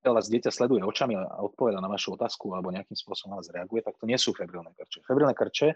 vás 0.07 0.31
dieťa 0.31 0.55
sleduje 0.55 0.87
očami 0.87 1.19
a 1.19 1.43
odpoveda 1.43 1.83
na 1.83 1.91
vašu 1.91 2.15
otázku 2.15 2.55
alebo 2.55 2.71
nejakým 2.71 2.95
spôsobom 2.95 3.35
vás 3.35 3.51
reaguje, 3.51 3.83
tak 3.83 3.99
to 3.99 4.07
nie 4.07 4.15
sú 4.15 4.31
febrilné 4.31 4.71
krče. 4.71 5.03
Febrilné 5.03 5.35
krče 5.35 5.75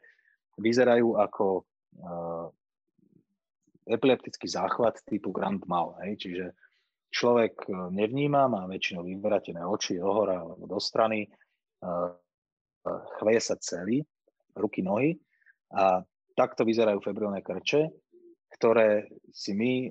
vyzerajú 0.55 1.19
ako 1.19 1.67
uh, 1.99 2.47
epileptický 3.87 4.47
záchvat 4.47 5.01
typu 5.05 5.31
Grand 5.31 5.61
Mal. 5.65 5.95
Hej? 6.05 6.27
Čiže 6.27 6.45
človek 7.09 7.53
e, 7.67 7.71
nevníma, 7.93 8.47
má 8.51 8.65
väčšinou 8.69 9.05
vyvratené 9.05 9.61
oči 9.65 9.97
do 9.97 10.09
hora 10.09 10.41
alebo 10.41 10.65
do 10.67 10.79
strany, 10.79 11.27
chveje 13.19 13.41
sa 13.41 13.55
celý, 13.57 14.05
ruky, 14.53 14.85
nohy 14.85 15.17
a 15.73 16.03
takto 16.37 16.65
vyzerajú 16.67 16.99
febrilné 17.01 17.41
krče, 17.41 17.89
ktoré 18.57 19.07
si 19.31 19.55
my 19.55 19.89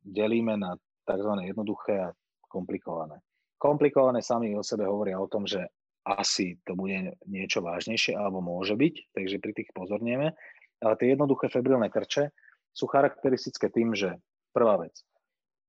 delíme 0.00 0.54
na 0.56 0.78
tzv. 1.04 1.32
jednoduché 1.42 1.94
a 2.08 2.14
komplikované. 2.46 3.18
Komplikované 3.58 4.22
sami 4.22 4.54
o 4.54 4.62
sebe 4.62 4.86
hovoria 4.86 5.18
o 5.18 5.26
tom, 5.26 5.44
že 5.44 5.66
asi 6.06 6.56
to 6.64 6.78
bude 6.78 7.18
niečo 7.26 7.60
vážnejšie 7.60 8.16
alebo 8.16 8.40
môže 8.40 8.78
byť, 8.78 9.12
takže 9.12 9.42
pri 9.42 9.52
tých 9.52 9.70
pozornieme. 9.74 10.32
Ale 10.78 10.94
tie 10.94 11.12
jednoduché 11.12 11.50
febrilné 11.50 11.90
krče 11.90 12.30
sú 12.78 12.86
charakteristické 12.86 13.66
tým, 13.66 13.98
že 13.98 14.14
prvá 14.54 14.78
vec, 14.78 14.94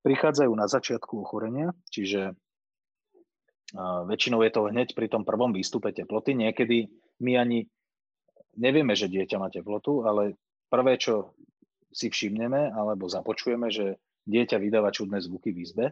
prichádzajú 0.05 0.53
na 0.53 0.69
začiatku 0.69 1.25
ochorenia, 1.25 1.73
čiže 1.89 2.37
väčšinou 4.05 4.45
je 4.45 4.51
to 4.53 4.69
hneď 4.69 4.93
pri 4.93 5.09
tom 5.09 5.25
prvom 5.25 5.49
výstupe 5.49 5.89
teploty. 5.89 6.37
Niekedy 6.37 6.85
my 7.25 7.31
ani 7.41 7.65
nevieme, 8.61 8.93
že 8.93 9.09
dieťa 9.09 9.41
má 9.41 9.49
teplotu, 9.49 10.05
ale 10.05 10.37
prvé, 10.69 11.01
čo 11.01 11.33
si 11.89 12.13
všimneme 12.13 12.69
alebo 12.69 13.09
započujeme, 13.09 13.73
že 13.73 13.97
dieťa 14.29 14.61
vydáva 14.61 14.93
čudné 14.93 15.17
zvuky 15.25 15.49
v 15.49 15.65
izbe, 15.65 15.85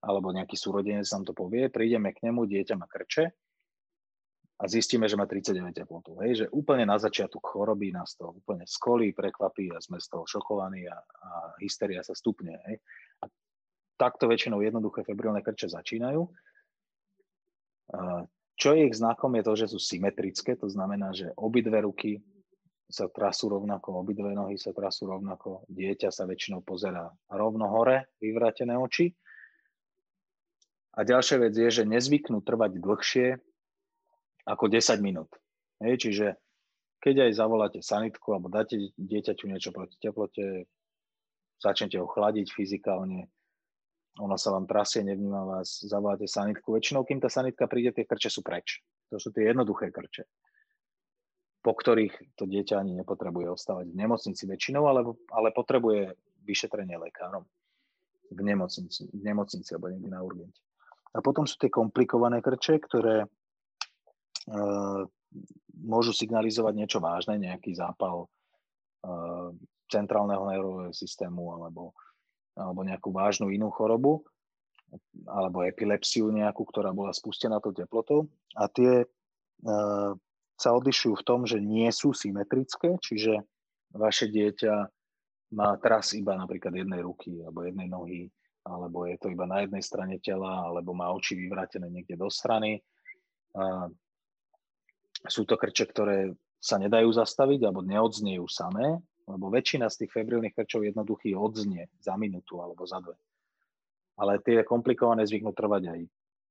alebo 0.00 0.32
nejaký 0.32 0.56
súrodenec 0.56 1.04
nám 1.12 1.28
to 1.28 1.36
povie, 1.36 1.68
prídeme 1.68 2.16
k 2.16 2.24
nemu, 2.24 2.48
dieťa 2.48 2.74
má 2.80 2.88
krče 2.88 3.36
a 4.62 4.70
zistíme, 4.70 5.10
že 5.10 5.18
má 5.18 5.26
39 5.26 5.74
teplotu. 5.74 6.22
Hej, 6.22 6.46
že 6.46 6.46
úplne 6.54 6.86
na 6.86 6.94
začiatok 6.94 7.42
choroby 7.42 7.90
nás 7.90 8.14
to 8.14 8.30
úplne 8.30 8.62
skolí, 8.62 9.10
prekvapí 9.10 9.74
a 9.74 9.82
sme 9.82 9.98
z 9.98 10.06
toho 10.06 10.22
šokovaní 10.22 10.86
a, 10.86 11.02
a 11.02 11.30
hysteria 11.58 11.98
sa 12.06 12.14
stupne. 12.14 12.62
Hej. 12.70 12.78
A 13.20 13.24
takto 13.98 14.30
väčšinou 14.30 14.62
jednoduché 14.62 15.02
febrilné 15.02 15.42
krče 15.42 15.66
začínajú. 15.66 16.30
Čo 18.54 18.68
je 18.78 18.86
ich 18.86 18.94
znakom 18.94 19.34
je 19.34 19.42
to, 19.42 19.52
že 19.58 19.66
sú 19.74 19.82
symetrické, 19.82 20.54
to 20.54 20.70
znamená, 20.70 21.10
že 21.10 21.34
obidve 21.34 21.82
ruky 21.82 22.22
sa 22.86 23.10
trasú 23.10 23.50
rovnako, 23.50 23.98
obidve 23.98 24.30
nohy 24.30 24.54
sa 24.54 24.70
trasú 24.70 25.10
rovnako, 25.10 25.66
dieťa 25.66 26.14
sa 26.14 26.22
väčšinou 26.22 26.62
pozerá 26.62 27.10
rovno 27.26 27.66
hore, 27.66 28.14
vyvrátené 28.22 28.78
oči. 28.78 29.10
A 30.94 31.02
ďalšia 31.02 31.40
vec 31.40 31.56
je, 31.56 31.82
že 31.82 31.88
nezvyknú 31.88 32.44
trvať 32.44 32.78
dlhšie 32.78 33.28
ako 34.46 34.70
10 34.70 34.98
minút. 35.02 35.30
Hej, 35.82 36.08
čiže 36.08 36.26
keď 37.02 37.26
aj 37.26 37.32
zavoláte 37.34 37.80
sanitku 37.82 38.30
alebo 38.30 38.46
dáte 38.46 38.78
dieťaťu 38.94 39.44
niečo 39.50 39.74
proti 39.74 39.98
teplote, 39.98 40.70
začnete 41.58 41.98
ho 41.98 42.06
chladiť 42.06 42.54
fyzikálne, 42.54 43.26
ono 44.20 44.36
sa 44.36 44.52
vám 44.52 44.68
trasie, 44.68 45.02
nevníma 45.02 45.42
vás, 45.42 45.82
zavoláte 45.82 46.28
sanitku. 46.28 46.70
Väčšinou, 46.70 47.02
kým 47.02 47.18
tá 47.18 47.32
sanitka 47.32 47.64
príde, 47.64 47.96
tie 47.96 48.04
krče 48.04 48.28
sú 48.28 48.44
preč. 48.44 48.84
To 49.08 49.16
sú 49.16 49.32
tie 49.32 49.50
jednoduché 49.50 49.88
krče, 49.88 50.28
po 51.64 51.72
ktorých 51.72 52.36
to 52.36 52.44
dieťa 52.44 52.76
ani 52.76 52.92
nepotrebuje 53.02 53.48
ostávať 53.50 53.88
v 53.88 53.98
nemocnici 53.98 54.44
väčšinou, 54.44 54.84
ale, 54.84 55.00
ale 55.32 55.48
potrebuje 55.50 56.12
vyšetrenie 56.44 57.00
lekárom 57.00 57.48
v 58.32 58.40
nemocnici, 58.40 59.08
v 59.08 59.22
nemocnici 59.22 59.70
alebo 59.72 59.92
niekde 59.92 60.10
na 60.12 60.20
urgente. 60.20 60.60
A 61.12 61.20
potom 61.20 61.44
sú 61.44 61.60
tie 61.60 61.68
komplikované 61.68 62.40
krče, 62.40 62.80
ktoré 62.84 63.28
môžu 65.82 66.12
signalizovať 66.12 66.74
niečo 66.76 66.98
vážne, 66.98 67.38
nejaký 67.38 67.74
zápal 67.74 68.26
centrálneho 69.90 70.44
nervového 70.46 70.94
systému 70.94 71.52
alebo, 71.58 71.92
alebo 72.54 72.80
nejakú 72.86 73.10
vážnu 73.10 73.50
inú 73.50 73.68
chorobu 73.74 74.22
alebo 75.24 75.64
epilepsiu 75.64 76.28
nejakú, 76.28 76.68
ktorá 76.68 76.92
bola 76.92 77.16
spustená 77.16 77.64
tou 77.64 77.72
teplotou. 77.72 78.28
A 78.60 78.68
tie 78.68 79.08
sa 80.60 80.68
odlišujú 80.76 81.14
v 81.16 81.26
tom, 81.26 81.48
že 81.48 81.64
nie 81.64 81.88
sú 81.88 82.12
symetrické, 82.12 83.00
čiže 83.00 83.40
vaše 83.96 84.28
dieťa 84.28 84.74
má 85.56 85.76
tras 85.80 86.12
iba 86.12 86.36
napríklad 86.36 86.76
jednej 86.76 87.00
ruky 87.00 87.40
alebo 87.40 87.64
jednej 87.64 87.88
nohy, 87.88 88.22
alebo 88.68 89.08
je 89.08 89.16
to 89.16 89.32
iba 89.32 89.48
na 89.48 89.64
jednej 89.64 89.80
strane 89.80 90.16
tela, 90.20 90.68
alebo 90.68 90.92
má 90.92 91.08
oči 91.12 91.40
vyvrátené 91.40 91.88
niekde 91.88 92.16
do 92.20 92.28
strany 92.28 92.80
sú 95.26 95.46
to 95.46 95.54
krče, 95.54 95.86
ktoré 95.90 96.34
sa 96.62 96.78
nedajú 96.78 97.10
zastaviť 97.10 97.66
alebo 97.66 97.82
neodznejú 97.82 98.46
samé, 98.46 98.98
lebo 99.26 99.50
väčšina 99.50 99.90
z 99.90 100.06
tých 100.06 100.14
febrilných 100.14 100.54
krčov 100.54 100.86
jednoduchých 100.86 101.34
odznie 101.38 101.90
za 102.02 102.14
minútu 102.18 102.58
alebo 102.58 102.86
za 102.86 102.98
dve. 103.02 103.14
Ale 104.18 104.42
tie 104.42 104.62
komplikované 104.66 105.26
zvyknú 105.26 105.54
trvať 105.54 105.82
aj 105.90 106.00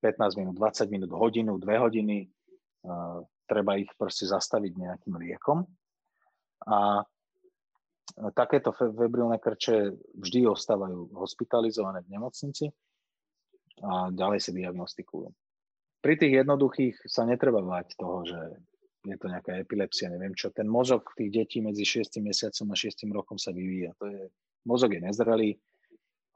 15 0.04 0.40
minút, 0.40 0.56
20 0.58 0.88
minút, 0.92 1.12
hodinu, 1.14 1.56
dve 1.62 1.78
hodiny. 1.78 2.18
Treba 3.46 3.78
ich 3.78 3.92
proste 3.96 4.26
zastaviť 4.26 4.72
nejakým 4.74 5.16
liekom. 5.20 5.62
A 6.68 7.06
takéto 8.34 8.74
febrilné 8.76 9.38
krče 9.40 9.96
vždy 10.18 10.50
ostávajú 10.50 11.16
hospitalizované 11.16 12.04
v 12.04 12.12
nemocnici 12.18 12.66
a 13.82 14.10
ďalej 14.12 14.40
sa 14.42 14.52
diagnostikujú 14.52 15.32
pri 16.02 16.14
tých 16.18 16.34
jednoduchých 16.44 17.06
sa 17.06 17.24
netreba 17.30 17.62
báť 17.62 17.96
toho, 17.96 18.26
že 18.26 18.40
je 19.02 19.18
to 19.18 19.30
nejaká 19.30 19.58
epilepsia, 19.58 20.14
neviem 20.14 20.38
čo. 20.38 20.54
Ten 20.54 20.70
mozog 20.70 21.14
tých 21.18 21.34
detí 21.34 21.58
medzi 21.62 21.86
6 21.86 22.22
mesiacom 22.22 22.68
a 22.70 22.76
6 22.78 23.10
rokom 23.10 23.38
sa 23.38 23.50
vyvíja. 23.50 23.98
To 23.98 24.06
je, 24.10 24.30
mozog 24.66 24.94
je 24.94 25.02
nezrelý 25.02 25.58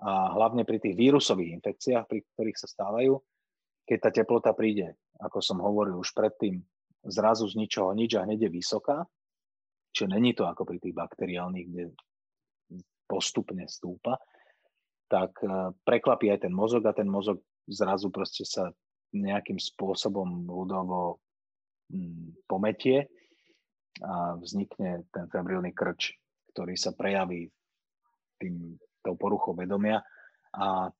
a 0.01 0.33
hlavne 0.33 0.67
pri 0.67 0.81
tých 0.81 0.97
vírusových 0.97 1.61
infekciách, 1.61 2.05
pri 2.09 2.19
ktorých 2.35 2.57
sa 2.57 2.67
stávajú, 2.67 3.15
keď 3.85 3.97
tá 4.01 4.09
teplota 4.11 4.51
príde, 4.51 4.97
ako 5.21 5.39
som 5.39 5.61
hovoril 5.61 6.01
už 6.01 6.11
predtým, 6.11 6.59
zrazu 7.05 7.45
z 7.45 7.55
ničoho 7.55 7.93
nič 7.93 8.17
a 8.17 8.25
hneď 8.25 8.49
je 8.49 8.51
vysoká, 8.51 9.05
čiže 9.93 10.09
není 10.09 10.33
to 10.33 10.49
ako 10.49 10.65
pri 10.65 10.81
tých 10.81 10.97
bakteriálnych, 10.97 11.67
kde 11.69 11.83
postupne 13.05 13.69
stúpa, 13.69 14.17
tak 15.05 15.37
eh, 15.45 15.71
prekvapí 15.85 16.33
aj 16.33 16.49
ten 16.49 16.53
mozog 16.53 16.81
a 16.89 16.97
ten 16.97 17.05
mozog 17.05 17.39
zrazu 17.69 18.09
proste 18.09 18.41
sa 18.41 18.73
nejakým 19.21 19.59
spôsobom 19.59 20.47
ľudovo 20.47 21.19
mm, 21.91 22.47
pometie 22.49 23.07
a 24.03 24.35
vznikne 24.35 25.07
ten 25.11 25.31
febrilný 25.31 25.71
krč, 25.71 26.19
ktorý 26.51 26.75
sa 26.75 26.91
prejaví 26.91 27.47
tým, 28.39 28.75
tou 28.99 29.15
poruchou 29.15 29.55
vedomia. 29.55 30.03
A 30.51 30.91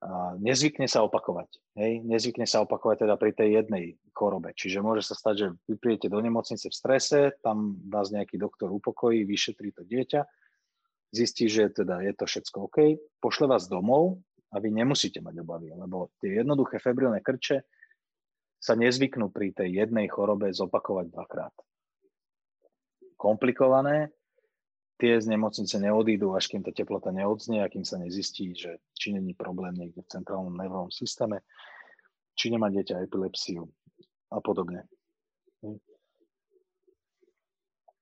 a 0.00 0.32
nezvykne 0.40 0.88
sa 0.88 1.04
opakovať. 1.04 1.60
Hej? 1.76 2.00
Nezvykne 2.08 2.48
sa 2.48 2.64
opakovať 2.64 3.04
teda 3.04 3.20
pri 3.20 3.36
tej 3.36 3.60
jednej 3.60 3.84
chorobe. 4.16 4.56
Čiže 4.56 4.80
môže 4.80 5.04
sa 5.04 5.12
stať, 5.12 5.34
že 5.36 5.46
vy 5.68 5.76
príjete 5.76 6.08
do 6.08 6.16
nemocnice 6.24 6.72
v 6.72 6.76
strese, 6.76 7.36
tam 7.44 7.76
vás 7.84 8.08
nejaký 8.08 8.40
doktor 8.40 8.72
upokojí, 8.72 9.28
vyšetrí 9.28 9.76
to 9.76 9.84
dieťa, 9.84 10.24
zistí, 11.12 11.52
že 11.52 11.68
teda 11.68 12.00
je 12.00 12.12
to 12.16 12.24
všetko 12.24 12.56
OK, 12.72 12.78
pošle 13.20 13.52
vás 13.52 13.68
domov 13.68 14.24
a 14.50 14.56
vy 14.58 14.68
nemusíte 14.74 15.22
mať 15.22 15.46
obavy, 15.46 15.70
lebo 15.70 16.10
tie 16.18 16.42
jednoduché 16.42 16.82
febrilné 16.82 17.22
krče 17.22 17.62
sa 18.60 18.76
nezvyknú 18.76 19.32
pri 19.32 19.56
tej 19.56 19.86
jednej 19.86 20.10
chorobe 20.10 20.52
zopakovať 20.52 21.06
dvakrát. 21.14 21.54
Komplikované, 23.16 24.12
tie 25.00 25.16
z 25.16 25.32
nemocnice 25.32 25.80
neodídu, 25.80 26.36
až 26.36 26.52
kým 26.52 26.60
tá 26.60 26.72
teplota 26.74 27.08
neodznie 27.08 27.64
a 27.64 27.72
kým 27.72 27.88
sa 27.88 27.96
nezistí, 27.96 28.52
že 28.52 28.84
či 28.92 29.16
není 29.16 29.32
problém 29.32 29.72
niekde 29.72 30.04
v 30.04 30.12
centrálnom 30.12 30.52
nervovom 30.52 30.92
systéme, 30.92 31.40
či 32.36 32.52
nemá 32.52 32.68
dieťa 32.68 33.00
epilepsiu 33.00 33.64
a 34.28 34.38
podobne. 34.44 34.84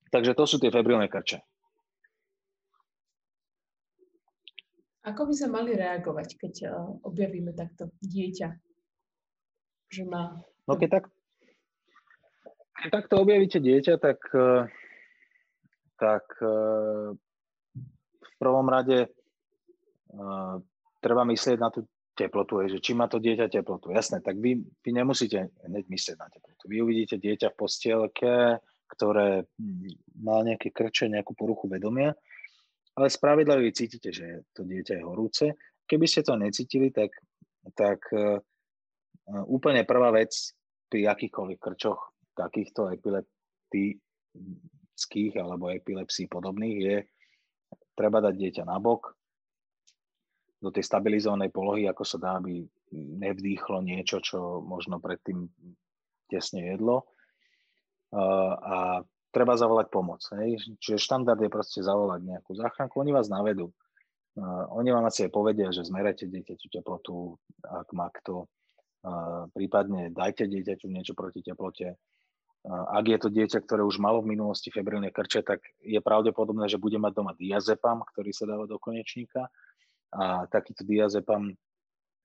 Takže 0.08 0.32
to 0.34 0.44
sú 0.48 0.56
tie 0.58 0.72
febrilné 0.74 1.06
krče. 1.06 1.38
Ako 5.08 5.28
by 5.28 5.34
sa 5.34 5.48
mali 5.48 5.72
reagovať, 5.72 6.28
keď 6.36 6.54
eh, 6.64 6.72
objavíme 7.04 7.56
takto 7.56 7.88
dieťa, 8.04 8.48
že 9.88 10.02
má... 10.04 10.36
No 10.68 10.76
keď 10.76 11.00
tak, 11.00 11.04
keď 12.84 12.90
takto 12.92 13.14
objavíte 13.24 13.56
dieťa, 13.56 13.96
tak 13.96 14.20
uh, 14.36 14.68
tak 15.98 16.24
e, 16.38 16.54
v 18.22 18.32
prvom 18.38 18.66
rade 18.70 19.10
treba 21.04 21.22
myslieť 21.28 21.58
na 21.60 21.68
tú 21.68 21.84
teplotu, 22.16 22.64
že 22.64 22.80
či 22.80 22.96
má 22.96 23.10
to 23.12 23.20
dieťa 23.20 23.52
teplotu. 23.52 23.92
Jasné, 23.92 24.24
tak 24.24 24.40
vy, 24.40 24.64
vy 24.64 24.90
nemusíte 24.90 25.52
hneď 25.68 25.84
myslieť 25.84 26.16
na 26.16 26.32
teplotu. 26.32 26.64
Vy 26.64 26.80
uvidíte 26.80 27.20
dieťa 27.20 27.52
v 27.52 27.58
postielke, 27.60 28.34
ktoré 28.88 29.44
hm, 29.44 30.16
má 30.24 30.40
nejaké 30.40 30.72
krče, 30.72 31.12
nejakú 31.12 31.36
poruchu 31.36 31.68
vedomia, 31.68 32.16
ale 32.98 33.06
spravidla 33.06 33.62
vy 33.62 33.70
cítite, 33.70 34.10
že 34.10 34.50
to 34.50 34.66
dieťa 34.66 34.98
je 34.98 35.06
horúce. 35.06 35.46
Keby 35.86 36.10
ste 36.10 36.26
to 36.26 36.34
necítili, 36.34 36.90
tak, 36.90 37.14
tak 37.78 38.02
uh, 38.10 38.42
úplne 39.46 39.86
prvá 39.86 40.10
vec 40.10 40.34
pri 40.90 41.06
akýchkoľvek 41.14 41.62
krčoch 41.62 42.10
takýchto 42.34 42.90
epileptických 42.98 45.38
alebo 45.38 45.70
epilepsii 45.70 46.26
podobných 46.26 46.78
je 46.82 47.06
treba 47.94 48.18
dať 48.22 48.34
dieťa 48.34 48.64
na 48.66 48.78
bok 48.82 49.14
do 50.58 50.74
tej 50.74 50.82
stabilizovanej 50.82 51.54
polohy, 51.54 51.86
ako 51.86 52.02
sa 52.02 52.18
dá, 52.18 52.42
aby 52.42 52.66
nevdýchlo 52.94 53.82
niečo, 53.82 54.18
čo 54.18 54.58
možno 54.58 54.98
predtým 54.98 55.46
tesne 56.26 56.74
jedlo. 56.74 57.06
A 58.10 59.02
treba 59.30 59.54
zavolať 59.56 59.86
pomoc. 59.92 60.20
Hej. 60.36 60.62
Čiže 60.80 61.02
štandard 61.02 61.40
je 61.40 61.50
proste 61.52 61.80
zavolať 61.80 62.20
nejakú 62.24 62.56
záchranku. 62.56 63.00
Oni 63.00 63.12
vás 63.12 63.28
navedú. 63.30 63.72
Oni 64.74 64.94
vám 64.94 65.08
asi 65.08 65.26
aj 65.26 65.34
povedia, 65.34 65.74
že 65.74 65.82
zmerajte 65.82 66.30
dieťaťu 66.30 66.66
teplotu, 66.70 67.34
ak 67.66 67.90
má 67.90 68.06
kto. 68.22 68.46
Prípadne 69.54 70.14
dajte 70.14 70.46
dieťaťu 70.46 70.86
niečo 70.86 71.18
proti 71.18 71.42
teplote 71.42 71.98
ak 72.68 73.04
je 73.06 73.18
to 73.18 73.28
dieťa, 73.30 73.58
ktoré 73.64 73.86
už 73.86 74.02
malo 74.02 74.20
v 74.20 74.34
minulosti 74.34 74.68
febrilné 74.68 75.14
krče, 75.14 75.46
tak 75.46 75.62
je 75.80 75.98
pravdepodobné, 76.02 76.66
že 76.66 76.80
bude 76.80 76.98
mať 76.98 77.12
doma 77.14 77.32
diazepam, 77.38 78.02
ktorý 78.02 78.30
sa 78.34 78.44
dáva 78.50 78.66
do 78.66 78.76
konečníka. 78.76 79.46
A 80.12 80.48
takýto 80.50 80.82
diazepam 80.82 81.54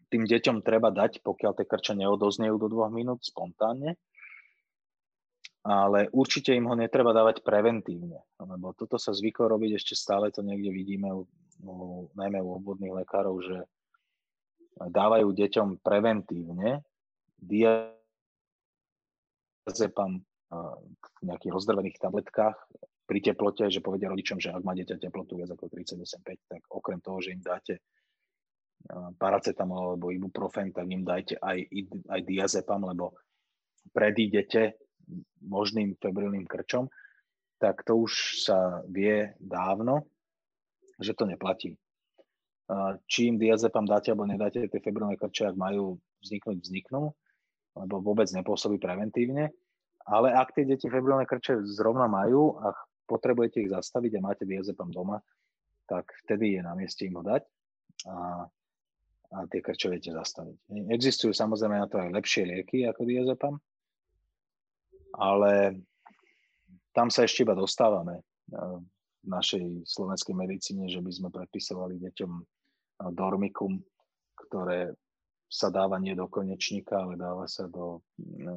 tým 0.09 0.23
deťom 0.25 0.65
treba 0.65 0.89
dať, 0.89 1.21
pokiaľ 1.21 1.51
tie 1.57 1.67
krče 1.67 1.93
neodoznejú 1.95 2.55
do 2.57 2.67
dvoch 2.67 2.89
minút 2.89 3.23
spontánne. 3.23 3.95
Ale 5.63 6.11
určite 6.11 6.51
im 6.51 6.67
ho 6.67 6.75
netreba 6.75 7.15
dávať 7.15 7.39
preventívne, 7.39 8.19
lebo 8.35 8.75
toto 8.75 8.99
sa 8.99 9.15
zvyklo 9.15 9.47
robiť, 9.47 9.79
ešte 9.79 9.95
stále 9.95 10.27
to 10.27 10.43
niekde 10.43 10.67
vidíme, 10.75 11.07
u, 11.07 11.23
u, 11.63 12.11
najmä 12.19 12.43
u 12.43 12.59
obvodných 12.59 12.91
lekárov, 12.91 13.39
že 13.39 13.63
dávajú 14.75 15.31
deťom 15.31 15.79
preventívne 15.79 16.83
diazepam 17.39 18.03
v 20.51 21.21
nejakých 21.23 21.53
rozdrvených 21.55 21.97
tabletkách 21.97 22.57
pri 23.03 23.19
teplote, 23.19 23.67
že 23.67 23.83
povedia 23.83 24.11
rodičom, 24.11 24.39
že 24.39 24.51
ak 24.51 24.63
má 24.63 24.75
dieťa 24.75 24.99
teplotu 24.99 25.39
viac 25.39 25.51
ako 25.51 25.67
38,5, 25.71 26.51
tak 26.51 26.61
okrem 26.71 26.99
toho, 27.03 27.19
že 27.19 27.35
im 27.35 27.41
dáte 27.43 27.79
paracetamol 29.15 29.95
alebo 29.95 30.11
ibuprofen, 30.11 30.75
tak 30.75 30.87
im 30.91 31.07
dajte 31.07 31.39
aj, 31.39 31.67
aj 32.11 32.21
diazepam, 32.27 32.83
lebo 32.83 33.15
predídete 33.95 34.75
možným 35.43 35.95
febrilným 35.99 36.47
krčom, 36.47 36.87
tak 37.59 37.83
to 37.87 37.95
už 37.95 38.43
sa 38.43 38.83
vie 38.91 39.31
dávno, 39.39 40.03
že 40.99 41.15
to 41.15 41.23
neplatí. 41.23 41.79
Či 43.07 43.31
im 43.31 43.39
diazepam 43.39 43.87
dáte 43.87 44.11
alebo 44.11 44.27
nedáte, 44.27 44.67
tie 44.67 44.81
febrilné 44.83 45.19
krče, 45.19 45.51
ak 45.51 45.57
majú 45.59 45.99
vzniknúť, 46.23 46.57
vzniknú, 46.63 47.11
lebo 47.75 47.95
vôbec 47.99 48.27
nepôsobí 48.31 48.79
preventívne. 48.79 49.51
Ale 50.03 50.35
ak 50.35 50.51
tie 50.55 50.67
deti 50.67 50.91
febrilné 50.91 51.23
krče 51.23 51.63
zrovna 51.63 52.11
majú 52.11 52.59
a 52.59 52.75
potrebujete 53.07 53.63
ich 53.63 53.71
zastaviť 53.71 54.19
a 54.19 54.23
máte 54.23 54.43
diazepam 54.43 54.91
doma, 54.91 55.19
tak 55.87 56.07
vtedy 56.23 56.59
je 56.59 56.61
na 56.63 56.75
mieste 56.75 57.03
im 57.03 57.19
ho 57.19 57.23
dať 57.23 57.43
a, 58.07 58.47
a 59.35 59.37
tie 59.51 59.59
krče 59.59 59.91
viete 59.91 60.11
zastaviť. 60.11 60.87
Existujú 60.91 61.35
samozrejme 61.35 61.79
na 61.79 61.87
to 61.87 61.99
aj 61.99 62.11
lepšie 62.15 62.47
lieky 62.47 62.87
ako 62.87 63.03
diazepam, 63.03 63.55
ale 65.13 65.81
tam 66.93 67.09
sa 67.09 67.25
ešte 67.25 67.41
iba 67.45 67.57
dostávame 67.57 68.21
e, 68.21 68.23
v 69.23 69.27
našej 69.27 69.85
slovenskej 69.85 70.35
medicíne, 70.37 70.85
že 70.85 71.01
by 71.01 71.11
sme 71.11 71.29
predpisovali 71.33 71.97
deťom 71.97 72.31
e, 72.37 72.43
dormikum, 73.13 73.81
ktoré 74.37 74.93
sa 75.49 75.69
dáva 75.69 76.01
nie 76.01 76.17
do 76.17 76.25
konečníka, 76.29 77.01
ale 77.01 77.17
dáva 77.17 77.45
sa 77.49 77.65
do 77.69 78.01
e, 78.17 78.53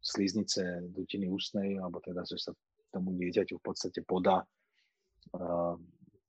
sliznice 0.00 0.88
dutiny 0.92 1.28
ústnej, 1.28 1.76
alebo 1.80 2.00
teda, 2.00 2.24
že 2.24 2.40
sa 2.40 2.52
tomu 2.92 3.16
dieťaťu 3.16 3.56
v 3.56 3.64
podstate 3.64 4.04
podá 4.04 4.44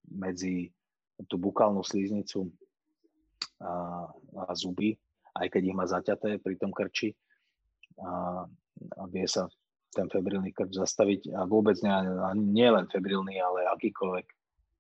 medzi 0.08 0.72
tú 1.28 1.36
bukálnu 1.42 1.82
sliznicu 1.84 2.48
a, 3.60 4.06
a 4.48 4.54
zuby, 4.56 4.96
aj 5.34 5.50
keď 5.50 5.62
ich 5.66 5.76
má 5.76 5.84
zaťaté 5.90 6.40
pri 6.40 6.56
tom 6.56 6.70
krči. 6.70 7.12
A, 8.00 8.46
a 8.98 9.06
vie 9.10 9.26
sa 9.30 9.50
ten 9.94 10.10
febrilný 10.10 10.50
krč 10.52 10.74
zastaviť 10.74 11.38
a 11.38 11.46
vôbec 11.46 11.78
nie, 11.86 11.94
nie 12.50 12.70
len 12.70 12.90
febrilný, 12.90 13.38
ale 13.38 13.70
akýkoľvek 13.78 14.26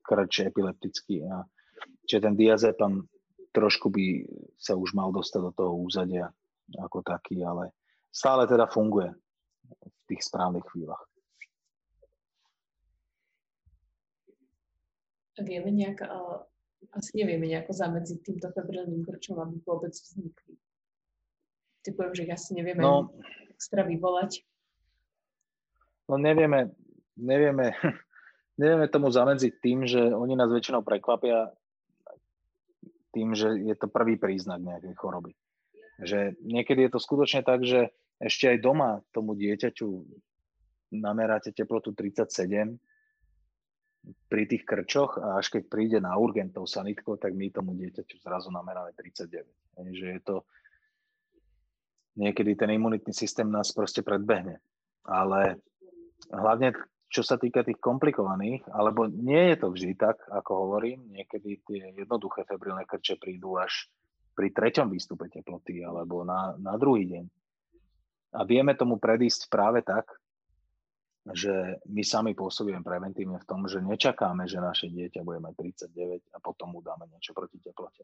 krč 0.04 0.50
epileptický. 0.50 1.22
A, 1.30 1.46
čiže 2.10 2.26
ten 2.30 2.34
diazepam 2.34 3.06
trošku 3.54 3.94
by 3.94 4.26
sa 4.58 4.74
už 4.74 4.98
mal 4.98 5.14
dostať 5.14 5.41
do 5.46 5.52
toho 5.54 5.74
úzadia 5.78 6.34
ako 6.82 7.06
taký, 7.06 7.46
ale 7.46 7.70
stále 8.10 8.50
teda 8.50 8.66
funguje 8.66 9.14
v 9.86 10.04
tých 10.10 10.26
správnych 10.26 10.66
chvíľach. 10.74 11.06
Vieme 15.34 15.74
nejak, 15.74 16.06
asi 16.94 17.12
nevieme 17.18 17.50
nejako 17.50 17.74
zamedziť 17.74 18.20
týmto 18.22 18.54
febrilným 18.54 19.02
krčom, 19.02 19.41
aby 19.41 19.58
vôbec 19.66 19.94
vznikli. 19.94 20.58
Typujem, 21.84 22.14
že 22.16 22.24
asi 22.30 22.54
nevieme 22.54 22.86
no, 22.86 23.12
extra 23.64 23.88
vyvolať. 23.88 24.43
No 26.11 26.20
nevieme, 26.20 26.76
nevieme, 27.16 27.72
nevieme 28.61 28.91
tomu 28.91 29.07
zamedziť 29.07 29.53
tým, 29.64 29.88
že 29.88 30.11
oni 30.11 30.36
nás 30.36 30.51
väčšinou 30.51 30.84
prekvapia 30.84 31.47
tým, 33.16 33.32
že 33.32 33.55
je 33.64 33.72
to 33.80 33.88
prvý 33.88 34.20
príznak 34.20 34.59
nejakej 34.59 34.99
choroby. 34.99 35.32
Že 36.03 36.36
niekedy 36.43 36.89
je 36.89 36.91
to 36.91 36.99
skutočne 36.99 37.39
tak, 37.47 37.64
že 37.64 37.95
ešte 38.20 38.51
aj 38.51 38.57
doma 38.59 38.99
tomu 39.16 39.32
dieťaťu 39.39 39.88
nameráte 40.99 41.55
teplotu 41.55 41.95
37 41.95 42.76
pri 44.28 44.43
tých 44.43 44.68
krčoch 44.68 45.16
a 45.16 45.39
až 45.39 45.55
keď 45.55 45.64
príde 45.72 45.97
na 46.03 46.11
urgentov 46.20 46.68
sanitkou, 46.68 47.16
tak 47.16 47.32
my 47.32 47.47
tomu 47.47 47.72
dieťaťu 47.80 48.20
zrazu 48.20 48.51
nameráme 48.51 48.91
39. 48.91 49.47
Že 49.95 50.07
je 50.20 50.22
to 50.26 50.43
niekedy 52.18 52.57
ten 52.57 52.70
imunitný 52.74 53.14
systém 53.14 53.49
nás 53.49 53.72
proste 53.72 54.01
predbehne. 54.05 54.61
Ale 55.03 55.59
hlavne 56.32 56.74
čo 57.14 57.22
sa 57.22 57.38
týka 57.38 57.61
tých 57.61 57.78
komplikovaných, 57.78 58.66
alebo 58.74 59.05
nie 59.05 59.53
je 59.53 59.57
to 59.61 59.68
vždy 59.70 59.93
tak, 59.93 60.18
ako 60.34 60.66
hovorím, 60.66 61.14
niekedy 61.14 61.61
tie 61.61 61.93
jednoduché 61.93 62.41
febrilné 62.49 62.89
krče 62.89 63.22
prídu 63.22 63.61
až 63.61 63.86
pri 64.34 64.49
treťom 64.49 64.89
výstupe 64.89 65.30
teploty 65.30 65.86
alebo 65.86 66.26
na, 66.26 66.57
na 66.57 66.74
druhý 66.74 67.05
deň. 67.05 67.26
A 68.34 68.49
vieme 68.49 68.74
tomu 68.74 68.97
predísť 68.97 69.45
práve 69.45 69.86
tak, 69.86 70.09
že 71.32 71.80
my 71.88 72.04
sami 72.04 72.36
pôsobíme 72.36 72.84
preventívne 72.84 73.40
v 73.40 73.48
tom, 73.48 73.64
že 73.64 73.80
nečakáme, 73.80 74.44
že 74.44 74.60
naše 74.60 74.92
dieťa 74.92 75.24
bude 75.24 75.40
mať 75.40 75.56
39 75.88 76.36
a 76.36 76.38
potom 76.44 76.76
mu 76.76 76.84
dáme 76.84 77.08
niečo 77.08 77.32
proti 77.32 77.64
teplote. 77.64 78.04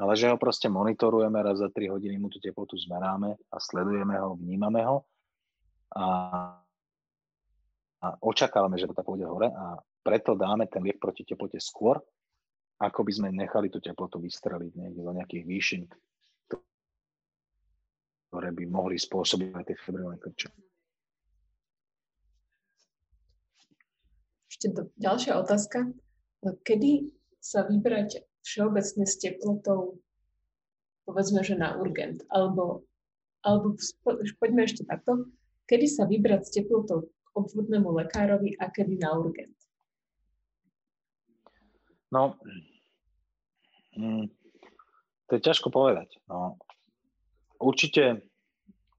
Ale 0.00 0.16
že 0.16 0.32
ho 0.32 0.40
proste 0.40 0.72
monitorujeme, 0.72 1.44
raz 1.44 1.60
za 1.60 1.68
3 1.68 1.92
hodiny 1.92 2.16
mu 2.16 2.32
tú 2.32 2.40
teplotu 2.40 2.80
zmeráme 2.80 3.36
a 3.52 3.56
sledujeme 3.60 4.16
ho, 4.16 4.40
vnímame 4.40 4.80
ho 4.80 5.04
a, 5.92 6.06
a 8.00 8.06
očakávame, 8.24 8.80
že 8.80 8.88
to 8.88 9.04
pôjde 9.04 9.28
hore 9.28 9.52
a 9.52 9.76
preto 10.00 10.32
dáme 10.32 10.64
ten 10.72 10.80
liek 10.80 10.96
proti 10.96 11.28
teplote 11.28 11.60
skôr, 11.60 12.00
ako 12.80 13.00
by 13.04 13.12
sme 13.12 13.28
nechali 13.28 13.68
tú 13.68 13.78
teplotu 13.78 14.16
vystreliť 14.24 14.72
niekde 14.72 15.04
do 15.04 15.12
nejakých 15.12 15.44
výšin, 15.44 15.82
ktoré 18.32 18.50
by 18.56 18.64
mohli 18.66 18.96
spôsobiť 18.96 19.52
aj 19.52 19.64
tie 19.68 19.76
febrilné 19.78 20.16
krče. 20.16 20.48
Ešte 24.54 24.70
do, 24.70 24.86
ďalšia 25.02 25.34
otázka. 25.42 25.90
Kedy 26.62 27.10
sa 27.42 27.66
vybrať 27.66 28.22
všeobecne 28.46 29.02
s 29.02 29.18
teplotou, 29.18 29.98
povedzme, 31.10 31.42
že 31.42 31.58
na 31.58 31.74
urgent? 31.74 32.22
Alebo, 32.30 32.86
alebo 33.42 33.74
poďme 34.38 34.70
ešte 34.70 34.86
takto. 34.86 35.26
Kedy 35.66 35.90
sa 35.90 36.06
vybrať 36.06 36.46
s 36.46 36.54
teplotou 36.54 37.10
k 37.10 37.28
obvodnému 37.34 37.98
lekárovi 37.98 38.54
a 38.62 38.70
kedy 38.70 38.94
na 38.94 39.18
urgent? 39.18 39.58
No, 42.14 42.38
hm, 43.98 44.30
to 45.26 45.30
je 45.34 45.42
ťažko 45.42 45.74
povedať. 45.74 46.14
No, 46.30 46.62
určite, 47.58 48.22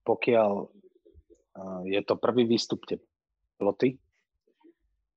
pokiaľ 0.04 0.52
uh, 0.68 1.82
je 1.88 2.02
to 2.04 2.20
prvý 2.20 2.44
výstup 2.44 2.84
teploty, 2.84 4.04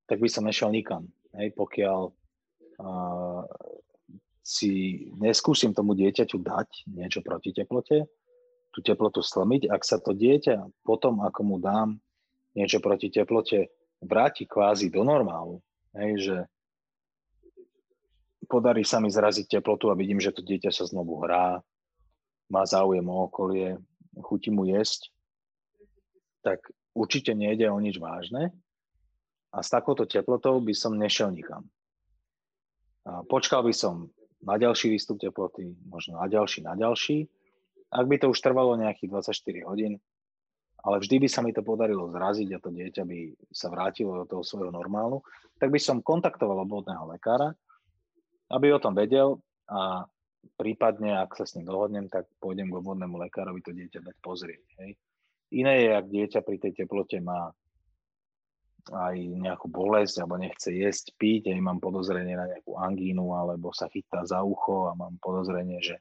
tak 0.08 0.18
by 0.18 0.28
som 0.32 0.48
nešiel 0.48 0.72
nikam. 0.72 1.06
Hej, 1.36 1.52
pokiaľ 1.52 2.00
uh, 2.08 3.44
si 4.40 5.04
neskúsim 5.20 5.76
tomu 5.76 5.92
dieťaťu 5.92 6.40
dať 6.40 6.88
niečo 6.88 7.20
proti 7.20 7.52
teplote, 7.52 8.08
tú 8.72 8.78
teplotu 8.80 9.20
slmiť, 9.20 9.68
ak 9.68 9.82
sa 9.84 10.00
to 10.00 10.16
dieťa 10.16 10.84
potom, 10.88 11.20
ako 11.20 11.40
mu 11.44 11.56
dám 11.60 12.00
niečo 12.56 12.80
proti 12.80 13.12
teplote, 13.12 13.68
vráti 14.00 14.48
kvázi 14.48 14.88
do 14.88 15.04
normálu, 15.04 15.60
hej, 15.92 16.12
že 16.16 16.36
podarí 18.48 18.80
sa 18.88 19.04
mi 19.04 19.12
zraziť 19.12 19.60
teplotu 19.60 19.92
a 19.92 19.98
vidím, 19.98 20.16
že 20.16 20.32
to 20.32 20.40
dieťa 20.40 20.72
sa 20.72 20.88
znovu 20.88 21.20
hrá, 21.20 21.60
má 22.48 22.64
záujem 22.64 23.04
o 23.04 23.28
okolie, 23.28 23.76
chutí 24.24 24.48
mu 24.48 24.64
jesť, 24.64 25.12
tak 26.40 26.64
určite 26.96 27.36
nejde 27.36 27.68
o 27.68 27.76
nič 27.76 28.00
vážne, 28.00 28.56
a 29.52 29.58
s 29.64 29.68
takouto 29.72 30.04
teplotou 30.04 30.60
by 30.60 30.74
som 30.76 30.96
nešiel 30.96 31.32
nikam. 31.32 31.64
Počkal 33.04 33.64
by 33.64 33.72
som 33.72 34.12
na 34.44 34.60
ďalší 34.60 34.92
výstup 34.92 35.16
teploty, 35.18 35.72
možno 35.88 36.20
na 36.20 36.28
ďalší, 36.28 36.62
na 36.62 36.76
ďalší. 36.76 37.26
Ak 37.88 38.04
by 38.04 38.20
to 38.20 38.28
už 38.28 38.38
trvalo 38.44 38.76
nejakých 38.76 39.08
24 39.32 39.64
hodín, 39.64 39.96
ale 40.84 41.00
vždy 41.00 41.16
by 41.24 41.28
sa 41.28 41.40
mi 41.40 41.50
to 41.56 41.64
podarilo 41.64 42.12
zraziť 42.12 42.48
a 42.54 42.62
to 42.62 42.70
dieťa 42.70 43.02
by 43.02 43.18
sa 43.50 43.72
vrátilo 43.72 44.22
do 44.22 44.24
toho 44.28 44.44
svojho 44.44 44.70
normálu, 44.70 45.24
tak 45.56 45.72
by 45.72 45.80
som 45.80 46.04
kontaktoval 46.04 46.62
obvodného 46.68 47.08
lekára, 47.08 47.50
aby 48.52 48.70
o 48.70 48.78
tom 48.78 48.94
vedel 48.94 49.40
a 49.66 50.06
prípadne, 50.54 51.18
ak 51.18 51.34
sa 51.34 51.48
s 51.48 51.58
ním 51.58 51.66
dohodnem, 51.66 52.06
tak 52.06 52.30
pôjdem 52.38 52.70
k 52.70 52.78
obvodnému 52.78 53.18
lekárovi 53.26 53.58
to 53.64 53.74
dieťa 53.74 54.04
dať 54.06 54.16
pozrieť. 54.22 54.62
Hej. 54.84 54.94
Iné 55.56 55.74
je, 55.82 55.90
ak 55.96 56.06
dieťa 56.06 56.40
pri 56.46 56.56
tej 56.62 56.72
teplote 56.84 57.18
má 57.18 57.50
aj 58.88 59.16
nejakú 59.16 59.68
bolesť 59.68 60.22
alebo 60.22 60.40
nechce 60.40 60.72
jesť, 60.72 61.12
piť, 61.20 61.52
aj 61.52 61.60
mám 61.60 61.78
podozrenie 61.78 62.34
na 62.34 62.48
nejakú 62.48 62.76
angínu 62.76 63.36
alebo 63.36 63.72
sa 63.72 63.88
chytá 63.88 64.24
za 64.24 64.40
ucho 64.40 64.88
a 64.88 64.96
mám 64.96 65.20
podozrenie, 65.20 65.80
že 65.80 66.00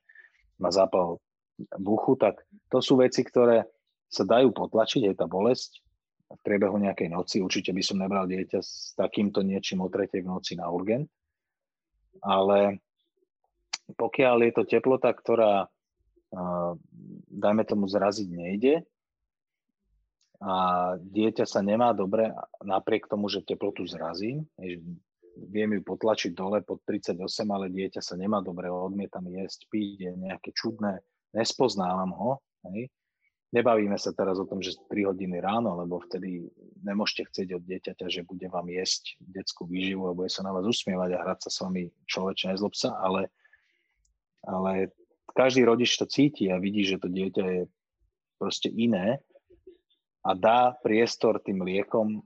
má 0.57 0.71
zápal 0.71 1.19
v 1.57 1.87
uchu, 1.87 2.15
tak 2.15 2.45
to 2.69 2.79
sú 2.79 3.01
veci, 3.01 3.25
ktoré 3.25 3.65
sa 4.07 4.23
dajú 4.23 4.55
potlačiť, 4.55 5.11
aj 5.11 5.15
tá 5.19 5.25
bolesť 5.27 5.83
v 6.27 6.39
priebehu 6.43 6.75
nejakej 6.79 7.11
noci. 7.11 7.39
Určite 7.39 7.71
by 7.71 7.83
som 7.83 7.99
nebral 7.99 8.27
dieťa 8.27 8.59
s 8.59 8.95
takýmto 8.95 9.43
niečím 9.43 9.83
o 9.83 9.91
tretej 9.91 10.23
v 10.23 10.31
noci 10.31 10.55
na 10.59 10.67
urgent. 10.67 11.07
Ale 12.23 12.79
pokiaľ 13.95 14.37
je 14.47 14.51
to 14.55 14.63
teplota, 14.67 15.11
ktorá, 15.15 15.71
dajme 17.31 17.63
tomu, 17.63 17.87
zraziť 17.87 18.27
nejde, 18.27 18.83
a 20.37 20.53
dieťa 21.01 21.45
sa 21.49 21.65
nemá 21.65 21.97
dobre 21.97 22.29
napriek 22.61 23.09
tomu, 23.09 23.25
že 23.25 23.41
teplotu 23.41 23.89
zrazím, 23.89 24.45
viem 25.37 25.69
ju 25.77 25.81
potlačiť 25.85 26.33
dole 26.33 26.61
pod 26.65 26.81
38, 26.85 27.21
ale 27.49 27.69
dieťa 27.69 28.01
sa 28.01 28.17
nemá 28.17 28.41
dobre, 28.41 28.69
odmietam 28.69 29.25
jesť, 29.29 29.69
piť, 29.69 29.97
je 30.09 30.11
nejaké 30.17 30.49
čudné, 30.53 31.01
nespoznávam 31.33 32.09
ho. 32.13 32.31
Hej. 32.69 32.89
Nebavíme 33.47 33.95
sa 33.95 34.11
teraz 34.11 34.41
o 34.43 34.49
tom, 34.49 34.59
že 34.59 34.75
3 34.91 35.07
hodiny 35.07 35.39
ráno, 35.39 35.77
lebo 35.79 36.03
vtedy 36.03 36.51
nemôžete 36.83 37.31
chcieť 37.31 37.49
od 37.55 37.63
dieťaťa, 37.63 38.05
že 38.11 38.27
bude 38.27 38.43
vám 38.51 38.67
jesť 38.67 39.15
detskú 39.23 39.63
výživu 39.63 40.09
a 40.09 40.17
bude 40.17 40.27
sa 40.27 40.43
na 40.43 40.51
vás 40.51 40.67
usmievať 40.67 41.15
a 41.15 41.23
hrať 41.23 41.47
sa 41.47 41.49
s 41.53 41.57
vami 41.63 41.87
človeče, 42.11 42.51
nezlob 42.51 42.75
sa, 42.75 42.99
ale, 42.99 43.31
ale 44.43 44.91
každý 45.31 45.63
rodič 45.63 45.95
to 45.95 46.03
cíti 46.03 46.51
a 46.51 46.59
vidí, 46.59 46.83
že 46.83 46.99
to 46.99 47.07
dieťa 47.07 47.43
je 47.47 47.61
proste 48.35 48.67
iné 48.67 49.23
a 50.27 50.31
dá 50.35 50.75
priestor 50.83 51.39
tým 51.39 51.63
liekom, 51.63 52.19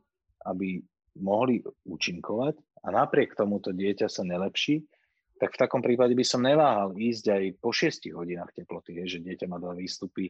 aby 0.50 0.82
mohli 1.22 1.62
účinkovať. 1.86 2.58
A 2.82 2.88
napriek 2.90 3.38
tomu 3.38 3.62
to 3.62 3.70
dieťa 3.70 4.10
sa 4.10 4.26
nelepší, 4.26 4.82
tak 5.38 5.54
v 5.54 5.62
takom 5.62 5.86
prípade 5.86 6.18
by 6.18 6.26
som 6.26 6.42
neváhal 6.42 6.98
ísť 6.98 7.26
aj 7.30 7.44
po 7.62 7.70
6 7.70 8.10
hodinách 8.14 8.54
teploty, 8.58 8.98
že 9.06 9.22
dieťa 9.22 9.46
má 9.46 9.62
dva 9.62 9.78
výstupy 9.78 10.30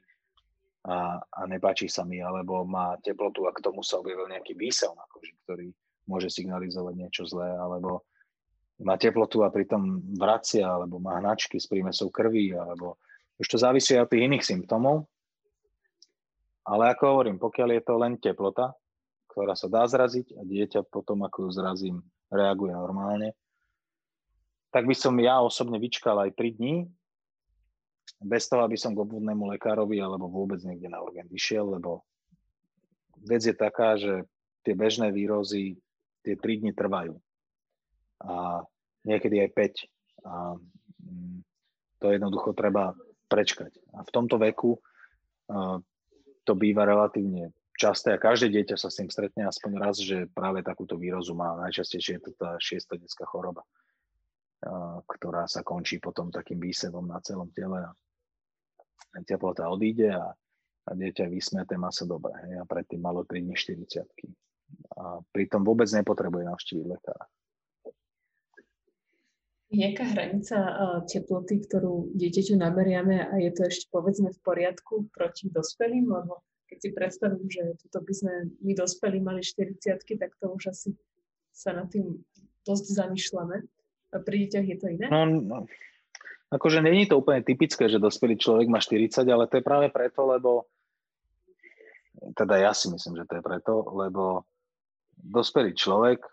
a, 0.88 1.20
a 1.20 1.42
nepáči 1.48 1.92
sa 1.92 2.08
mi, 2.08 2.24
alebo 2.24 2.64
má 2.64 2.96
teplotu 3.00 3.44
a 3.48 3.56
k 3.56 3.64
tomu 3.64 3.84
sa 3.84 4.00
objavil 4.00 4.28
nejaký 4.32 4.56
výsev 4.56 4.96
na 4.96 5.04
koži, 5.12 5.36
ktorý 5.44 5.68
môže 6.08 6.32
signalizovať 6.32 6.94
niečo 6.96 7.24
zlé, 7.28 7.56
alebo 7.56 8.08
má 8.82 8.96
teplotu 8.98 9.44
a 9.44 9.54
pritom 9.54 10.00
vracia, 10.16 10.66
alebo 10.66 10.98
má 10.98 11.20
hnačky 11.20 11.60
s 11.60 11.70
prímesou 11.70 12.10
krvi, 12.10 12.56
alebo 12.56 12.98
už 13.36 13.48
to 13.52 13.58
závisí 13.60 13.94
od 14.00 14.10
tých 14.10 14.32
iných 14.32 14.48
symptómov, 14.48 15.11
ale 16.72 16.96
ako 16.96 17.04
hovorím, 17.04 17.36
pokiaľ 17.36 17.70
je 17.76 17.84
to 17.84 17.94
len 18.00 18.16
teplota, 18.16 18.72
ktorá 19.28 19.60
sa 19.60 19.68
dá 19.68 19.84
zraziť 19.84 20.40
a 20.40 20.42
dieťa 20.48 20.88
potom, 20.88 21.28
ako 21.28 21.48
ju 21.48 21.50
zrazím, 21.52 21.96
reaguje 22.32 22.72
normálne, 22.72 23.36
tak 24.72 24.88
by 24.88 24.96
som 24.96 25.20
ja 25.20 25.44
osobne 25.44 25.76
vyčkal 25.76 26.16
aj 26.24 26.32
3 26.32 26.56
dní, 26.56 26.88
bez 28.24 28.48
toho, 28.48 28.64
aby 28.64 28.80
som 28.80 28.96
k 28.96 29.04
obvodnému 29.04 29.52
lekárovi 29.52 30.00
alebo 30.00 30.32
vôbec 30.32 30.64
niekde 30.64 30.88
na 30.88 31.04
orgán 31.04 31.28
vyšiel, 31.28 31.76
lebo 31.76 32.08
vec 33.20 33.44
je 33.44 33.56
taká, 33.56 34.00
že 34.00 34.24
tie 34.64 34.72
bežné 34.72 35.12
výrozy 35.12 35.76
tie 36.24 36.40
3 36.40 36.62
dní 36.64 36.72
trvajú. 36.72 37.20
A 38.24 38.64
niekedy 39.04 39.42
aj 39.42 39.50
5. 40.24 40.30
A 40.30 40.34
mm, 41.02 41.38
to 41.98 42.06
jednoducho 42.14 42.54
treba 42.54 42.94
prečkať. 43.26 43.74
A 43.98 44.06
v 44.06 44.14
tomto 44.14 44.38
veku 44.38 44.78
to 46.44 46.54
býva 46.58 46.86
relatívne 46.88 47.54
časté 47.78 48.14
a 48.14 48.22
každé 48.22 48.54
dieťa 48.62 48.78
sa 48.78 48.94
s 48.94 49.02
tým 49.02 49.10
stretne 49.10 49.50
aspoň 49.50 49.72
raz, 49.82 49.98
že 49.98 50.30
práve 50.30 50.62
takúto 50.62 51.02
výrozu 51.02 51.34
má. 51.34 51.58
Najčastejšie 51.66 52.22
je 52.22 52.24
to 52.30 52.32
tá 52.38 52.54
šiesta 52.62 52.98
detská 52.98 53.26
choroba, 53.26 53.66
ktorá 55.10 55.50
sa 55.50 55.66
končí 55.66 55.98
potom 55.98 56.30
takým 56.30 56.62
výsevom 56.62 57.10
na 57.10 57.18
celom 57.26 57.50
tele 57.50 57.82
a 57.82 57.92
teplota 59.26 59.66
odíde 59.68 60.14
a, 60.14 60.30
a 60.88 60.92
dieťa 60.94 61.28
vysmiaté, 61.28 61.76
má 61.76 61.90
sa 61.90 62.06
dobre. 62.06 62.32
Hej, 62.46 62.62
a 62.62 62.64
predtým 62.70 63.02
malo 63.02 63.26
3 63.26 63.44
dní 63.44 63.56
40 63.58 64.06
A 64.96 65.20
pritom 65.34 65.66
vôbec 65.66 65.90
nepotrebuje 65.90 66.48
navštíviť 66.48 66.86
lekára. 66.86 67.26
Jaká 69.72 70.04
hranica 70.04 70.58
teploty, 71.08 71.64
ktorú 71.64 72.12
dieťaťu 72.12 72.60
nameriame 72.60 73.24
a 73.24 73.40
je 73.40 73.52
to 73.56 73.72
ešte 73.72 73.88
povedzme 73.88 74.28
v 74.36 74.40
poriadku 74.44 75.08
proti 75.16 75.48
dospelým? 75.48 76.12
Lebo 76.12 76.44
keď 76.68 76.78
si 76.84 76.90
predstavím, 76.92 77.48
že 77.48 77.80
toto 77.88 78.04
by 78.04 78.14
sme 78.16 78.34
my 78.60 78.74
dospelí 78.76 79.24
mali 79.24 79.40
40 79.40 79.80
tak 80.20 80.32
to 80.36 80.46
už 80.52 80.76
asi 80.76 80.92
sa 81.56 81.72
nad 81.72 81.88
tým 81.88 82.20
dosť 82.68 82.86
zamýšľame. 83.00 83.64
A 84.12 84.16
pri 84.20 84.44
deťoch 84.44 84.68
je 84.68 84.78
to 84.78 84.88
iné? 84.92 85.08
No, 85.08 85.24
no. 85.24 85.64
Akože 86.52 86.84
není 86.84 87.08
to 87.08 87.16
úplne 87.16 87.40
typické, 87.48 87.88
že 87.88 87.96
dospelý 87.96 88.36
človek 88.36 88.68
má 88.68 88.84
40, 88.84 89.24
ale 89.24 89.48
to 89.48 89.56
je 89.56 89.64
práve 89.64 89.88
preto, 89.88 90.28
lebo 90.28 90.68
teda 92.36 92.60
ja 92.60 92.72
si 92.76 92.92
myslím, 92.92 93.24
že 93.24 93.28
to 93.28 93.40
je 93.40 93.44
preto, 93.44 93.88
lebo 93.96 94.44
dospelý 95.16 95.72
človek 95.80 96.28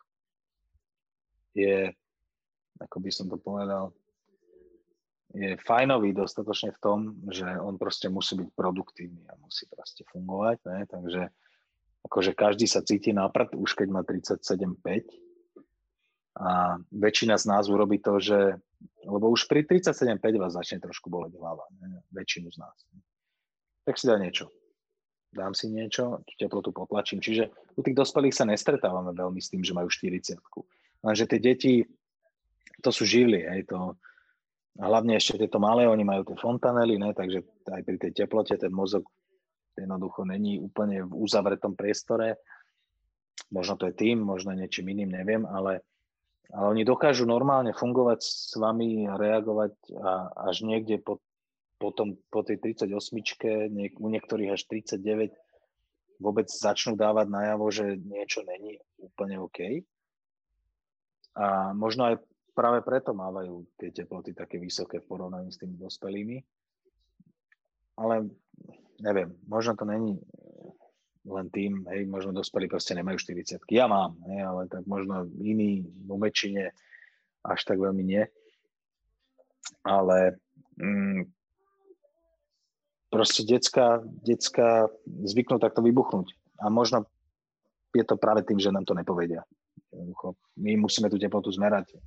je 1.54 1.94
ako 2.80 2.96
by 3.02 3.10
som 3.10 3.26
to 3.26 3.36
povedal, 3.38 3.92
je 5.36 5.60
fajnový 5.60 6.16
dostatočne 6.16 6.72
v 6.72 6.80
tom, 6.80 6.98
že 7.28 7.44
on 7.44 7.76
proste 7.76 8.08
musí 8.08 8.32
byť 8.40 8.48
produktívny 8.56 9.28
a 9.28 9.36
musí 9.36 9.68
proste 9.68 10.00
fungovať, 10.08 10.58
ne? 10.64 10.80
takže 10.88 11.22
akože 12.08 12.32
každý 12.32 12.64
sa 12.64 12.80
cíti 12.80 13.12
na 13.12 13.28
prd, 13.28 13.52
už 13.60 13.76
keď 13.76 13.88
má 13.92 14.00
37,5. 14.00 14.80
A 16.38 16.78
väčšina 16.94 17.34
z 17.34 17.44
nás 17.50 17.66
urobí 17.66 17.98
to, 17.98 18.22
že, 18.22 18.56
lebo 19.04 19.28
už 19.28 19.50
pri 19.50 19.66
37,5 19.66 20.16
vás 20.38 20.54
začne 20.54 20.78
trošku 20.80 21.12
boleť 21.12 21.36
hlava, 21.36 21.66
ne? 21.82 22.00
väčšinu 22.14 22.48
z 22.48 22.56
nás. 22.62 22.76
Tak 23.84 24.00
si 24.00 24.08
dá 24.08 24.16
niečo. 24.16 24.48
Dám 25.28 25.52
si 25.52 25.68
niečo, 25.68 26.24
teplotu 26.40 26.72
potlačím. 26.72 27.20
Čiže 27.20 27.52
u 27.76 27.84
tých 27.84 27.92
dospelých 27.92 28.32
sa 28.32 28.48
nestretávame 28.48 29.12
veľmi 29.12 29.44
s 29.44 29.52
tým, 29.52 29.60
že 29.60 29.76
majú 29.76 29.92
40 29.92 30.40
Lenže 30.98 31.24
tie 31.30 31.38
deti, 31.38 31.74
to 32.82 32.90
sú 32.94 33.02
živly, 33.02 33.42
hej, 33.42 33.66
to, 33.66 33.98
hlavne 34.78 35.18
ešte 35.18 35.42
tieto 35.42 35.58
malé, 35.58 35.90
oni 35.90 36.06
majú 36.06 36.22
tie 36.22 36.38
fontanely, 36.38 36.96
ne, 36.96 37.10
takže 37.10 37.42
aj 37.66 37.82
pri 37.82 37.96
tej 37.98 38.12
teplote 38.24 38.54
ten 38.54 38.70
mozog 38.70 39.04
jednoducho 39.74 40.26
není 40.26 40.58
úplne 40.58 41.06
v 41.06 41.12
uzavretom 41.14 41.78
priestore. 41.78 42.38
Možno 43.54 43.78
to 43.78 43.90
je 43.90 43.94
tým, 43.94 44.18
možno 44.18 44.50
niečím 44.54 44.90
iným, 44.90 45.14
neviem, 45.14 45.42
ale, 45.46 45.86
ale 46.50 46.66
oni 46.74 46.82
dokážu 46.82 47.26
normálne 47.26 47.70
fungovať 47.70 48.20
s 48.22 48.54
vami 48.58 49.06
a 49.06 49.14
reagovať 49.14 49.72
a 50.02 50.10
až 50.50 50.66
niekde 50.66 50.98
po, 50.98 51.22
potom, 51.78 52.18
po 52.30 52.42
tej 52.42 52.58
38 52.58 53.70
niek- 53.70 53.98
u 53.98 54.10
niektorých 54.10 54.58
až 54.58 54.66
39 54.66 55.34
vôbec 56.18 56.50
začnú 56.50 56.98
dávať 56.98 57.30
najavo, 57.30 57.66
že 57.70 57.94
niečo 57.94 58.42
není 58.42 58.82
úplne 58.98 59.38
OK. 59.38 59.86
A 61.38 61.70
možno 61.78 62.10
aj 62.10 62.14
práve 62.58 62.82
preto 62.82 63.14
mávajú 63.14 63.62
tie 63.78 63.94
teploty 63.94 64.34
také 64.34 64.58
vysoké 64.58 64.98
v 64.98 65.06
porovnaní 65.06 65.54
s 65.54 65.62
tými 65.62 65.78
dospelými. 65.78 66.42
Ale 67.94 68.26
neviem, 68.98 69.30
možno 69.46 69.78
to 69.78 69.86
není 69.86 70.18
len 71.22 71.46
tým, 71.54 71.86
hej, 71.94 72.02
možno 72.10 72.34
dospelí 72.34 72.66
proste 72.66 72.98
nemajú 72.98 73.14
40 73.22 73.62
Ja 73.70 73.86
mám, 73.86 74.18
hej, 74.26 74.42
ale 74.42 74.66
tak 74.66 74.82
možno 74.90 75.30
iní 75.38 75.86
vo 76.02 76.18
väčšine 76.18 76.74
až 77.46 77.60
tak 77.62 77.78
veľmi 77.78 78.02
nie. 78.02 78.26
Ale 79.86 80.40
mm, 80.82 81.30
proste 83.12 83.46
decka, 83.46 84.02
decka 84.26 84.90
zvyknú 85.06 85.62
takto 85.62 85.84
vybuchnúť. 85.84 86.34
A 86.58 86.72
možno 86.72 87.06
je 87.94 88.02
to 88.02 88.18
práve 88.18 88.42
tým, 88.42 88.58
že 88.58 88.74
nám 88.74 88.82
to 88.88 88.98
nepovedia. 88.98 89.46
My 90.58 90.78
musíme 90.78 91.10
tú 91.10 91.18
teplotu 91.18 91.50
zmerať 91.50 91.98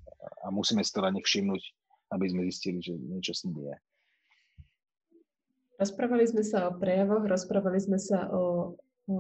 a 0.44 0.52
musíme 0.52 0.84
si 0.84 0.92
to 0.92 1.04
na 1.04 1.12
nich 1.12 1.28
všimnúť, 1.28 1.62
aby 2.16 2.26
sme 2.28 2.48
zistili, 2.48 2.80
že 2.80 2.96
niečo 2.96 3.36
s 3.36 3.44
nimi 3.48 3.68
je. 3.72 3.76
Rozprávali 5.82 6.30
sme 6.30 6.46
sa 6.46 6.70
o 6.70 6.78
prejavoch, 6.78 7.26
rozprávali 7.26 7.82
sme 7.82 7.98
sa 7.98 8.30
o, 8.30 8.76
o 9.10 9.16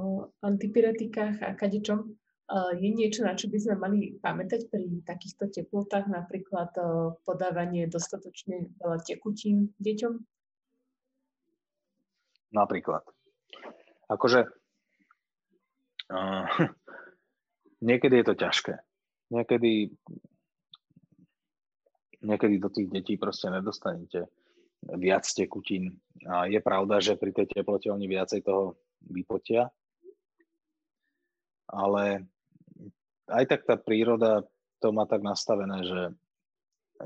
antipyretikách 0.45 1.41
a 1.41 1.57
kadečom. 1.57 2.13
Je 2.51 2.91
niečo, 2.91 3.23
na 3.23 3.31
čo 3.31 3.47
by 3.47 3.57
sme 3.63 3.75
mali 3.79 3.99
pamätať 4.19 4.67
pri 4.67 5.01
takýchto 5.07 5.47
teplotách, 5.49 6.11
napríklad 6.11 6.75
podávanie 7.23 7.87
dostatočne 7.87 8.75
veľa 8.75 8.99
tekutín 9.07 9.71
deťom? 9.79 10.13
Napríklad. 12.51 13.07
Akože 14.11 14.51
uh, 16.11 16.43
niekedy 17.81 18.21
je 18.21 18.25
to 18.25 18.35
ťažké. 18.37 18.73
Niekedy 19.31 19.91
niekedy 22.21 22.61
do 22.61 22.69
tých 22.69 22.87
detí 22.89 23.17
proste 23.17 23.49
nedostanete 23.49 24.29
viac 24.97 25.25
tekutín. 25.25 25.97
A 26.25 26.45
je 26.49 26.61
pravda, 26.61 27.01
že 27.01 27.17
pri 27.17 27.33
tej 27.33 27.49
teplote 27.49 27.89
oni 27.89 28.05
viacej 28.05 28.45
toho 28.45 28.77
vypotia. 29.05 29.69
Ale 31.69 32.25
aj 33.29 33.43
tak 33.45 33.61
tá 33.65 33.75
príroda 33.77 34.45
to 34.81 34.89
má 34.89 35.05
tak 35.05 35.21
nastavené, 35.21 35.85
že, 35.85 36.03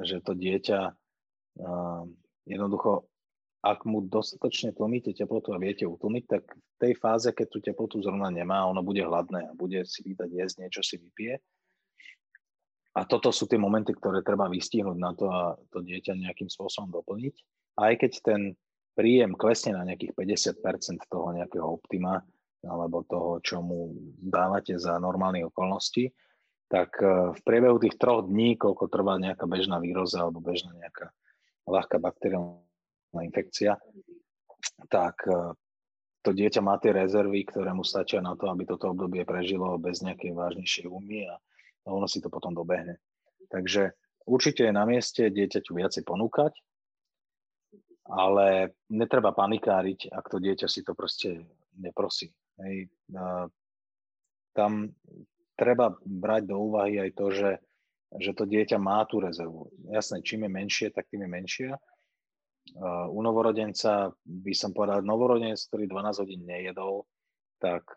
že 0.07 0.17
to 0.23 0.31
dieťa 0.31 0.79
uh, 0.89 2.03
jednoducho, 2.47 3.03
ak 3.65 3.89
mu 3.89 4.05
dostatočne 4.05 4.77
tlmíte 4.77 5.17
teplotu 5.17 5.49
a 5.51 5.57
viete 5.57 5.89
utlmiť, 5.89 6.23
tak 6.29 6.43
v 6.53 6.75
tej 6.77 6.93
fáze, 7.01 7.33
keď 7.33 7.47
tú 7.49 7.59
teplotu 7.65 7.97
zrovna 8.05 8.29
nemá, 8.29 8.69
ono 8.69 8.85
bude 8.85 9.01
hladné 9.01 9.49
a 9.49 9.57
bude 9.57 9.81
si 9.89 10.05
vydať 10.05 10.29
jesť, 10.29 10.55
niečo 10.61 10.85
si 10.85 11.01
vypije. 11.01 11.41
A 12.95 13.03
toto 13.09 13.33
sú 13.33 13.49
tie 13.49 13.57
momenty, 13.57 13.91
ktoré 13.91 14.21
treba 14.21 14.47
vystihnúť 14.47 14.97
na 15.01 15.11
to 15.17 15.25
a 15.27 15.57
to 15.73 15.81
dieťa 15.81 16.15
nejakým 16.15 16.47
spôsobom 16.47 16.93
doplniť 16.93 17.35
aj 17.75 17.93
keď 17.99 18.11
ten 18.23 18.41
príjem 18.95 19.35
klesne 19.35 19.75
na 19.75 19.83
nejakých 19.83 20.15
50% 20.15 21.11
toho 21.11 21.35
nejakého 21.35 21.67
optima, 21.67 22.23
alebo 22.65 23.05
toho, 23.05 23.43
čo 23.43 23.61
mu 23.61 23.93
dávate 24.17 24.79
za 24.79 24.97
normálnych 24.97 25.51
okolností, 25.53 26.09
tak 26.65 26.97
e, 26.97 27.35
v 27.35 27.39
priebehu 27.45 27.77
tých 27.77 27.99
troch 28.01 28.25
dní, 28.25 28.57
koľko 28.57 28.89
trvá 28.89 29.21
nejaká 29.21 29.45
bežná 29.45 29.77
výroza 29.77 30.25
alebo 30.25 30.41
bežná 30.41 30.73
nejaká 30.73 31.13
ľahká 31.69 32.01
bakteriálna 32.01 32.64
infekcia, 33.23 33.77
tak 34.89 35.15
e, 35.29 35.55
to 36.25 36.33
dieťa 36.33 36.59
má 36.65 36.81
tie 36.81 36.89
rezervy, 36.89 37.45
ktoré 37.45 37.69
mu 37.71 37.85
stačia 37.85 38.19
na 38.19 38.33
to, 38.33 38.49
aby 38.49 38.65
toto 38.65 38.91
obdobie 38.91 39.21
prežilo 39.23 39.77
bez 39.77 40.01
nejakej 40.01 40.33
vážnejšej 40.33 40.85
úmy 40.89 41.29
a 41.29 41.37
ono 41.85 42.09
si 42.09 42.17
to 42.17 42.33
potom 42.33 42.57
dobehne. 42.57 42.97
Takže 43.53 43.93
určite 44.25 44.65
je 44.65 44.73
na 44.73 44.89
mieste 44.89 45.29
dieťaťu 45.29 45.71
viacej 45.77 46.01
ponúkať, 46.01 46.57
ale 48.09 48.73
netreba 48.89 49.33
panikáriť, 49.33 50.09
ak 50.09 50.25
to 50.29 50.37
dieťa 50.41 50.65
si 50.69 50.81
to 50.81 50.97
proste 50.97 51.45
neprosí. 51.77 52.33
Hej. 52.61 52.89
Tam 54.53 54.71
treba 55.57 55.93
brať 56.03 56.41
do 56.49 56.57
úvahy 56.57 57.01
aj 57.01 57.11
to, 57.17 57.25
že, 57.33 57.51
že 58.17 58.31
to 58.37 58.45
dieťa 58.45 58.77
má 58.77 59.03
tú 59.09 59.19
rezervu. 59.21 59.73
Jasné, 59.89 60.21
čím 60.21 60.45
je 60.45 60.51
menšie, 60.51 60.87
tak 60.93 61.09
tým 61.09 61.25
je 61.25 61.29
menšia. 61.29 61.71
U 63.11 63.19
novorodenca 63.21 64.09
by 64.25 64.53
som 64.57 64.73
povedal, 64.73 65.05
novorodenec, 65.05 65.61
ktorý 65.69 65.85
12 65.85 66.21
hodín 66.25 66.41
nejedol, 66.43 67.05
tak 67.61 67.87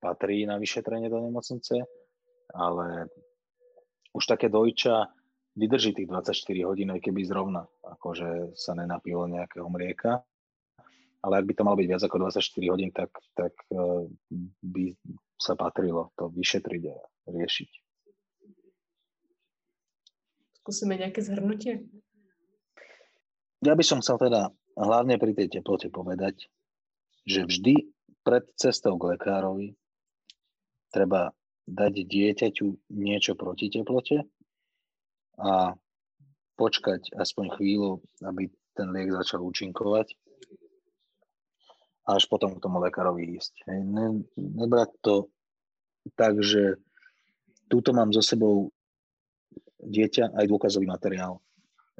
patrí 0.00 0.48
na 0.48 0.56
vyšetrenie 0.56 1.12
do 1.12 1.20
nemocnice, 1.20 1.84
ale 2.56 3.12
už 4.14 4.24
také 4.24 4.48
dojča, 4.48 5.10
vydrží 5.54 5.94
tých 5.94 6.10
24 6.10 6.68
hodín, 6.68 6.90
aj 6.90 7.00
keby 7.02 7.22
zrovna 7.22 7.62
akože 7.82 8.58
sa 8.58 8.74
nenapilo 8.74 9.26
nejakého 9.30 9.66
mlieka. 9.70 10.22
Ale 11.24 11.40
ak 11.40 11.46
by 11.48 11.54
to 11.56 11.64
malo 11.64 11.80
byť 11.80 11.88
viac 11.88 12.02
ako 12.04 12.16
24 12.28 12.72
hodín, 12.74 12.90
tak, 12.92 13.10
tak 13.32 13.54
e, 13.72 14.12
by 14.60 14.92
sa 15.40 15.56
patrilo 15.56 16.12
to 16.20 16.28
vyšetriť 16.28 16.82
a 16.92 16.96
riešiť. 17.32 17.70
Skúsime 20.60 21.00
nejaké 21.00 21.24
zhrnutie? 21.24 21.88
Ja 23.64 23.72
by 23.72 23.84
som 23.84 24.04
chcel 24.04 24.20
teda 24.20 24.52
hlavne 24.76 25.16
pri 25.16 25.32
tej 25.32 25.58
teplote 25.58 25.88
povedať, 25.88 26.52
že 27.24 27.48
vždy 27.48 27.88
pred 28.20 28.44
cestou 28.60 29.00
k 29.00 29.16
lekárovi 29.16 29.72
treba 30.92 31.32
dať 31.64 32.04
dieťaťu 32.04 32.92
niečo 32.92 33.32
proti 33.34 33.72
teplote, 33.72 34.28
a 35.38 35.74
počkať 36.54 37.10
aspoň 37.18 37.58
chvíľu, 37.58 37.98
aby 38.22 38.46
ten 38.74 38.90
liek 38.94 39.10
začal 39.10 39.42
účinkovať 39.42 40.14
a 42.04 42.20
až 42.20 42.28
potom 42.30 42.54
k 42.54 42.62
tomu 42.62 42.78
lekárovi 42.78 43.34
ísť. 43.38 43.66
Ne, 43.66 44.22
nebrať 44.36 44.90
to 45.02 45.14
tak, 46.14 46.38
že 46.38 46.78
túto 47.66 47.96
mám 47.96 48.12
so 48.12 48.20
sebou 48.20 48.70
dieťa 49.82 50.36
aj 50.36 50.44
dôkazový 50.46 50.86
materiál, 50.86 51.40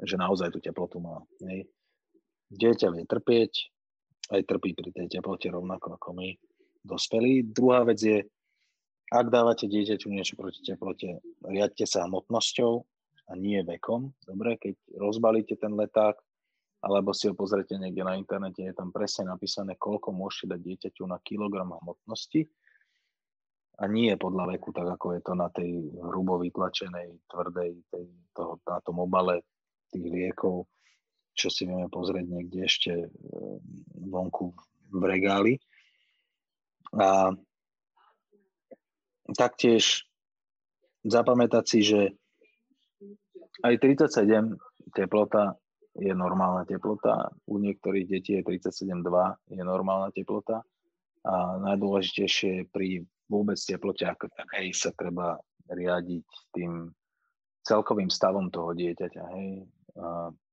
že 0.01 0.15
naozaj 0.19 0.51
tú 0.51 0.59
teplotu 0.59 0.99
má. 0.99 1.23
Hej. 1.45 1.69
Dieťa 2.51 2.91
vie 2.91 3.03
trpieť, 3.07 3.53
aj 4.35 4.41
trpí 4.45 4.73
pri 4.75 4.89
tej 4.91 5.19
teplote 5.19 5.47
rovnako 5.49 5.95
ako 5.95 6.09
my, 6.17 6.29
dospelí. 6.83 7.45
Druhá 7.45 7.85
vec 7.85 7.99
je, 8.01 8.19
ak 9.13 9.29
dávate 9.29 9.69
dieťaťu 9.69 10.09
niečo 10.09 10.35
proti 10.35 10.65
teplote, 10.65 11.21
riadte 11.45 11.85
sa 11.85 12.05
hmotnosťou, 12.09 12.85
a 13.25 13.33
nie 13.33 13.61
vekom. 13.65 14.13
Dobre, 14.25 14.57
keď 14.61 14.75
rozbalíte 15.01 15.57
ten 15.57 15.73
leták, 15.73 16.17
alebo 16.85 17.09
si 17.17 17.25
ho 17.25 17.33
pozrete 17.33 17.73
niekde 17.81 18.05
na 18.05 18.13
internete, 18.13 18.61
je 18.61 18.73
tam 18.77 18.93
presne 18.93 19.33
napísané, 19.33 19.73
koľko 19.73 20.13
môžete 20.13 20.53
dať 20.53 20.59
dieťaťu 20.61 21.03
na 21.09 21.17
kilogram 21.25 21.73
hmotnosti 21.73 22.45
a 23.81 23.83
nie 23.89 24.13
podľa 24.13 24.55
veku, 24.55 24.69
tak 24.69 24.93
ako 24.93 25.17
je 25.17 25.21
to 25.25 25.33
na 25.33 25.49
tej 25.49 25.89
hrubo 25.97 26.37
vytlačenej, 26.37 27.25
tvrdej, 27.25 27.81
tej, 27.89 28.05
toho, 28.37 28.61
na 28.69 28.79
tom 28.85 29.01
obale 29.01 29.41
tých 29.95 30.05
liekov, 30.11 30.67
čo 31.31 31.47
si 31.47 31.63
vieme 31.63 31.87
pozrieť 31.87 32.25
niekde 32.27 32.59
ešte 32.67 32.91
e, 32.91 33.07
vonku 34.03 34.51
v 34.91 35.01
regáli. 35.07 35.53
A 36.95 37.31
taktiež 39.31 40.03
zapamätať 41.07 41.63
si, 41.63 41.79
že 41.83 42.01
aj 43.63 43.73
37 43.79 44.91
teplota 44.91 45.55
je 45.95 46.11
normálna 46.11 46.67
teplota. 46.67 47.31
U 47.47 47.55
niektorých 47.55 48.05
detí 48.07 48.35
je 48.35 48.43
37,2 48.43 49.55
je 49.55 49.63
normálna 49.63 50.11
teplota. 50.11 50.59
A 51.25 51.57
najdôležitejšie 51.57 52.69
pri 52.69 53.01
vôbec 53.31 53.57
teplote 53.57 54.05
ako 54.05 54.29
takej 54.29 54.75
sa 54.75 54.93
treba 54.93 55.39
riadiť 55.65 56.25
tým 56.53 56.93
celkovým 57.65 58.13
stavom 58.13 58.53
toho 58.53 58.77
dieťaťa. 58.77 59.23
Hej. 59.33 59.65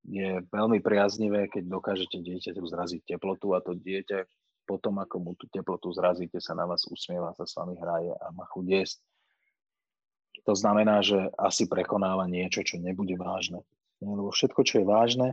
Je 0.03 0.29
veľmi 0.47 0.79
priaznivé, 0.79 1.51
keď 1.51 1.67
dokážete 1.67 2.19
dieťaťu 2.19 2.63
zraziť 2.63 3.15
teplotu 3.15 3.51
a 3.55 3.59
to 3.59 3.75
dieťa 3.75 4.23
potom, 4.63 4.99
ako 5.03 5.15
mu 5.19 5.31
tú 5.35 5.51
teplotu 5.51 5.91
zrazíte, 5.91 6.39
sa 6.39 6.55
na 6.55 6.63
vás 6.63 6.87
usmieva, 6.87 7.35
sa 7.35 7.43
s 7.43 7.55
vami 7.59 7.75
hraje 7.75 8.15
a 8.15 8.31
má 8.31 8.47
chuť 8.47 8.65
jesť. 8.67 8.99
To 10.47 10.55
znamená, 10.55 11.03
že 11.03 11.31
asi 11.39 11.67
prekonáva 11.67 12.27
niečo, 12.27 12.63
čo 12.63 12.79
nebude 12.79 13.15
vážne. 13.19 13.63
Lebo 13.99 14.31
všetko, 14.31 14.63
čo 14.63 14.83
je 14.83 14.85
vážne, 14.87 15.27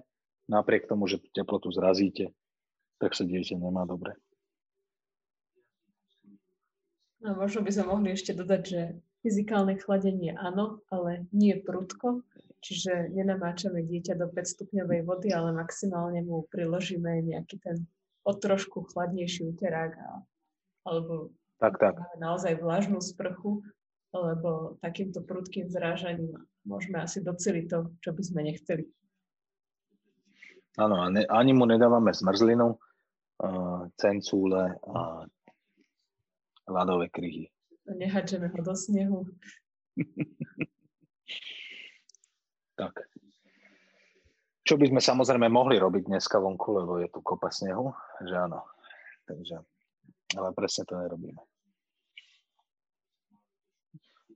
napriek 0.46 0.86
tomu, 0.90 1.06
že 1.06 1.18
tú 1.22 1.30
teplotu 1.30 1.70
zrazíte, 1.70 2.34
tak 2.98 3.14
sa 3.14 3.22
dieťa 3.26 3.58
nemá 3.58 3.86
dobre. 3.86 4.18
No, 7.22 7.36
možno 7.38 7.62
by 7.62 7.70
sme 7.70 7.84
mohli 7.90 8.08
ešte 8.14 8.34
dodať, 8.34 8.62
že 8.66 8.80
fyzikálne 9.22 9.76
chladenie 9.78 10.34
áno, 10.34 10.80
ale 10.88 11.28
nie 11.34 11.52
prudko, 11.58 12.24
čiže 12.60 13.12
nenamáčame 13.16 13.82
dieťa 13.84 14.14
do 14.20 14.28
5 14.28 14.36
stupňovej 14.36 15.00
vody, 15.04 15.28
ale 15.32 15.56
maximálne 15.56 16.20
mu 16.24 16.44
priložíme 16.52 17.24
nejaký 17.24 17.56
ten 17.60 17.76
o 18.24 18.32
trošku 18.36 18.84
chladnejší 18.92 19.48
uterák 19.48 19.92
a, 19.96 20.10
alebo 20.84 21.32
tak, 21.56 21.80
tak. 21.80 21.96
naozaj 22.20 22.60
vlažnú 22.60 23.00
sprchu, 23.00 23.64
lebo 24.12 24.76
takýmto 24.84 25.24
prudkým 25.24 25.72
zrážaním 25.72 26.36
môžeme 26.68 27.00
asi 27.00 27.24
doceliť 27.24 27.64
to, 27.68 27.78
čo 28.04 28.10
by 28.12 28.22
sme 28.22 28.40
nechceli. 28.44 28.84
Áno, 30.78 31.02
ani 31.10 31.52
mu 31.52 31.64
nedávame 31.66 32.14
zmrzlinu, 32.14 32.76
uh, 32.76 33.88
cencúle 33.98 34.78
a 34.86 35.26
ľadové 36.70 37.10
kryhy. 37.10 37.50
Nehadžeme 37.90 38.46
ho 38.46 38.60
do 38.62 38.74
snehu. 38.76 39.18
tak. 42.80 43.04
Čo 44.64 44.80
by 44.80 44.88
sme 44.88 45.00
samozrejme 45.04 45.52
mohli 45.52 45.76
robiť 45.76 46.08
dneska 46.08 46.40
vonku, 46.40 46.68
lebo 46.80 46.96
je 46.96 47.08
tu 47.12 47.20
kopa 47.20 47.52
snehu, 47.52 47.92
že 48.24 48.32
áno. 48.32 48.64
Takže, 49.28 49.60
ale 50.40 50.48
presne 50.56 50.88
to 50.88 50.96
nerobíme. 50.96 51.42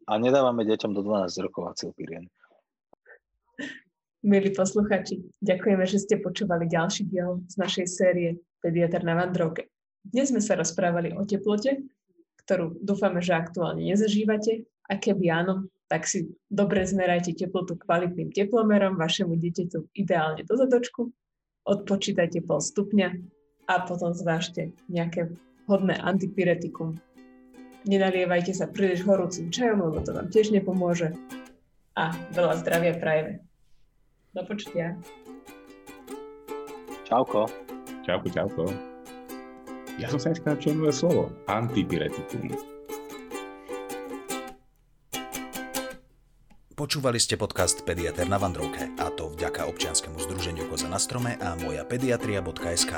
A 0.05 0.20
nedávame 0.20 0.68
deťom 0.68 0.92
do 0.92 1.01
12 1.01 1.45
rokov 1.49 1.72
acylpirien. 1.72 2.28
Milí 4.24 4.53
posluchači, 4.53 5.20
ďakujeme, 5.40 5.84
že 5.84 6.01
ste 6.01 6.20
počúvali 6.20 6.68
ďalší 6.68 7.09
diel 7.09 7.45
z 7.49 7.55
našej 7.61 7.86
série 7.88 8.28
Pediatr 8.61 9.05
na 9.05 9.16
vandrovke. 9.16 9.68
Dnes 10.05 10.32
sme 10.32 10.40
sa 10.40 10.57
rozprávali 10.57 11.12
o 11.16 11.24
teplote, 11.24 11.84
ktorú 12.45 12.76
dúfame, 12.80 13.24
že 13.24 13.36
aktuálne 13.36 13.84
nezažívate 13.84 14.64
a 14.88 14.97
keby 15.01 15.32
áno, 15.32 15.68
tak 15.89 16.09
si 16.09 16.32
dobre 16.49 16.85
zmerajte 16.89 17.37
teplotu 17.37 17.76
kvalitným 17.76 18.32
teplomerom 18.32 18.97
vašemu 18.97 19.37
dieťaťu 19.37 19.93
ideálne 19.95 20.43
do 20.45 20.55
zadočku, 20.57 21.12
odpočítajte 21.64 22.45
pol 22.45 22.61
stupňa 22.61 23.09
a 23.68 23.74
potom 23.85 24.12
zvážte 24.12 24.72
nejaké 24.89 25.32
hodné 25.68 25.97
antipyretikum. 25.97 27.01
Nenalievajte 27.85 28.57
sa 28.57 28.68
príliš 28.68 29.05
horúcim 29.05 29.53
čajom, 29.53 29.85
lebo 29.85 30.01
to 30.01 30.16
vám 30.16 30.32
tiež 30.32 30.53
nepomôže. 30.57 31.12
A 31.95 32.16
veľa 32.32 32.64
zdravia 32.64 32.97
prajeme. 32.97 33.45
Do 34.32 34.43
počutia. 34.49 34.97
Čauko. 37.05 37.47
Čauko, 38.03 38.26
čauko. 38.32 38.64
Ja 40.01 40.11
som 40.11 40.18
sa 40.18 40.35
dneska 40.35 40.59
nové 40.74 40.91
slovo. 40.91 41.30
Antipyretikum. 41.47 42.74
Počúvali 46.85 47.16
ste 47.16 47.41
podcast 47.41 47.80
Pediater 47.80 48.28
na 48.28 48.37
Vandrovke 48.37 48.93
a 49.01 49.09
to 49.09 49.32
vďaka 49.32 49.72
občianskému 49.72 50.20
združeniu 50.20 50.68
Koza 50.68 50.85
na 50.85 51.01
strome 51.01 51.41
a 51.41 51.57
moja 51.57 51.80
pediatria.sk. 51.80 52.93